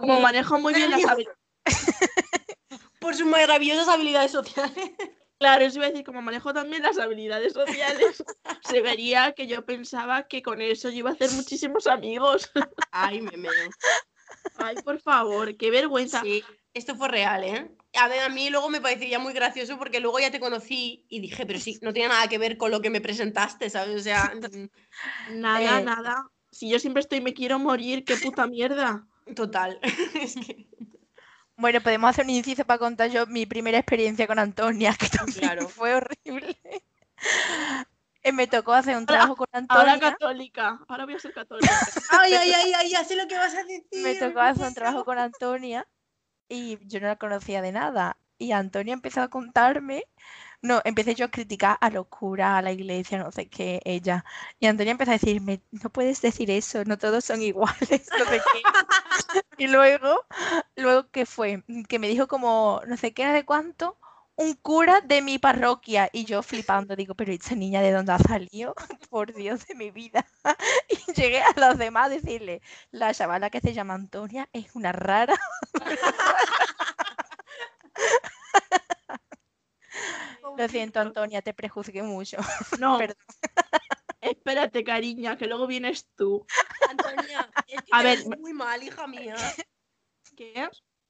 [0.00, 1.38] Como manejo muy bien las habilidades.
[2.98, 4.90] Por sus maravillosas habilidades sociales.
[5.40, 8.22] Claro, eso iba a decir, como manejo también las habilidades sociales,
[8.62, 12.50] se vería que yo pensaba que con eso yo iba a hacer muchísimos amigos.
[12.90, 13.50] Ay, me meo.
[14.58, 16.20] Ay, por favor, qué vergüenza.
[16.20, 16.44] Sí,
[16.74, 17.70] esto fue real, ¿eh?
[17.94, 21.20] A ver, a mí luego me parecería muy gracioso porque luego ya te conocí y
[21.20, 23.96] dije, pero sí, no tiene nada que ver con lo que me presentaste, ¿sabes?
[23.98, 25.84] O sea, mm, Nada, Eh.
[25.84, 26.30] nada.
[26.52, 29.06] Si yo siempre estoy, me quiero morir, qué puta mierda.
[29.34, 29.80] total.
[30.20, 30.66] Es que,
[31.60, 35.40] Bueno, podemos hacer un inciso para contar yo mi primera experiencia con Antonia, que también
[35.40, 35.68] Claro.
[35.68, 36.58] fue horrible.
[38.22, 40.12] Eh, Me tocó hacer un Ahora- trabajo con Ahora Antonia.
[40.12, 41.68] católica, ahora voy a ser católica.
[42.10, 43.84] ay, ay, ay, ay, ya sé lo que vas a decir.
[44.02, 45.86] me tocó hacer un trabajo con Antonia
[46.48, 48.16] y yo no la conocía de nada.
[48.38, 50.04] Y Antonia empezó a contarme,
[50.62, 54.24] no, empecé yo a criticar a los curas, a la iglesia, no sé qué, ella.
[54.58, 58.08] Y Antonia empezó a decirme, no puedes decir eso, no todos son iguales.
[59.56, 60.26] Y luego,
[60.76, 61.62] luego ¿qué fue?
[61.88, 63.98] Que me dijo como, no sé qué, no sé cuánto,
[64.36, 66.08] un cura de mi parroquia.
[66.12, 68.74] Y yo flipando, digo, pero esta niña de dónde ha salido?
[69.10, 70.26] Por Dios de mi vida.
[70.88, 74.92] Y llegué a los demás a decirle, la chavala que se llama Antonia es una
[74.92, 75.36] rara.
[80.56, 82.36] Lo siento, Antonia, te prejuzgué mucho.
[82.80, 83.16] No, Perdón.
[84.20, 86.46] espérate, cariña, que luego vienes tú.
[86.88, 89.36] Antonia, es que A te ver, vendes muy mal, hija mía.
[90.36, 90.68] ¿Qué?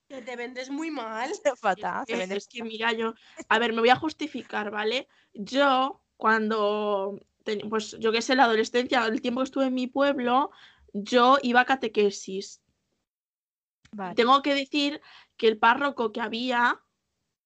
[0.08, 1.30] Que te vendes muy mal.
[1.60, 2.04] Fatal.
[2.06, 3.14] Es, vende es que mira, yo.
[3.48, 5.08] A ver, me voy a justificar, ¿vale?
[5.34, 7.18] Yo, cuando.
[7.44, 10.50] ten- Pues yo qué sé, la adolescencia, el tiempo que estuve en mi pueblo,
[10.92, 12.60] yo iba a catequesis.
[13.92, 14.14] Vale.
[14.14, 15.00] Tengo que decir
[15.36, 16.80] que el párroco que había,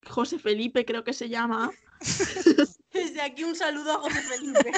[0.08, 1.70] José Felipe creo que se llama,
[2.92, 4.72] Desde aquí un saludo a José Felipe.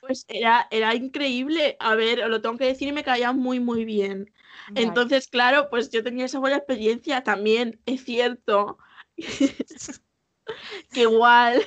[0.00, 1.76] pues era, era increíble.
[1.80, 4.32] A ver, os lo tengo que decir y me caía muy, muy bien.
[4.68, 4.82] vale.
[4.82, 7.22] Entonces, claro, pues yo tenía esa buena experiencia.
[7.22, 8.78] También es cierto
[10.92, 11.62] que igual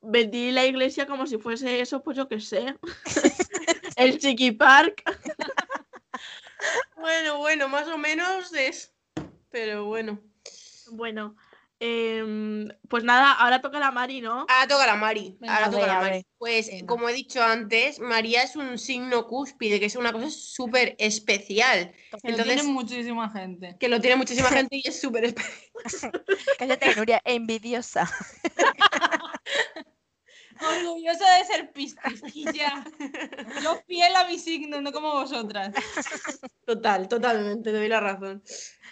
[0.00, 2.74] vendí la iglesia como si fuese eso, pues yo qué sé.
[3.96, 5.02] El Chiqui Park.
[6.96, 8.92] Bueno, bueno, más o menos es.
[9.50, 10.20] Pero bueno.
[10.90, 11.36] Bueno,
[11.80, 14.46] em, pues nada, ahora toca la Mari, ¿no?
[14.48, 15.36] Ahora toca la Mari.
[15.40, 16.26] Venga, ahora toca la Mari.
[16.38, 16.86] Pues, Venga.
[16.86, 21.92] como he dicho antes, María es un signo cúspide, que es una cosa súper especial.
[22.22, 23.76] Que lo tiene muchísima gente.
[23.78, 26.12] Que lo tiene muchísima gente y es súper especial.
[26.58, 28.10] Cállate, Nuria, envidiosa.
[30.60, 32.22] Orgullosa de ser Piscis.
[32.34, 32.84] Y ya.
[33.62, 35.72] Yo fiel a mi signo, no como vosotras.
[36.64, 38.42] Total, totalmente, te doy la razón.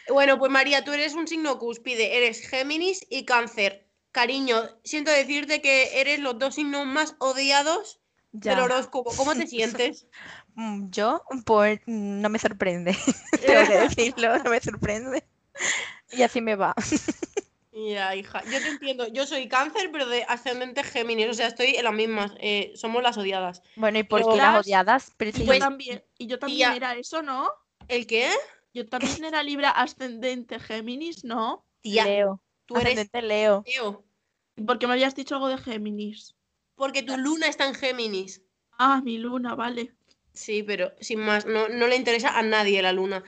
[0.09, 3.87] Bueno, pues María, tú eres un signo cúspide, eres Géminis y Cáncer.
[4.13, 8.01] Cariño, siento decirte que eres los dos signos más odiados
[8.33, 8.65] del Ya.
[8.65, 9.13] horóscopo.
[9.17, 10.07] ¿Cómo te sientes?
[10.55, 12.97] Mm, Yo, pues, no me sorprende.
[13.47, 15.25] Tengo que decirlo, no me sorprende.
[16.13, 16.75] Y así me va.
[17.75, 19.09] Ya, hija, yo te entiendo.
[19.09, 22.33] Yo soy Cáncer, pero de ascendente Géminis, o sea, estoy en las mismas.
[22.39, 23.63] eh, somos las odiadas.
[23.75, 25.13] Bueno, ¿y por Pero qué las odiadas?
[25.17, 27.51] Pero Y si yo yo- también, y yo también tía- era eso, ¿no?
[27.89, 28.31] ¿El qué?
[28.73, 31.67] Yo también era Libra ascendente Géminis, ¿no?
[31.81, 32.41] Tía, Leo.
[32.67, 33.65] tú eres Ascendente Leo.
[33.67, 34.05] Leo.
[34.57, 36.37] ¿Y por qué me habías dicho algo de Géminis?
[36.77, 38.43] Porque tu luna está en Géminis.
[38.79, 39.95] Ah, mi luna, vale.
[40.33, 43.23] Sí, pero sin más, no, no le interesa a nadie la luna.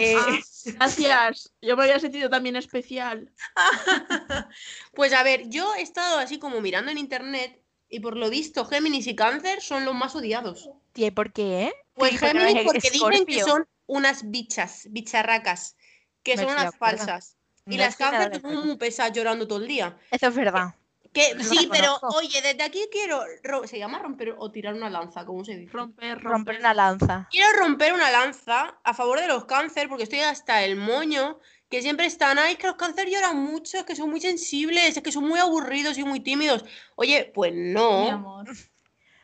[0.00, 0.38] Eh, Ah,
[0.98, 1.52] gracias.
[1.60, 3.30] Yo me había sentido también especial.
[4.94, 8.64] Pues a ver, yo he estado así como mirando en internet y por lo visto
[8.64, 10.70] Géminis y Cáncer son los más odiados.
[10.94, 11.72] ¿y por qué?
[11.94, 15.76] Pues ¿Y por qué no Géminis porque dicen que son unas bichas, bicharracas,
[16.22, 17.36] que No son unas falsas.
[17.66, 19.98] Y No las Cáncer son muy pesadas llorando todo el día.
[20.10, 20.74] Eso es verdad.
[21.12, 24.88] Que No sí, pero oye, desde aquí quiero ro- se llama romper o tirar una
[24.88, 25.72] lanza, ¿cómo se dice?
[25.72, 26.30] Romper, romper.
[26.30, 27.28] Romper una lanza.
[27.32, 31.82] Quiero romper una lanza a favor de los cáncer porque estoy hasta el moño, que
[31.82, 35.10] siempre están, ay, que los cáncer lloran mucho, es que son muy sensibles, es que
[35.12, 36.64] son muy aburridos y muy tímidos.
[36.94, 38.08] Oye, pues Mi no.
[38.10, 38.46] amor.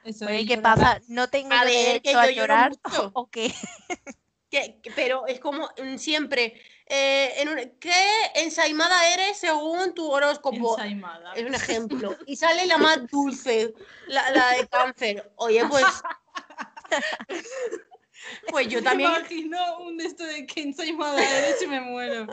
[0.05, 1.01] Eso ¿y qué llorar- pasa?
[1.09, 2.71] ¿No tengo A que derecho a lloro llorar?
[2.85, 3.11] mucho.
[3.15, 3.53] ¿O qué?
[4.51, 7.93] Que- que- pero es como mm, siempre, eh, en un- ¿qué
[8.37, 10.79] ensaimada eres según tu horóscopo?
[10.79, 11.35] Ensaimada.
[11.35, 12.17] Es un ejemplo.
[12.27, 13.75] Y sale la más dulce,
[14.07, 15.33] la, la de cáncer.
[15.37, 15.85] Oye, pues.
[18.51, 19.11] Pues yo también.
[19.13, 22.27] Me imagino un de esto de que ensaimada eres y me muero.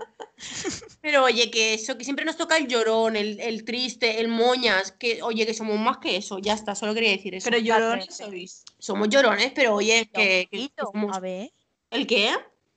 [1.01, 4.91] Pero oye, que eso, que siempre nos toca el llorón, el, el triste, el moñas,
[4.91, 7.47] que oye, que somos más que eso, ya está, solo quería decir eso.
[7.49, 8.63] Pero llorones sois.
[8.79, 11.51] Somos llorones, pero oye, que, que somos- A ver,
[11.91, 12.31] ¿El qué?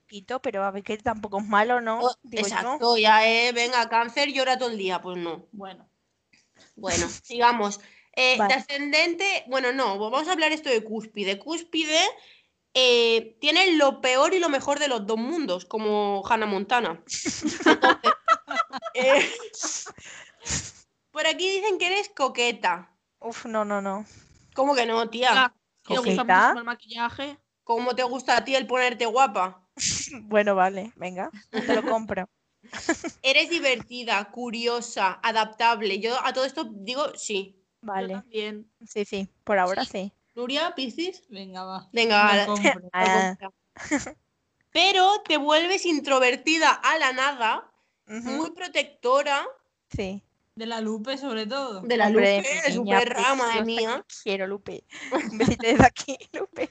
[0.06, 2.00] Poquito, pero a ver que tampoco es malo, ¿no?
[2.00, 2.38] Oh, yo.
[2.38, 5.48] exacto, ya es, venga, cáncer, llora todo el día, pues no.
[5.50, 5.88] Bueno.
[6.76, 7.80] Bueno, sigamos.
[8.12, 8.54] Eh, Vale.
[8.54, 11.38] De ascendente, bueno, no, vamos a hablar esto de cúspide.
[11.38, 11.98] Cúspide
[12.72, 17.02] eh, tiene lo peor y lo mejor de los dos mundos, como Hannah Montana.
[17.02, 17.56] Entonces,
[18.94, 19.28] eh,
[21.10, 22.96] por aquí dicen que eres coqueta.
[23.18, 24.06] Uf, no, no, no.
[24.54, 25.30] ¿Cómo que no, tía?
[25.32, 26.24] Ah, ¿te gusta ¿Coqueta?
[26.24, 27.38] muchísimo el maquillaje?
[27.64, 29.65] ¿Cómo te gusta a ti el ponerte guapa?
[30.22, 32.28] Bueno, vale, venga, te lo compro.
[33.22, 36.00] Eres divertida, curiosa, adaptable.
[36.00, 37.54] Yo a todo esto digo sí.
[37.82, 38.70] Yo Vale, también.
[38.86, 40.12] sí, sí, por ahora sí.
[40.34, 41.22] Nuria, Piscis.
[41.28, 41.88] Venga, va.
[41.92, 42.46] Venga.
[42.46, 42.54] Lo
[42.92, 43.36] Ah.
[44.72, 47.70] Pero te vuelves introvertida a la nada,
[48.06, 49.46] muy protectora
[49.94, 50.22] Sí.
[50.56, 51.82] De la Lupe, sobre todo.
[51.82, 52.48] de la Hombre, Lupe,
[52.82, 54.04] mi de preciosa, mía.
[54.22, 54.84] Quiero, Lupe.
[55.12, 56.70] Un besito desde aquí, Lupe.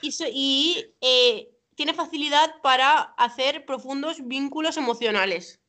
[0.00, 5.60] Y, so- y, eh, tiene facilidad para hacer profundos vínculos emocionales.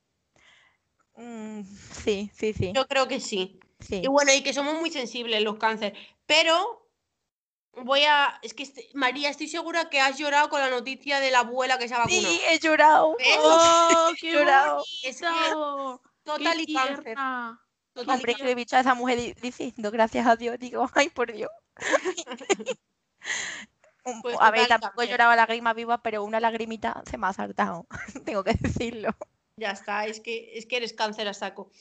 [1.16, 2.72] Mm, sí, sí, sí.
[2.74, 3.60] Yo creo que sí.
[3.80, 4.02] sí.
[4.04, 5.94] Y bueno, y que somos muy sensibles los cáncer.
[6.26, 6.88] Pero
[7.74, 8.40] voy a.
[8.44, 11.78] Es que, este- María, estoy segura que has llorado con la noticia de la abuela
[11.80, 12.28] que se ha vacunado.
[12.34, 13.16] Sí, he llorado.
[13.18, 13.38] ¿Ves?
[13.40, 14.84] ¡Oh, qué Llorado.
[15.04, 15.28] Es que
[16.24, 17.04] total ¡Qué y cáncer.
[17.04, 17.62] tierna!
[17.94, 21.10] total Hombre, que he dicho a esa mujer di- diciendo gracias a Dios, digo, ay,
[21.10, 21.50] por Dios.
[24.08, 25.10] Un- Pues a ver, tampoco he cáncer.
[25.12, 27.86] llorado lágrima viva, pero una lagrimita se me ha saltado.
[28.26, 29.10] Tengo que decirlo.
[29.58, 31.72] Ya está, es que, es que eres cáncer a saco.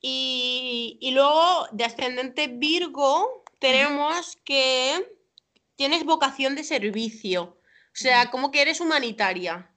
[0.00, 5.04] Y, y luego de ascendente Virgo tenemos que
[5.76, 7.42] tienes vocación de servicio.
[7.62, 9.70] O sea, como que eres humanitaria.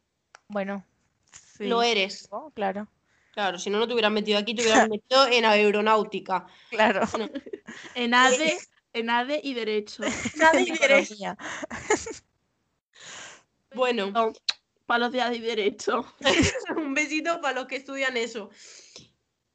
[0.49, 0.83] Bueno,
[1.31, 1.65] sí.
[1.67, 2.27] Lo eres.
[2.31, 2.87] Oh, Claro,
[3.31, 6.47] Claro, si no, no te hubieran metido aquí, te hubieran metido en aeronáutica.
[6.69, 7.01] claro.
[7.95, 8.57] En ADE,
[8.93, 10.03] en ADE y Derecho.
[10.35, 10.69] Nada y.
[10.71, 11.37] Economía.
[13.75, 14.33] Bueno, No,
[14.85, 16.05] para los de ADE y Derecho.
[16.75, 18.49] un besito para los que estudian eso.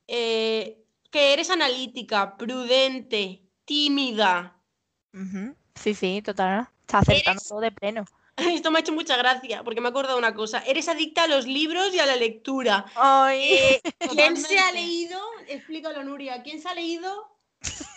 [0.07, 4.57] Eh, que eres analítica, prudente, tímida.
[5.75, 6.69] Sí, sí, total.
[6.83, 8.05] Está acertando Eres- todo de pleno.
[8.37, 10.61] Esto me ha hecho mucha gracia porque me he acordado de una cosa.
[10.61, 12.87] Eres adicta a los libros y a la lectura.
[12.95, 15.19] Ay, Eh, ¿Quién se ha leído?
[15.49, 16.43] Explícalo, Nuria.
[16.43, 17.32] ¿Quién se ha leído?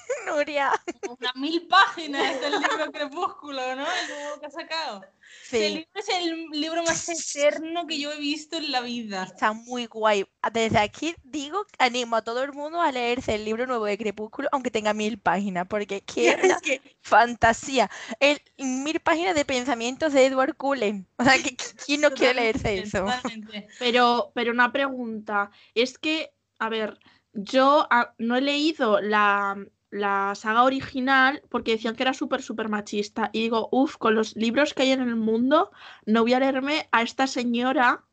[0.25, 0.71] Nuria.
[1.03, 3.91] Unas mil páginas del libro Crepúsculo, ¿no?
[3.91, 5.13] El nuevo que ha sacado.
[5.57, 9.35] El Sí, libro es el libro más eterno que yo he visto en la vida.
[9.35, 10.25] está muy guay.
[10.53, 14.47] Desde aquí digo, animo a todo el mundo a leerse el libro nuevo de Crepúsculo,
[14.51, 17.89] aunque tenga mil páginas, porque que es que fantasía.
[18.19, 21.07] El mil páginas de pensamientos de Edward Cullen.
[21.17, 21.55] O sea, que
[21.85, 23.17] ¿quién no quiere leerse Totalmente, eso?
[23.21, 23.67] totalmente.
[23.77, 25.51] Pero, pero una pregunta.
[25.73, 26.99] Es que, a ver,
[27.33, 29.57] yo ah, no he leído la,
[29.89, 33.29] la saga original porque decían que era súper, súper machista.
[33.33, 35.71] Y digo, uff, con los libros que hay en el mundo,
[36.05, 38.03] no voy a leerme a esta señora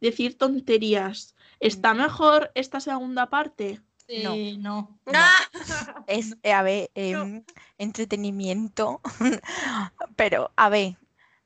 [0.00, 1.34] decir tonterías.
[1.60, 3.80] ¿Está mejor esta segunda parte?
[4.22, 4.34] No.
[4.34, 4.98] Eh, no.
[5.06, 5.12] no.
[5.14, 5.46] ¡Ah!
[6.06, 7.22] Es, eh, a ver, No.
[7.22, 7.44] em,
[7.78, 9.00] entretenimiento.
[10.16, 10.96] Pero, a ver,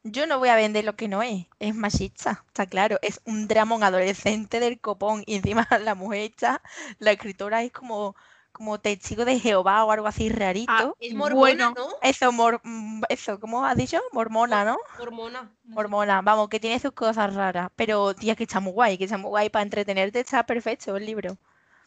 [0.04, 1.46] yo no voy a vender lo que no es.
[1.58, 2.98] Es machista, está claro.
[3.02, 5.22] Es un drama un adolescente del copón.
[5.26, 6.62] Y encima la mujer esta,
[6.98, 8.16] la escritora es como,
[8.54, 10.96] como testigo de Jehová o algo así rarito.
[11.00, 11.74] Es mormona, Bueno.
[11.76, 11.88] ¿no?
[12.00, 14.00] Eso, mor- mm, eso, ¿cómo has dicho?
[14.12, 14.78] Mormona, ¿no?
[14.98, 15.50] Mormona.
[15.74, 17.68] Hormona, vamos, que tiene sus cosas raras.
[17.74, 19.50] Pero, tía, que está muy guay, que está muy guay.
[19.50, 21.36] Para entretenerte está perfecto el libro.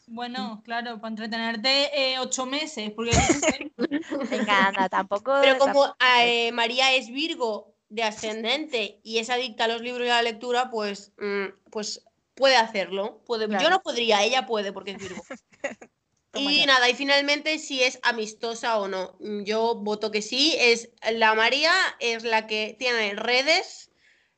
[0.06, 3.12] Bueno, claro, para entretenerte eh, ocho meses, porque
[4.30, 5.38] Venga, anda, tampoco.
[5.40, 10.10] Pero como eh, María es Virgo de ascendente y es adicta a los libros y
[10.10, 12.04] a la lectura, pues, mm, pues
[12.34, 13.20] puede hacerlo.
[13.26, 13.48] Puede.
[13.48, 15.22] Yo no podría, ella puede porque es Virgo.
[16.34, 19.16] Y nada, y finalmente si es amistosa o no.
[19.20, 20.54] Mm, Yo voto que sí.
[20.58, 23.90] Es la María es la que tiene redes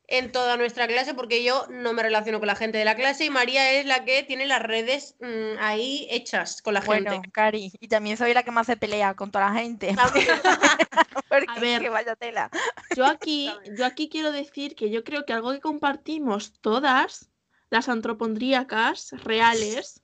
[0.06, 3.24] en toda nuestra clase porque yo no me relaciono con la gente de la clase
[3.26, 7.30] y María es la que tiene las redes mm, ahí hechas con la Bueno, gente.
[7.30, 9.94] Cari, y también soy la que más se pelea con toda la gente.
[11.28, 11.80] Porque A ver.
[11.80, 12.50] que vaya tela.
[12.96, 17.30] Yo aquí, yo aquí quiero decir que yo creo que algo que compartimos todas
[17.68, 20.02] las antropondríacas reales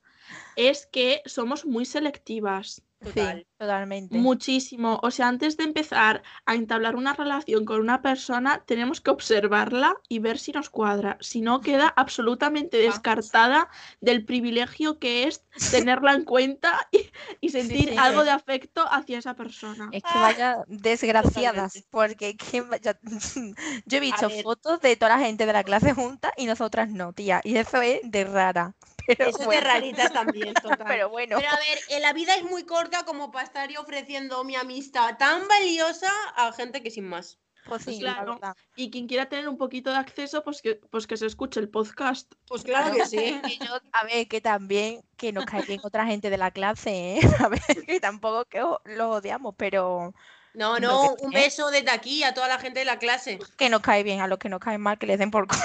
[0.57, 2.82] es que somos muy selectivas.
[2.98, 3.40] Total.
[3.40, 4.16] Sí, totalmente.
[4.16, 4.98] Muchísimo.
[5.03, 9.94] O sea, antes de empezar a entablar una relación con una persona, tenemos que observarla
[10.09, 11.19] y ver si nos cuadra.
[11.20, 13.69] Si no, queda absolutamente descartada
[14.01, 17.11] del privilegio que es tenerla en cuenta y,
[17.43, 17.97] y sentir sí.
[17.98, 19.90] algo de afecto hacia esa persona.
[19.93, 21.89] Es que vaya desgraciadas, Totalmente.
[21.90, 22.98] porque es que vaya-
[23.85, 27.12] yo he visto fotos de toda la gente de la clase junta y nosotras no,
[27.12, 27.43] tía.
[27.44, 28.74] Y eso es de rara.
[29.07, 30.85] Pero Eso es de raritas también, total.
[30.87, 31.37] pero bueno.
[31.39, 34.57] Pero a ver, eh, la vida es muy corta como para estar yo ofreciendo mi
[34.57, 37.39] amistad tan valiosa a gente que sin más.
[37.66, 38.39] Pues sí, claro.
[38.77, 41.69] Y quien quiera tener un poquito de acceso, pues que, pues que se escuche el
[41.69, 42.33] podcast.
[42.47, 43.41] Pues claro que sí.
[43.43, 47.16] Que yo- a ver, que también que nos cae bien otra gente de la clase,
[47.16, 47.20] ¿eh?
[47.45, 50.15] A ver, que tampoco que o- los odiamos, pero
[50.55, 51.43] No, Lo no, un es.
[51.43, 53.41] beso desde aquí a toda la gente de la clase.
[53.59, 55.61] que nos cae bien, a los que nos caen mal, que les den por culo.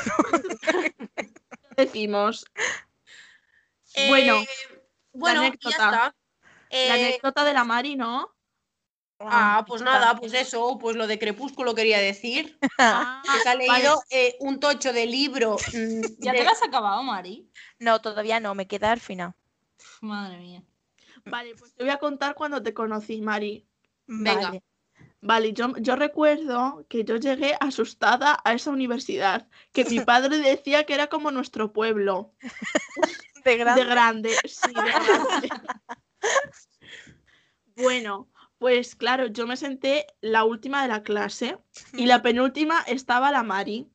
[1.77, 2.45] Decimos.
[4.07, 4.45] Bueno, Eh,
[5.13, 5.75] bueno, ya anécdota.
[5.75, 6.15] está.
[6.69, 8.33] La Eh, anécdota de la Mari, ¿no?
[9.19, 12.57] ah, pues nada, pues eso, pues lo de Crepúsculo quería decir.
[12.79, 15.55] Ah, Que se ha leído eh, un tocho de libro.
[15.73, 17.47] mm, ¿Ya de- te lo has acabado, Mari?
[17.79, 19.33] No, todavía no, me queda al final.
[20.01, 20.63] Madre mía.
[21.25, 23.67] Vale, pues te voy a contar cuando te conocí, Mari.
[24.07, 24.47] Venga.
[24.47, 24.63] Vale.
[25.21, 30.85] Vale, yo, yo recuerdo que yo llegué asustada a esa universidad, que mi padre decía
[30.85, 32.33] que era como nuestro pueblo,
[33.43, 33.81] De grande.
[33.81, 35.49] de grande, sí, de grande.
[37.75, 41.57] Bueno, pues claro, yo me senté la última de la clase
[41.93, 43.89] y la penúltima estaba la Mari.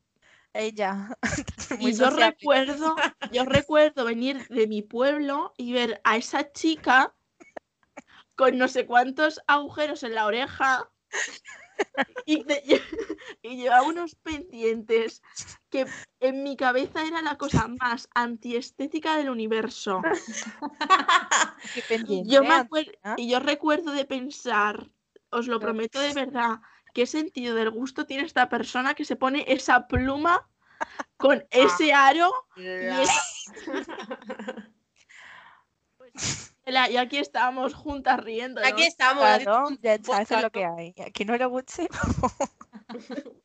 [0.53, 1.17] Ella.
[1.79, 2.25] Muy Y yo sociable.
[2.31, 2.95] recuerdo,
[3.31, 7.15] yo recuerdo venir de mi pueblo y ver a esa chica
[8.35, 10.89] con no sé cuántos agujeros en la oreja
[12.25, 12.63] y, te-
[13.41, 15.21] y llevaba unos pendientes
[15.69, 15.85] que
[16.19, 20.01] en mi cabeza era la cosa más antiestética del universo.
[21.73, 21.81] Qué
[22.25, 23.15] yo, me acuer- ¿ah?
[23.17, 24.89] y yo recuerdo de pensar,
[25.29, 26.59] os lo prometo de verdad,
[26.93, 30.47] qué sentido del gusto tiene esta persona que se pone esa pluma
[31.17, 32.63] con ese aro y
[33.03, 34.71] esa-
[35.97, 38.61] Pues, Y aquí estamos juntas riendo.
[38.63, 39.23] Aquí estamos.
[39.23, 40.93] aquí Claro, ya está, eso es lo que hay.
[40.99, 41.87] A quien no le guste.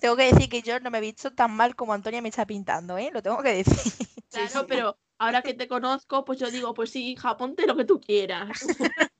[0.00, 2.44] tengo que decir que yo no me he visto tan mal como Antonia me está
[2.46, 3.10] pintando, ¿eh?
[3.12, 4.08] Lo tengo que decir.
[4.28, 7.84] Claro, pero ahora que te conozco, pues yo digo, pues sí, hija, ponte lo que
[7.84, 8.50] tú quieras.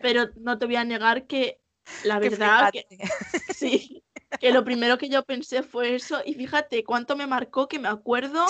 [0.00, 1.61] Pero no te voy a negar que
[2.04, 2.86] la verdad que,
[3.54, 4.02] sí,
[4.38, 6.20] que lo primero que yo pensé fue eso.
[6.24, 8.46] Y fíjate cuánto me marcó que me acuerdo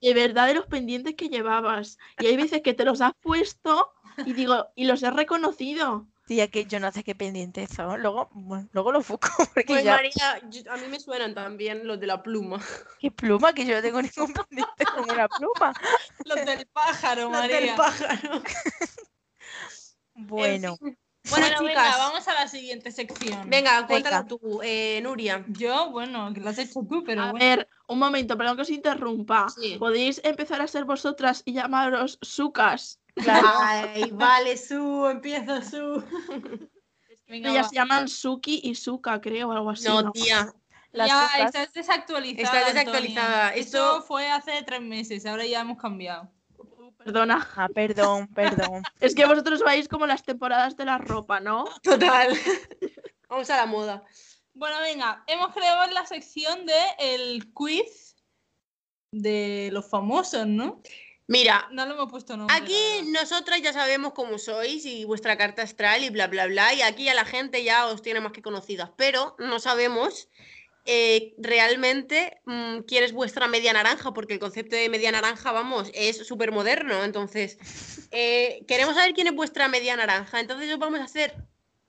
[0.00, 1.98] de verdad de los pendientes que llevabas.
[2.18, 3.92] Y hay veces que te los has puesto
[4.24, 6.06] y digo, y los he reconocido.
[6.26, 8.00] Tía, que yo no sé qué pendientes son.
[8.00, 9.96] Luego, bueno, luego lo busco porque Pues ya.
[9.96, 12.60] María, yo- a mí me suenan también los de la pluma.
[13.00, 13.52] ¿Qué pluma?
[13.52, 15.74] Que yo no tengo ningún pendiente con una pluma.
[16.24, 17.76] Los del pájaro, Los del María.
[17.76, 18.42] pájaro.
[20.14, 20.76] Bueno,
[21.30, 23.48] Bueno, Bueno, chicas, venga, vamos a la siguiente sección.
[23.48, 24.28] venga, cuéntalo Venga.
[24.28, 25.44] tú, eh, Nuria.
[25.48, 27.44] Yo, bueno, que lo has hecho tú, pero A bueno.
[27.44, 29.48] ver, un momento, perdón que os interrumpa.
[29.48, 29.76] Sí.
[29.78, 32.98] ¿Podéis empezar a ser vosotras y llamaros sucas?
[33.14, 33.48] claro.
[33.60, 36.02] Ay, vale, Su, empieza Su.
[37.28, 37.68] Venga, Ellas va.
[37.68, 39.86] se llaman Suki y Suka, creo, algo así.
[39.86, 40.10] No, ¿no?
[40.12, 40.52] tía.
[40.92, 42.58] Las ya, estás desactualizada.
[42.58, 43.48] Estás desactualizada.
[43.50, 46.28] Esto Esto- fue hace tres meses, ahora ya hemos cambiado.
[47.04, 47.48] Perdona.
[47.56, 48.82] Ah, perdón, perdón.
[49.00, 51.64] Es que vosotros vais como las temporadas de la ropa, ¿no?
[51.82, 52.36] Total.
[53.28, 54.04] Vamos a la moda.
[54.52, 58.16] Bueno, venga, hemos creado la sección de el quiz
[59.12, 60.82] de los famosos, ¿no?
[61.26, 62.54] Mira, No lo hemos puesto nombre.
[62.56, 62.74] aquí
[63.12, 66.74] nosotras ya sabemos cómo sois y vuestra carta astral y bla, bla, bla.
[66.74, 68.90] Y aquí a la gente ya os tiene más que conocidas.
[68.96, 70.28] Pero no sabemos
[70.86, 75.90] eh, realmente mm, quién es vuestra media naranja, porque el concepto de media naranja, vamos,
[75.94, 77.04] es súper moderno.
[77.04, 77.58] Entonces,
[78.10, 80.40] eh, queremos saber quién es vuestra media naranja.
[80.40, 81.34] Entonces, os vamos a hacer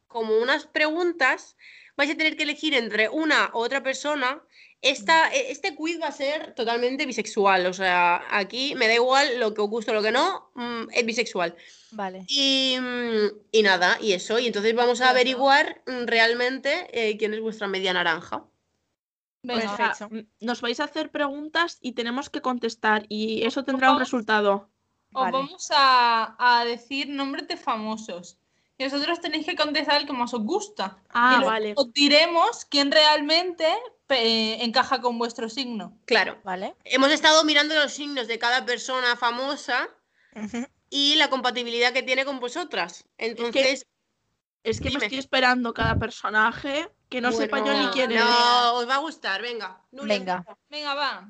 [0.08, 1.56] como unas preguntas.
[1.96, 4.42] Vais a tener que elegir entre una u otra persona.
[4.82, 7.68] Esta, e- este quiz va a ser totalmente bisexual.
[7.68, 10.90] O sea, aquí me da igual lo que os guste o lo que no, mm,
[10.92, 11.56] es bisexual.
[11.92, 12.24] Vale.
[12.28, 14.40] Y, mm, y nada, y eso.
[14.40, 18.46] Y entonces vamos a averiguar mm, realmente eh, quién es vuestra media naranja.
[19.44, 20.08] Venga, Perfecto.
[20.16, 24.70] m- nos vais a hacer preguntas y tenemos que contestar y eso tendrá un resultado.
[25.14, 25.32] os Vale.
[25.32, 28.38] vamos a, a decir nombres de famosos.
[28.78, 30.98] Y vosotros tenéis que contestar el que más os gusta.
[31.10, 31.74] Ah, y vale.
[31.76, 33.68] os diremos quién realmente
[34.10, 35.98] encaja con vuestro signo.
[36.06, 36.40] Claro.
[36.44, 36.76] Vale.
[36.84, 39.88] Hemos estado mirando los signos de cada persona famosa
[40.90, 43.06] y la compatibilidad que tiene con vosotras.
[43.18, 43.86] Entonces,
[44.64, 45.06] Es que me Dime.
[45.06, 48.20] estoy esperando cada personaje que no sepa yo ni quién es.
[48.20, 49.82] No, os va a gustar, venga.
[49.92, 50.46] Nuria, Venga.
[50.70, 51.30] Venga, va.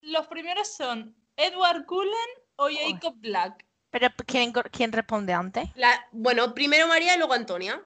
[0.00, 3.64] Los primeros son Edward Cullen o Jacob Black.
[3.90, 5.70] Pero ¿quién, quién responde antes?
[5.76, 7.80] La- bueno, primero María y luego Antonia.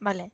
[0.00, 0.32] Vale.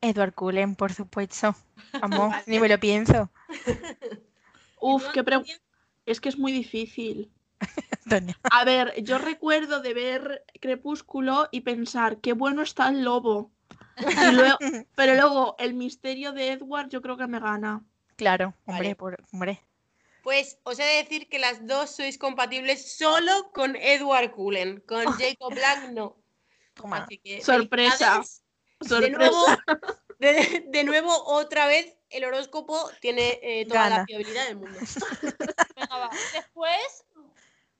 [0.00, 1.54] Edward Cullen, por supuesto.
[2.00, 3.30] Vamos, ni me lo pienso.
[4.80, 5.60] Uf, qué pre- Antonia?
[6.04, 7.30] Es que es muy difícil.
[8.04, 8.36] Antonia.
[8.50, 13.52] A ver, yo recuerdo de ver Crepúsculo y pensar, qué bueno está el lobo.
[13.96, 14.58] Y luego-
[14.96, 17.84] pero luego el misterio de Edward yo creo que me gana.
[18.16, 18.96] Claro, hombre, Vale.
[18.96, 19.62] por- hombre.
[20.22, 24.80] Pues os he de decir que las dos sois compatibles solo con Edward Cullen.
[24.80, 26.16] Con Jacob Black no.
[26.74, 27.04] Toma.
[27.04, 28.22] Así que Sorpresa.
[28.80, 29.16] De Sorpresa.
[29.16, 29.46] nuevo,
[30.18, 33.98] de, de nuevo, otra vez, el horóscopo tiene eh, toda Gana.
[33.98, 34.78] la fiabilidad del mundo.
[35.76, 36.10] Venga, va.
[36.34, 37.04] Después,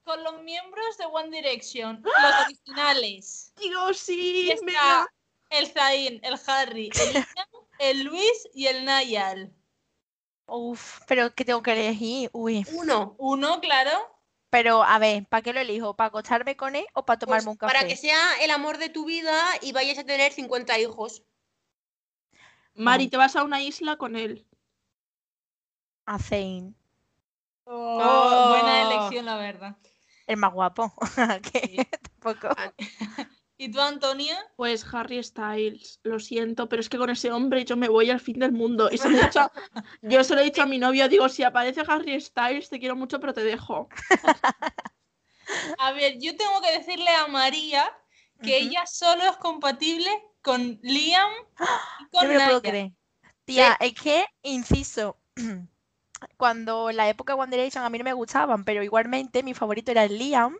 [0.04, 2.14] con los miembros de One Direction, los
[2.46, 3.52] originales.
[3.60, 5.06] Dios, sí, está.
[5.50, 7.24] El Zayn, el Harry, el
[7.78, 9.52] el Luis y el Niall.
[10.48, 12.30] Uf, pero que tengo que elegir.
[12.32, 12.64] Uy.
[12.72, 13.14] Uno.
[13.18, 13.90] Uno, claro.
[14.50, 15.94] Pero a ver, ¿para qué lo elijo?
[15.96, 17.72] ¿Para acostarme con él o para pues, tomarme un café?
[17.74, 21.22] para que sea el amor de tu vida y vayas a tener 50 hijos.
[22.74, 24.46] Mari, te vas a una isla con él.
[26.06, 26.74] A Zayn,
[27.64, 28.92] Oh, buena Oh.
[28.92, 29.76] elección, la verdad.
[30.26, 30.92] el más guapo.
[32.22, 32.48] tampoco.
[33.58, 34.36] ¿Y tú, Antonia?
[34.56, 38.20] Pues Harry Styles, lo siento, pero es que con ese hombre yo me voy al
[38.20, 38.88] fin del mundo.
[38.92, 39.52] Y se lo he dicho a-
[40.02, 42.96] yo se lo he dicho a mi novio, digo, si aparece Harry Styles, te quiero
[42.96, 43.88] mucho, pero te dejo.
[45.78, 47.84] A ver, yo tengo que decirle a María
[48.42, 50.10] que ella solo es compatible
[50.42, 51.30] con Liam
[52.00, 52.92] y con No puedo creer.
[53.44, 55.18] Tía, es que, inciso,
[56.36, 59.54] cuando en la época de One Direction a mí no me gustaban, pero igualmente mi
[59.54, 60.56] favorito era Liam,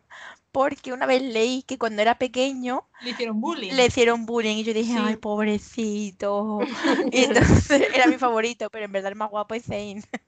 [0.53, 3.73] porque una vez leí que cuando era pequeño Le hicieron bullying.
[3.73, 4.99] le hicieron bullying y yo dije, Sí.
[5.01, 6.59] ay, pobrecito.
[7.13, 10.03] Y entonces era mi favorito, pero en verdad el más guapo es Zayn.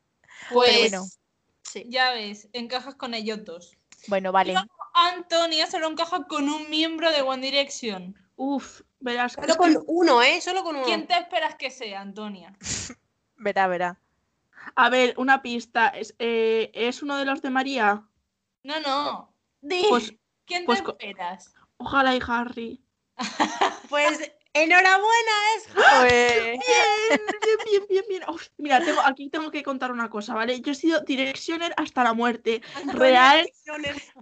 [0.53, 1.05] Pues, bueno.
[1.63, 1.85] Sí.
[1.89, 3.77] ya ves, encajas con ellos dos.
[4.07, 4.55] Bueno, vale.
[4.95, 8.15] Antonia solo encaja con un miembro de One Direction.
[8.37, 9.33] Uf, verás.
[9.33, 10.41] Solo con uno, ¿eh?
[10.41, 10.85] Solo con uno.
[10.85, 12.53] ¿Quién te esperas que sea, Antonia?
[13.37, 14.01] Verá, verá.
[14.81, 15.89] A ver, una pista.
[15.89, 18.05] ¿Es, eh, ¿es uno de los de María?
[18.63, 19.35] No, no.
[19.61, 20.15] Di, Pues-
[20.45, 21.53] ¿quién pues te esperas?
[21.79, 22.81] Ojalá y Harry.
[23.91, 28.23] Pues enhorabuena, es Pues, Bien, bien, bien, bien, bien.
[28.29, 30.61] Uf, mira, tengo, aquí tengo que contar una cosa, ¿vale?
[30.61, 32.63] Yo he sido Directioner hasta la muerte.
[32.93, 33.51] Real,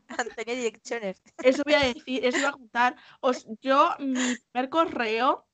[0.09, 1.17] Antonio Directioner.
[1.43, 2.97] eso voy a decir, eso iba a contar.
[3.21, 5.46] Os, yo, mi primer correo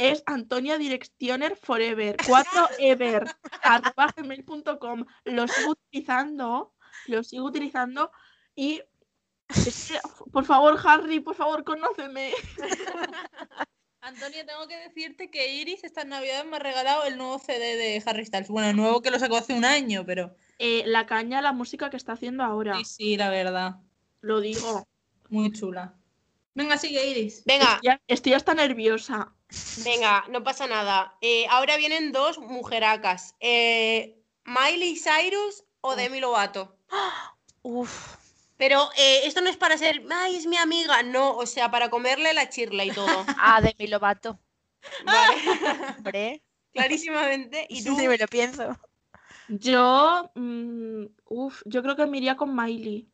[0.00, 5.04] es Antonia Directioner Forever, 4ever, arroba gmail.com.
[5.24, 6.74] Lo sigo utilizando,
[7.06, 8.10] lo sigo utilizando
[8.54, 8.82] y...
[10.32, 12.32] por favor, Harry, por favor, conóceme.
[14.00, 18.02] Antonio, tengo que decirte que Iris esta Navidad me ha regalado el nuevo CD de
[18.06, 18.48] Harry Styles.
[18.48, 21.90] Bueno, el nuevo que lo sacó hace un año, pero Eh, la caña, la música
[21.90, 23.76] que está haciendo ahora, sí, sí, la verdad.
[24.22, 24.88] lo digo.
[25.28, 25.99] Muy chula.
[26.54, 27.42] Venga, sigue Iris.
[27.44, 29.32] Venga, Ya- estoy hasta nerviosa.
[29.84, 31.16] venga, no pasa nada.
[31.20, 33.34] Eh, ahora vienen dos mujeracas.
[33.40, 36.76] Eh, Miley Cyrus o Demi Lovato.
[37.62, 38.16] Uf,
[38.56, 41.02] Pero eh, esto no es para ser, ay, es mi amiga.
[41.02, 43.06] No, o sea, para comerle la chirla y todo.
[43.38, 44.38] ah, Demi Lovato.
[45.04, 45.36] Vale,
[45.98, 47.66] Hombre, clarísimamente.
[47.68, 48.78] Y tú, ni me lo pienso.
[49.48, 53.08] Yo, mm, uf, yo creo que me iría con Miley.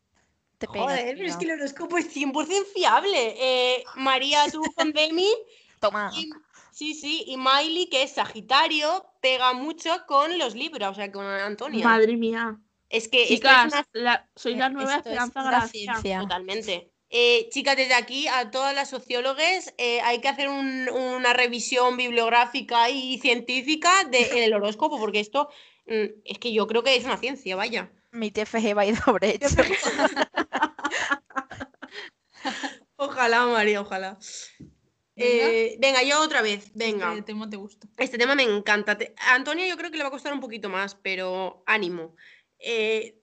[0.59, 3.35] Te pegas, joder, pero es que el horóscopo es 100% fiable.
[3.39, 5.29] Eh, María, tú con Demi.
[5.81, 6.11] Toma.
[6.17, 6.31] y-
[6.73, 11.27] sí, sí, y Miley, que es Sagitario, pega mucho con los Libra, o sea, con
[11.27, 11.85] Antonia.
[11.85, 12.59] Madre mía.
[12.89, 15.69] Es que esto es Chicas, una la- soy la nueva Esto es Esperanza Gracia.
[15.71, 16.21] ciencia.
[16.21, 16.93] Totalmente.
[17.11, 21.97] Eh, chicas, desde aquí a todas las sociólogas eh, hay que hacer un- una revisión
[21.97, 25.49] bibliográfica y científica del horóscopo, porque esto
[25.87, 27.93] mm, es que yo creo que es una ciencia, vaya.
[28.17, 29.47] Mi TFG va a ir sobre hecho.
[32.97, 34.19] Ojalá, María, ojalá.
[35.15, 35.49] Venga.
[35.51, 37.15] Eh, venga, yo otra vez, venga.
[37.15, 37.87] ¿Qué tema te gusta?
[37.97, 38.99] Este tema me encanta.
[38.99, 42.17] Te- a Antonia yo creo que le va a costar un poquito más, pero ánimo.
[42.59, 43.21] Eh,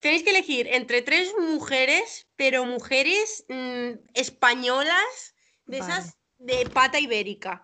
[0.00, 5.34] tenéis que elegir entre tres mujeres, pero mujeres mm, españolas,
[5.66, 5.92] de Vale.
[5.92, 7.62] esas de pata ibérica.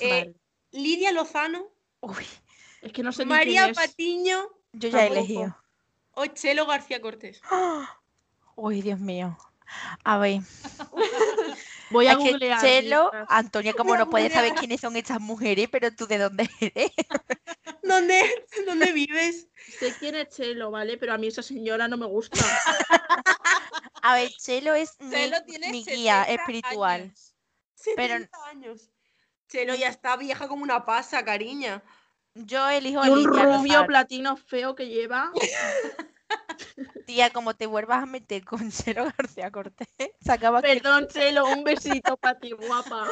[0.00, 0.34] Eh, Vale.
[0.72, 2.24] Lidia Lozano, Uy,
[2.82, 3.76] Es que no sé ni María quién es.
[3.76, 5.56] Patiño yo ya he elegido.
[6.16, 7.40] O Chelo García Cortés.
[8.56, 9.36] Uy, Dios mío.
[10.04, 10.40] A ver,
[11.90, 12.56] Voy a es que.
[12.60, 13.26] Chelo, mientras.
[13.28, 16.90] Antonia, como no puede saber quiénes son estas mujeres, pero tú de dónde eres.
[17.82, 19.48] ¿Dónde, ¿Dónde vives?
[19.78, 20.98] Sé quién es Chelo, ¿vale?
[20.98, 22.38] Pero a mí esa señora no me gusta.
[24.02, 27.00] A ver, Chelo es mi, Chelo tiene mi guía 70 espiritual.
[27.02, 27.34] años.
[27.96, 28.90] Pero- 70 años.
[29.48, 31.82] Chelo ya está vieja como una pasa, cariña.
[32.44, 35.32] Yo elijo a Y un Lidia rubio platino feo que lleva.
[37.06, 39.88] Tía, como te vuelvas a meter con Chelo García Cortés,
[40.20, 43.08] se acaba que- Perdón, Chelo, un besito para ti, guapa.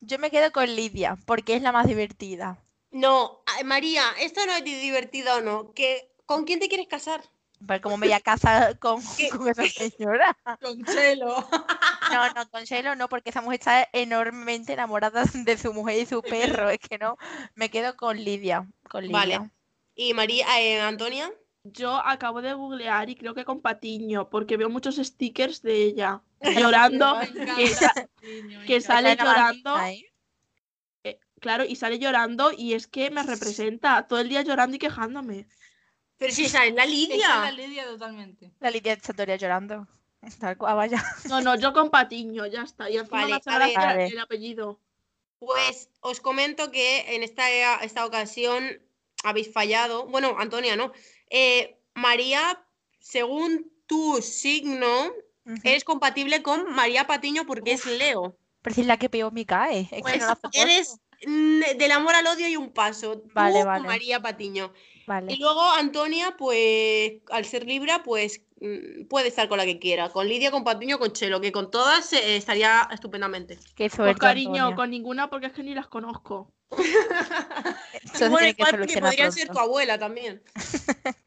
[0.00, 2.62] Yo me quedo con Lidia, porque es la más divertida.
[2.90, 5.72] No, María, esto no es di- divertido o no.
[5.72, 7.22] Que, ¿Con quién te quieres casar?
[7.66, 10.36] Pero como me voy a casar con, esa señora.
[10.60, 11.48] Con Chelo.
[12.12, 16.06] No, no, con Chelo no, porque esa mujer está enormemente enamorada de su mujer y
[16.06, 16.70] su perro.
[16.70, 17.16] Es que no,
[17.54, 18.68] me quedo con Lidia.
[18.88, 19.18] Con Lidia.
[19.18, 19.50] Vale.
[19.94, 21.30] ¿Y María, eh, Antonia?
[21.64, 26.22] Yo acabo de googlear y creo que con Patiño, porque veo muchos stickers de ella
[26.58, 27.20] llorando.
[28.66, 29.80] Que sale más llorando.
[29.80, 30.04] ¿eh?
[31.04, 34.80] eh, claro, y sale llorando y es que me representa todo el día llorando y
[34.80, 35.46] quejándome.
[36.22, 37.66] Pero si esa es la Esa es la Lidia.
[37.66, 38.52] Lidia totalmente.
[38.60, 39.88] La Lidia Satoria llorando.
[40.56, 41.02] Cual, vaya.
[41.28, 42.88] No, no, yo con Patiño, ya está.
[42.88, 43.72] Y encima Vale, a ver.
[43.72, 44.06] gracia Vale.
[44.06, 44.78] el apellido.
[45.40, 47.50] Pues os comento que en esta,
[47.82, 48.80] esta ocasión
[49.24, 50.06] habéis fallado.
[50.06, 50.92] Bueno, Antonia, no.
[51.28, 52.64] Eh, María,
[53.00, 55.06] según tu signo,
[55.44, 55.56] Ujú.
[55.64, 58.36] eres compatible con María Patiño porque es Leo.
[58.62, 59.80] Pero si es la que peor me cae.
[59.80, 60.56] Es que Pues no la soporto.
[60.56, 63.18] eres del amor al odio y un paso.
[63.18, 63.86] Tú Vale, con vale.
[63.88, 64.72] María Patiño.
[65.06, 65.32] Vale.
[65.32, 70.08] Y luego Antonia, pues al ser Libra, pues mm, puede estar con la que quiera.
[70.10, 73.56] Con Lidia, con Patiño, con Chelo, que con todas eh, estaría estupendamente.
[73.74, 74.76] Qué Pues suerte, cariño, Antonia.
[74.76, 76.52] con ninguna porque es que ni las conozco.
[78.30, 78.54] Bueno,
[78.86, 80.42] que podrían ser tu abuela también.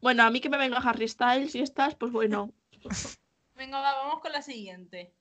[0.00, 2.52] Bueno, a mí que me venga Harry Styles y estás, pues bueno.
[3.54, 5.14] Venga, va, vamos con la siguiente.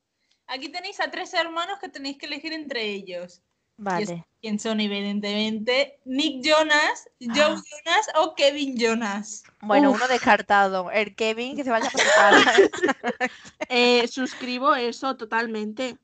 [0.47, 3.41] Aquí tenéis a tres hermanos que tenéis que elegir entre ellos.
[3.77, 4.25] Vale.
[4.41, 4.79] ¿Quién son?
[4.79, 7.61] Evidentemente, Nick Jonas, Joe Ah.
[7.85, 9.43] Jonas o Kevin Jonas.
[9.61, 9.97] Bueno, Uf.
[9.97, 10.89] uno descartado.
[10.91, 12.01] El Kevin que se vaya casa.
[13.69, 15.97] Eh, suscribo eso totalmente.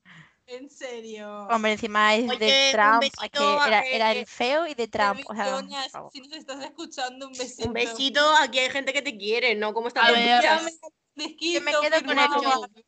[0.46, 1.46] En serio.
[1.50, 3.02] Hombre, encima es Oye, de Trump.
[3.02, 5.16] es que besito a- era, era eh, el feo y de Trump.
[5.18, 7.66] Kevin O sea, Jonas, si nos estás escuchando, un besito.
[7.68, 9.74] Un besito, aquí hay gente que te quiere, ¿no?
[9.74, 10.40] ¿Cómo A ver.
[10.40, 10.78] tuyas?
[11.16, 12.84] Yo me quedo con el.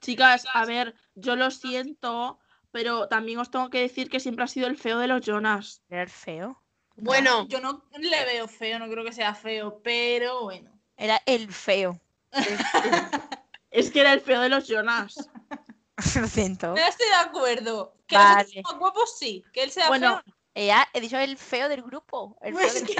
[0.00, 2.38] Chicas, a ver, yo lo siento,
[2.70, 5.82] pero también os tengo que decir que siempre ha sido el feo de los Jonas.
[5.88, 6.62] Era el feo.
[6.96, 10.70] Bueno, Yo no le veo feo, no creo que sea feo, pero bueno.
[10.96, 11.98] Era el feo.
[13.72, 15.14] Es que era el feo de los Jonas.
[16.20, 16.68] Lo siento.
[16.68, 17.94] No estoy de acuerdo.
[18.08, 18.42] Que Vale.
[18.42, 19.44] los otros guapos sí.
[19.52, 20.34] Que él sea Bueno, feo.
[20.54, 22.36] Ella, he dicho el feo del grupo.
[22.40, 22.96] El feo Pues del que-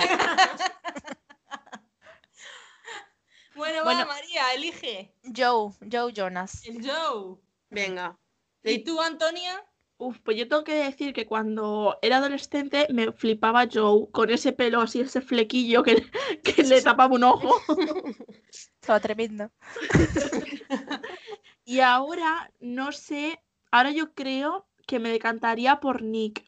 [3.56, 3.84] bueno, Bueno.
[3.84, 5.12] va, María, elige.
[5.36, 6.64] Joe, Joe Jonas.
[6.64, 7.36] El Joe.
[7.70, 8.16] Venga.
[8.64, 9.64] ¿Y tú, Antonia?
[9.98, 14.52] Uf, pues yo tengo que decir que cuando era adolescente me flipaba Joe con ese
[14.52, 16.10] pelo así, ese flequillo que,
[16.42, 17.54] que le tapaba un ojo.
[18.80, 19.50] Estaba tremendo.
[21.70, 26.44] Y ahora no sé, ahora yo creo que me decantaría por Nick.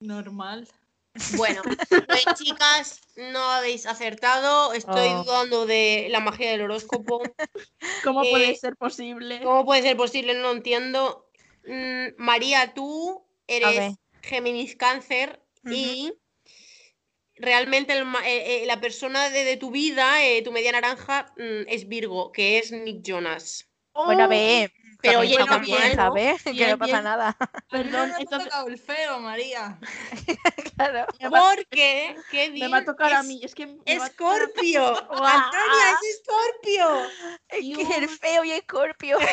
[0.00, 0.66] Normal.
[1.36, 1.62] Bueno,
[2.06, 4.72] pues chicas, no habéis acertado.
[4.72, 5.24] Estoy Oh.
[5.24, 7.22] dudando de la magia del horóscopo.
[8.04, 9.40] ¿Cómo Eh, puede ser posible?
[9.42, 10.34] ¿Cómo puede ser posible?
[10.34, 11.30] No lo entiendo.
[11.66, 16.12] Mm, María, tú eres Géminis Cáncer y
[17.36, 21.68] realmente el eh, eh, la persona de, de tu vida, eh, tu media naranja, mm,
[21.68, 23.68] es Virgo, que es Nick Jonas.
[23.94, 24.72] Bueno, a ver.
[25.00, 25.94] Pero también oye, no bien.
[25.94, 26.42] ¿sabes?
[26.42, 27.04] Que no pasa bien.
[27.04, 27.36] nada.
[27.70, 29.78] Perdón, no te ha entonces tocado el feo, María.
[30.76, 31.06] claro.
[31.20, 32.66] me Porque, qué bien.
[32.66, 33.40] me va a tocar a mí.
[33.42, 34.88] Es que me Escorpio.
[35.10, 37.10] Antonia, es Escorpio.
[37.48, 39.18] Es que el feo y Escorpio.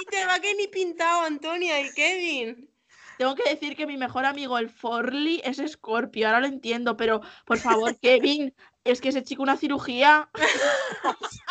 [0.00, 2.72] Y te va que ni pintado, Antonia y Kevin.
[3.18, 6.26] Tengo que decir que mi mejor amigo, el Forli, es Scorpio.
[6.26, 10.28] Ahora lo entiendo, pero por favor, Kevin, es que ese chico una cirugía.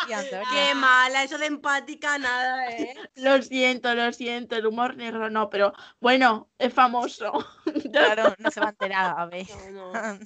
[0.06, 2.94] Qué mala, eso de empática, nada, ¿eh?
[3.14, 7.32] Lo siento, lo siento, el humor negro no, pero bueno, es famoso.
[7.92, 9.46] Claro, no se va a enterar, a ver.
[9.70, 10.18] No, no.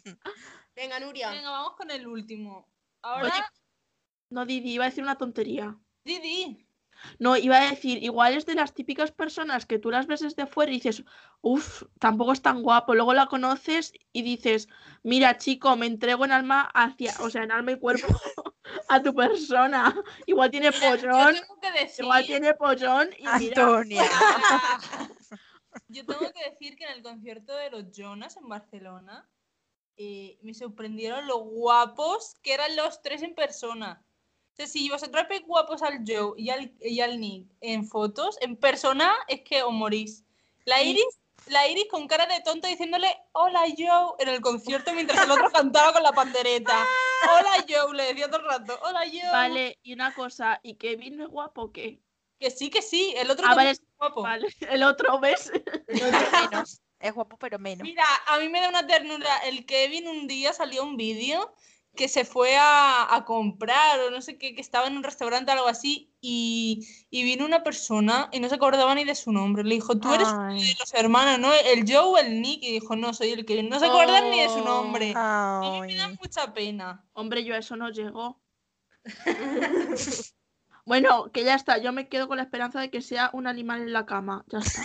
[0.74, 1.30] Venga, Nuria.
[1.30, 2.68] Venga, vamos con el último.
[3.02, 3.44] Ahora, Oye.
[4.30, 5.76] No, Didi, iba a decir una tontería.
[6.04, 6.65] Didi.
[7.18, 10.46] No, iba a decir, igual es de las típicas personas que tú las ves desde
[10.46, 11.04] fuera y dices,
[11.40, 12.94] uff, tampoco es tan guapo.
[12.94, 14.68] Luego la conoces y dices,
[15.02, 18.06] mira, chico, me entrego en alma hacia, o sea, en alma y cuerpo
[18.88, 19.94] a tu persona.
[20.26, 22.04] Igual tiene Yo pollón, tengo que decir.
[22.04, 24.02] igual tiene pollón y mira, Antonia.
[25.88, 29.28] Yo tengo que decir que en el concierto de los Jonas en Barcelona
[29.96, 34.05] eh, me sorprendieron lo guapos que eran los tres en persona.
[34.56, 38.56] O sea, si vosotros guapos al Joe y al, y al Nick en fotos, en
[38.56, 40.24] persona es que os morís.
[40.64, 40.82] La.
[40.82, 41.04] Iris,
[41.48, 45.50] la Iris con cara de tonta diciéndole hola Joe en el concierto mientras el otro
[45.50, 46.72] cantaba con la pandereta.
[47.30, 48.78] Hola Joe, le decía todo el rato.
[48.82, 49.30] Hola Joe.
[49.30, 52.00] vale, y una cosa, ¿y Kevin no es guapo o qué?
[52.40, 53.12] Que sí, que sí.
[53.16, 54.22] El otro Ah, vale, es guapo.
[54.22, 55.52] Vale, el otro, ¿ves?
[56.50, 56.80] menos.
[56.98, 57.82] Es guapo, pero menos.
[57.82, 59.38] Mira, a mí me da una ternura.
[59.44, 61.54] El Kevin un día salió un vídeo
[61.96, 65.50] que se fue a, a comprar o no sé qué, que estaba en un restaurante
[65.50, 69.32] o algo así y, y vino una persona y no se acordaba ni de su
[69.32, 69.64] nombre.
[69.64, 70.62] Le dijo, tú eres uno Ay.
[70.62, 71.52] de los hermanos, ¿no?
[71.52, 72.62] El Joe o el Nick.
[72.62, 73.68] Y dijo, no, soy el Kevin.
[73.68, 75.12] No se acuerdan ni de su nombre.
[75.16, 77.04] A mí me da mucha pena.
[77.14, 78.40] Hombre, yo a eso no llego.
[80.86, 83.82] Bueno, que ya está, yo me quedo con la esperanza de que sea un animal
[83.82, 84.44] en la cama.
[84.46, 84.82] Ya está.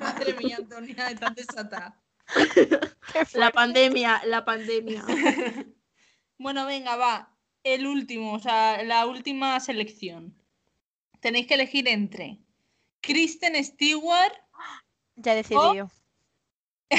[0.00, 1.96] Madre mía, Antonia, estás desatada.
[3.34, 5.04] La pandemia, la pandemia.
[6.40, 7.36] Bueno, venga, va.
[7.62, 10.34] El último, o sea, la última selección.
[11.20, 12.38] Tenéis que elegir entre
[13.02, 14.32] Kristen Stewart.
[15.16, 15.90] Ya he decidido.
[16.90, 16.98] ¿Qué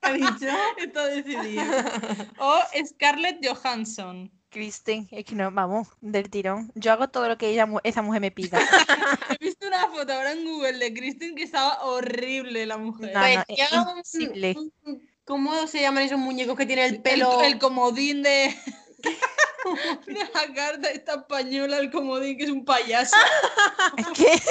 [0.00, 0.46] ha dicho?
[0.78, 1.62] Está decidido.
[2.38, 4.32] O Scarlett Johansson.
[4.48, 6.72] Kristen, es que no, vamos, del tirón.
[6.74, 8.58] Yo hago todo lo que ella, esa mujer me pida.
[9.38, 13.12] He visto una foto ahora en Google de Kristen que estaba horrible la mujer.
[13.14, 16.94] No, Pues no, es ya un- un- ¿Cómo se llaman esos muñecos que tienen el
[16.96, 17.42] El, pelo?
[17.42, 18.54] el comodín de,
[20.06, 23.16] de la carta esta española, el comodín que es un payaso.
[23.96, 24.42] Es que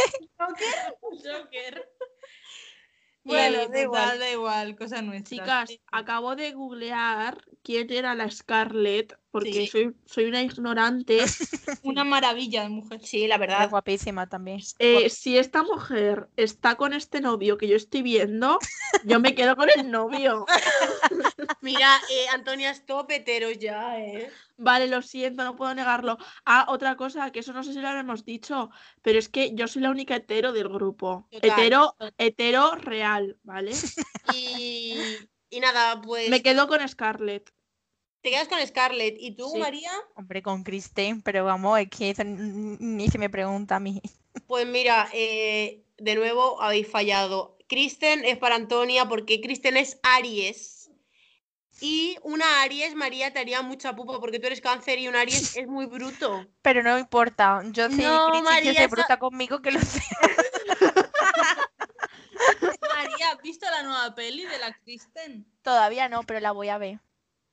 [1.24, 1.90] Joker.
[3.24, 3.84] Bueno, da da igual.
[3.84, 5.30] igual, da igual, cosa nuestra.
[5.30, 9.68] Chicas, acabo de googlear quién era la Scarlett, porque Sí.
[9.68, 11.20] soy, soy una ignorante.
[11.84, 13.00] Una maravilla de mujer.
[13.04, 13.70] Sí, la es verdad.
[13.70, 14.60] guapísima también.
[14.80, 18.60] Eh, si esta mujer está con este novio que yo estoy viendo,
[19.06, 20.46] yo me quedo con el novio.
[21.62, 24.30] Mira, eh, Antonia, stop heteros ya, ¿eh?
[24.58, 26.18] Vale, lo siento, no puedo negarlo.
[26.46, 28.70] Ah, otra cosa, que eso no sé si lo habremos dicho,
[29.02, 31.28] pero es que yo soy la única hetero del grupo.
[31.32, 31.50] Total.
[31.52, 33.72] Hetero, hetero real, ¿vale?
[34.36, 34.98] Y,
[35.50, 37.52] y nada, pues Me quedo con Scarlett.
[38.22, 39.16] Te quedas con Scarlett.
[39.20, 39.58] ¿Y tú, Sí.
[39.60, 39.92] María?
[40.16, 44.02] Hombre, con Kristen, pero vamos, es que ni se me pregunta a mí.
[44.48, 47.58] Pues mira, eh, de nuevo habéis fallado.
[47.68, 50.90] Kristen es para Antonia porque Kristen es Aries.
[51.80, 55.56] Y una Aries, María, te haría mucha pupa porque tú eres cáncer y un Aries
[55.58, 56.46] es muy bruto.
[56.62, 57.62] Pero no me importa.
[57.72, 60.02] Yo sé, No, Kristen, María, que se esa- bruta conmigo, que lo sé.
[62.94, 65.46] María, ¿has visto la nueva peli de la Kristen?
[65.62, 67.00] Todavía no, pero la voy a ver.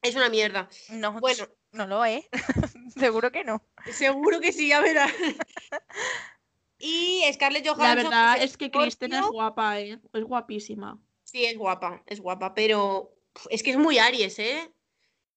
[0.03, 0.69] Es una mierda.
[0.91, 1.49] No, Bueno.
[1.73, 2.25] no lo es.
[2.97, 3.63] Seguro que no.
[3.93, 5.13] Seguro que sí, ya verás.
[6.79, 7.87] y Scarlett Johansson.
[7.89, 10.01] La verdad es es que Kristen es guapa, ¿eh?
[10.13, 10.99] Es guapísima.
[11.25, 13.13] Sí, es guapa, es guapa, pero
[13.51, 14.73] es que es muy Aries, ¿eh?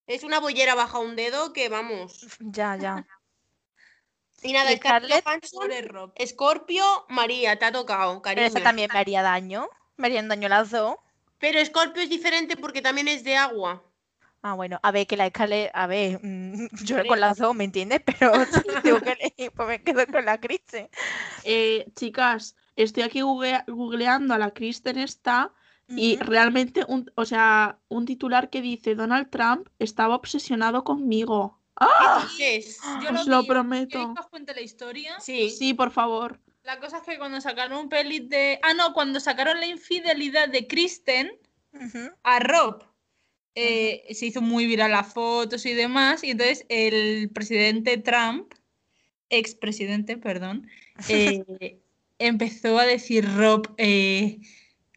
[0.07, 2.27] Es una bollera baja un dedo que vamos.
[2.39, 3.05] Ya, ya.
[4.43, 5.23] Y nada, ¿Y Scarlett?
[5.23, 5.69] Johansson.
[6.25, 8.47] Scorpio, María, te ha tocado, Pero cariño.
[8.47, 9.69] esa también me haría daño.
[9.97, 10.95] Me harían daño las dos.
[11.37, 13.83] Pero Scorpio es diferente porque también es de agua.
[14.43, 17.63] Ah, bueno, a ver, que la Scarlett, a ver, mm, yo con las dos, ¿me
[17.63, 18.01] entiendes?
[18.05, 20.89] Pero si tengo que elegir, pues me quedo con la Kristen.
[21.43, 25.53] Eh, chicas, estoy aquí google- googleando a la Kristen esta
[25.93, 31.59] y realmente, un, o sea, un titular que dice Donald Trump estaba obsesionado conmigo.
[31.75, 32.25] ¡Ah!
[32.37, 32.79] ¿Qué es?
[33.03, 33.89] Yo Os lo, lo prometo.
[33.89, 35.19] ¿Queréis que os cuente la historia?
[35.19, 35.49] Sí.
[35.49, 36.39] Sí, por favor.
[36.63, 38.59] La cosa es que cuando sacaron un pelis de.
[38.63, 41.31] Ah, no, cuando sacaron la infidelidad de Kristen
[42.23, 42.83] a Rob.
[43.55, 46.23] Eh, Se hizo muy viral las fotos y demás.
[46.23, 48.53] Y entonces el presidente Trump,
[49.29, 50.67] expresidente, perdón,
[51.09, 51.43] eh,
[52.19, 54.39] empezó a decir: Rob, eh,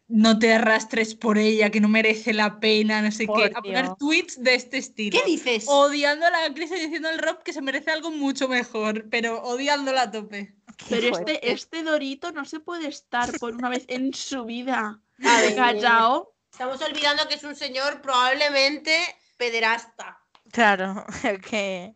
[0.07, 3.55] no te arrastres por ella, que no merece la pena, no sé Por qué.
[3.55, 5.17] A poner tweets de este estilo.
[5.17, 5.65] ¿Qué dices?
[5.67, 9.41] Odiando a la Kristen y diciendo al Rob que se merece algo mucho mejor, pero
[9.41, 10.53] odiándola a tope.
[10.77, 15.01] Qué Pero este, este Dorito no se puede estar por una vez en su vida
[15.23, 16.34] A ver.
[16.55, 18.97] Estamos olvidando que es un señor probablemente
[19.35, 20.17] pederasta.
[20.53, 21.93] Claro, es que.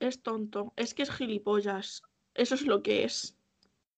[0.00, 0.72] Es tonto.
[0.74, 2.02] Es que es gilipollas.
[2.34, 3.36] Eso es lo que es.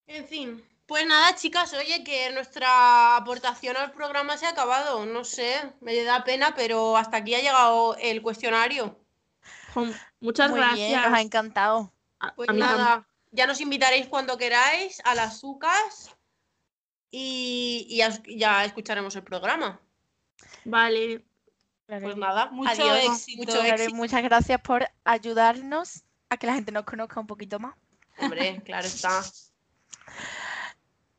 [0.09, 0.63] En fin.
[0.85, 5.07] Pues nada, chicas, oye, que nuestra aportación al programa se ha acabado.
[5.07, 9.01] No sé, me da pena, pero hasta aquí ha llegado el cuestionario.
[10.21, 10.87] Muchas Muy gracias.
[10.89, 11.95] bien, nos ha encantado.
[12.21, 16.15] A- Pues nada, ya nos invitaréis cuando queráis a las sucas
[17.11, 19.81] y, y ya, ya escucharemos el programa.
[20.65, 21.25] Vale.
[21.87, 23.39] Pues nada, Mucho adiós, éxito.
[23.43, 23.95] mucho Claro, y éxito.
[23.95, 27.75] muchas gracias por ayudarnos a que la gente nos conozca un poquito más.
[28.19, 29.23] Hombre, claro está.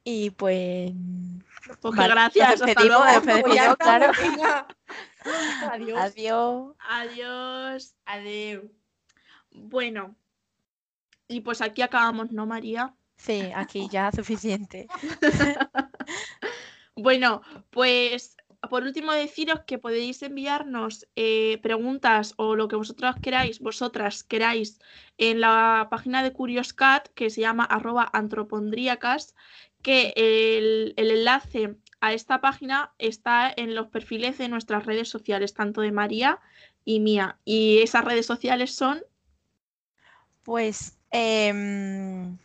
[0.03, 0.91] Y pues.
[1.81, 2.59] Pues vale, gracias.
[2.59, 3.03] Nos Hasta luego.
[3.05, 4.11] despedimos, claro.
[5.71, 5.97] Adiós.
[5.99, 6.75] Adiós.
[6.79, 7.95] Adiós.
[8.05, 8.63] Adiós.
[9.51, 10.15] Bueno.
[11.27, 12.93] Y pues aquí acabamos, ¿no, María?
[13.17, 14.87] Sí, aquí ya suficiente.
[16.99, 18.37] Bueno, pues
[18.71, 24.79] por último deciros que podéis enviarnos eh, preguntas o lo que vosotras queráis, vosotras queráis,
[25.19, 29.35] en la página de Curioscat que se llama arroba antropondríacas,
[29.83, 35.53] que el, el enlace a esta página está en los perfiles de nuestras redes sociales,
[35.53, 36.39] tanto de María
[36.83, 37.37] y mía.
[37.45, 39.03] Y esas redes sociales son
[40.43, 42.37] Pues, em,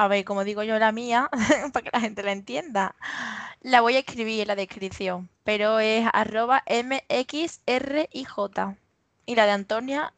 [0.00, 1.28] a ver, como digo yo la mía,
[1.72, 2.94] para que la gente la entienda,
[3.62, 7.58] la voy a escribir en la descripción, pero es arroba mxrij.
[9.26, 10.12] Y la de Antonia,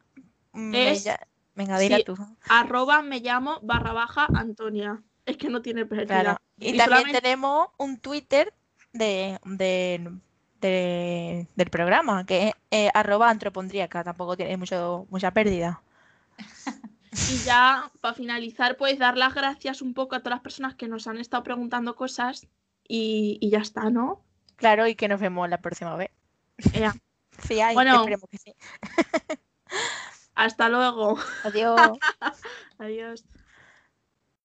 [0.53, 1.19] me Es- lla-
[1.55, 2.15] venga, dila sí, tú.
[2.47, 5.01] arroba me llamo barra baja Antonia.
[5.25, 6.21] Es que no tiene pérdida.
[6.21, 6.37] Claro.
[6.59, 8.53] Y, Y también solamente- tenemos un Twitter
[8.93, 10.11] de, de-
[10.61, 15.81] de- del programa, que es eh, arroba antropondríaca, tampoco tiene mucho, mucha pérdida.
[17.11, 20.87] Y ya, para finalizar, pues dar las gracias un poco a todas las personas que
[20.87, 22.47] nos han estado preguntando cosas
[22.87, 24.23] y, y ya está, ¿no?
[24.55, 26.11] Claro, y que nos vemos la próxima vez.
[26.73, 26.93] Ea.
[27.47, 27.95] Sí, hay, Bueno.
[27.95, 28.53] esperemos que sí.
[30.35, 31.17] Hasta luego.
[31.43, 31.97] Adiós.
[32.77, 33.23] Adiós.